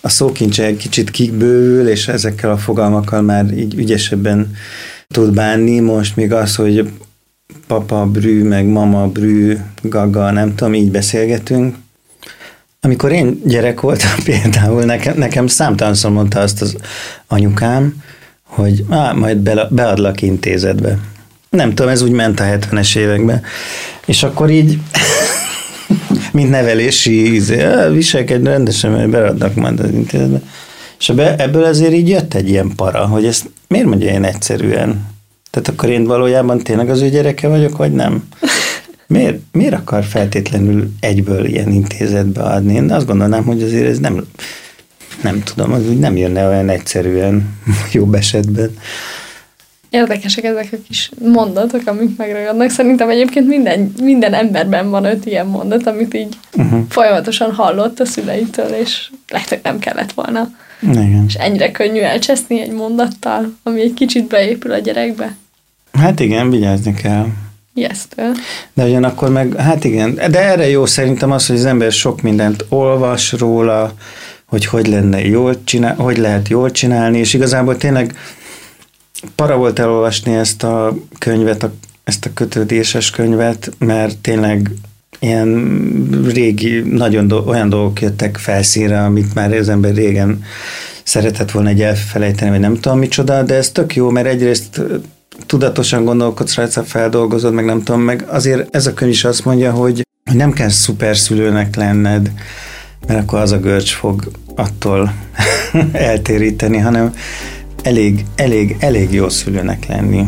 a 0.00 0.08
szókincse 0.08 0.64
egy 0.64 0.76
kicsit 0.76 1.10
kikbővül, 1.10 1.88
és 1.88 2.08
ezekkel 2.08 2.50
a 2.50 2.56
fogalmakkal 2.56 3.22
már 3.22 3.52
így 3.52 3.74
ügyesebben 3.74 4.50
tud 5.08 5.34
bánni. 5.34 5.80
Most 5.80 6.16
még 6.16 6.32
az, 6.32 6.54
hogy 6.54 6.90
papa 7.66 8.06
brű, 8.06 8.44
meg 8.44 8.66
mama 8.66 9.06
brű, 9.06 9.56
gaga, 9.82 10.30
nem 10.30 10.54
tudom, 10.54 10.74
így 10.74 10.90
beszélgetünk. 10.90 11.76
Amikor 12.80 13.12
én 13.12 13.40
gyerek 13.44 13.80
voltam 13.80 14.10
például, 14.24 14.82
nekem, 14.82 15.16
nekem 15.16 15.46
számtalanszor 15.46 16.10
mondta 16.10 16.40
azt 16.40 16.62
az 16.62 16.76
anyukám, 17.26 18.02
hogy 18.42 18.84
á, 18.88 19.12
majd 19.12 19.36
be, 19.36 19.66
beadlak 19.70 20.22
intézetbe. 20.22 20.98
Nem 21.50 21.74
tudom, 21.74 21.90
ez 21.90 22.02
úgy 22.02 22.10
ment 22.10 22.40
a 22.40 22.44
70-es 22.44 22.96
években. 22.96 23.42
És 24.06 24.22
akkor 24.22 24.50
így, 24.50 24.78
mint 26.32 26.50
nevelési, 26.50 27.34
izé, 27.34 27.64
viselkedj 27.92 28.44
rendesen, 28.44 28.90
mert 28.90 29.08
beadnak 29.08 29.54
majd 29.54 29.80
az 29.80 29.90
intézetbe. 29.90 30.40
És 30.98 31.08
ebből 31.36 31.64
azért 31.64 31.92
így 31.92 32.08
jött 32.08 32.34
egy 32.34 32.48
ilyen 32.48 32.72
para, 32.76 33.06
hogy 33.06 33.26
ezt 33.26 33.50
miért 33.68 33.86
mondja 33.86 34.10
én 34.10 34.24
egyszerűen? 34.24 35.06
Tehát 35.50 35.68
akkor 35.68 35.88
én 35.88 36.04
valójában 36.04 36.58
tényleg 36.58 36.90
az 36.90 37.00
ő 37.00 37.08
gyereke 37.08 37.48
vagyok, 37.48 37.76
vagy 37.76 37.92
nem? 37.92 38.28
Miért, 39.08 39.38
miért 39.52 39.74
akar 39.74 40.04
feltétlenül 40.04 40.90
egyből 41.00 41.44
ilyen 41.44 41.72
intézetbe 41.72 42.42
adni? 42.42 42.74
Én 42.74 42.92
azt 42.92 43.06
gondolnám, 43.06 43.44
hogy 43.44 43.62
azért 43.62 43.86
ez 43.86 43.98
nem, 43.98 44.26
nem 45.22 45.42
tudom, 45.42 45.72
az 45.72 45.88
úgy 45.88 45.98
nem 45.98 46.16
jönne 46.16 46.46
olyan 46.46 46.68
egyszerűen 46.68 47.58
jobb 47.92 48.14
esetben. 48.14 48.70
Érdekesek 49.90 50.44
ezek 50.44 50.68
a 50.72 50.76
kis 50.88 51.10
mondatok, 51.24 51.86
amik 51.86 52.16
megragadnak. 52.16 52.70
Szerintem 52.70 53.08
egyébként 53.08 53.46
minden, 53.46 53.92
minden 54.02 54.34
emberben 54.34 54.90
van 54.90 55.04
öt 55.04 55.26
ilyen 55.26 55.46
mondat, 55.46 55.86
amit 55.86 56.14
így 56.14 56.36
uh-huh. 56.56 56.80
folyamatosan 56.88 57.52
hallott 57.52 58.00
a 58.00 58.04
szüleitől, 58.04 58.68
és 58.68 59.10
lehet, 59.28 59.48
hogy 59.48 59.60
nem 59.62 59.78
kellett 59.78 60.12
volna. 60.12 60.50
Igen. 60.80 61.24
És 61.28 61.34
ennyire 61.34 61.70
könnyű 61.70 62.00
elcseszni 62.00 62.60
egy 62.60 62.72
mondattal, 62.72 63.54
ami 63.62 63.80
egy 63.80 63.94
kicsit 63.94 64.26
beépül 64.26 64.72
a 64.72 64.78
gyerekbe. 64.78 65.36
Hát 65.92 66.20
igen, 66.20 66.50
vigyázni 66.50 66.94
kell. 66.94 67.26
Ijesztő. 67.74 68.32
De 68.74 68.84
ugyanakkor 68.84 69.28
meg, 69.28 69.54
hát 69.56 69.84
igen, 69.84 70.14
de 70.14 70.42
erre 70.42 70.68
jó 70.68 70.86
szerintem 70.86 71.30
az, 71.30 71.46
hogy 71.46 71.56
az 71.56 71.64
ember 71.64 71.92
sok 71.92 72.22
mindent 72.22 72.64
olvas 72.68 73.32
róla, 73.32 73.92
hogy 74.44 74.66
hogy 74.66 74.86
lenne 74.86 75.26
jól 75.26 75.64
csinál, 75.64 75.94
hogy 75.94 76.18
lehet 76.18 76.48
jól 76.48 76.70
csinálni, 76.70 77.18
és 77.18 77.34
igazából 77.34 77.76
tényleg 77.76 78.16
para 79.34 79.56
volt 79.56 79.78
elolvasni 79.78 80.34
ezt 80.34 80.62
a 80.62 80.96
könyvet, 81.18 81.62
a, 81.62 81.72
ezt 82.04 82.24
a 82.24 82.32
kötődéses 82.34 83.10
könyvet, 83.10 83.70
mert 83.78 84.16
tényleg 84.16 84.70
ilyen 85.18 86.30
régi, 86.32 86.80
nagyon 86.80 87.28
do, 87.28 87.36
olyan 87.46 87.68
dolgok 87.68 88.00
jöttek 88.00 88.36
felszínre, 88.36 89.04
amit 89.04 89.34
már 89.34 89.52
az 89.52 89.68
ember 89.68 89.94
régen 89.94 90.42
szeretett 91.02 91.50
volna 91.50 91.68
egy 91.68 91.82
elfelejteni, 91.82 92.50
vagy 92.50 92.60
nem 92.60 92.80
tudom 92.80 92.98
micsoda, 92.98 93.42
de 93.42 93.54
ez 93.54 93.70
tök 93.70 93.94
jó, 93.94 94.10
mert 94.10 94.26
egyrészt 94.26 94.80
tudatosan 95.46 96.04
gondolkodsz 96.04 96.54
rajta, 96.54 96.82
feldolgozod, 96.82 97.52
meg 97.52 97.64
nem 97.64 97.82
tudom, 97.82 98.00
meg 98.00 98.24
azért 98.28 98.74
ez 98.74 98.86
a 98.86 98.94
könyv 98.94 99.10
is 99.10 99.24
azt 99.24 99.44
mondja, 99.44 99.72
hogy 99.72 100.06
nem 100.32 100.52
kell 100.52 100.68
szuperszülőnek 100.68 101.76
lenned, 101.76 102.32
mert 103.06 103.20
akkor 103.20 103.38
az 103.38 103.52
a 103.52 103.58
görcs 103.58 103.94
fog 103.94 104.30
attól 104.54 105.12
eltéríteni, 105.92 106.78
hanem 106.78 107.14
elég, 107.82 108.24
elég, 108.36 108.76
elég 108.78 109.12
jó 109.12 109.28
szülőnek 109.28 109.86
lenni. 109.86 110.26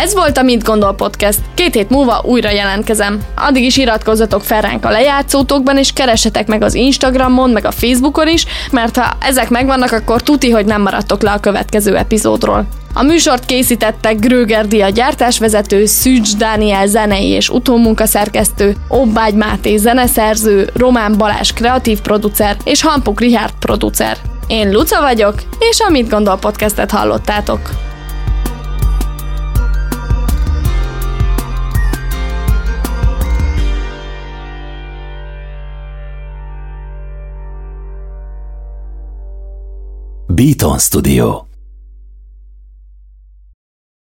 Ez 0.00 0.14
volt 0.14 0.38
a 0.38 0.42
Mit 0.42 0.64
Gondol 0.64 0.94
Podcast. 0.94 1.38
Két 1.54 1.74
hét 1.74 1.90
múlva 1.90 2.22
újra 2.24 2.50
jelentkezem. 2.50 3.20
Addig 3.36 3.64
is 3.64 3.76
iratkozzatok 3.76 4.44
fel 4.44 4.60
ránk 4.60 4.84
a 4.84 4.90
lejátszótokban, 4.90 5.76
és 5.76 5.92
keresetek 5.92 6.46
meg 6.46 6.62
az 6.62 6.74
Instagramon, 6.74 7.50
meg 7.50 7.64
a 7.64 7.70
Facebookon 7.70 8.28
is, 8.28 8.46
mert 8.70 8.96
ha 8.96 9.16
ezek 9.20 9.50
megvannak, 9.50 9.92
akkor 9.92 10.22
tuti, 10.22 10.50
hogy 10.50 10.64
nem 10.64 10.82
maradtok 10.82 11.22
le 11.22 11.30
a 11.30 11.40
következő 11.40 11.96
epizódról. 11.96 12.66
A 12.94 13.02
műsort 13.02 13.44
készítettek 13.44 14.18
Gröger 14.18 14.66
Dia 14.66 14.88
gyártásvezető, 14.88 15.84
Szűcs 15.84 16.36
Dániel 16.36 16.86
zenei 16.86 17.28
és 17.28 17.48
utómunkaszerkesztő, 17.48 18.76
Obbágy 18.88 19.34
Máté 19.34 19.76
zeneszerző, 19.76 20.70
Román 20.74 21.14
Balázs 21.18 21.52
kreatív 21.52 22.00
producer 22.00 22.56
és 22.64 22.82
Hampuk 22.82 23.20
Richard 23.20 23.52
producer. 23.58 24.16
Én 24.46 24.70
Luca 24.72 25.00
vagyok, 25.00 25.34
és 25.58 25.80
a 25.80 25.90
Mit 25.90 26.08
Gondol 26.08 26.38
podcastet 26.38 26.90
hallottátok. 26.90 27.89
Beaton 40.40 40.80
Studio 40.80 41.49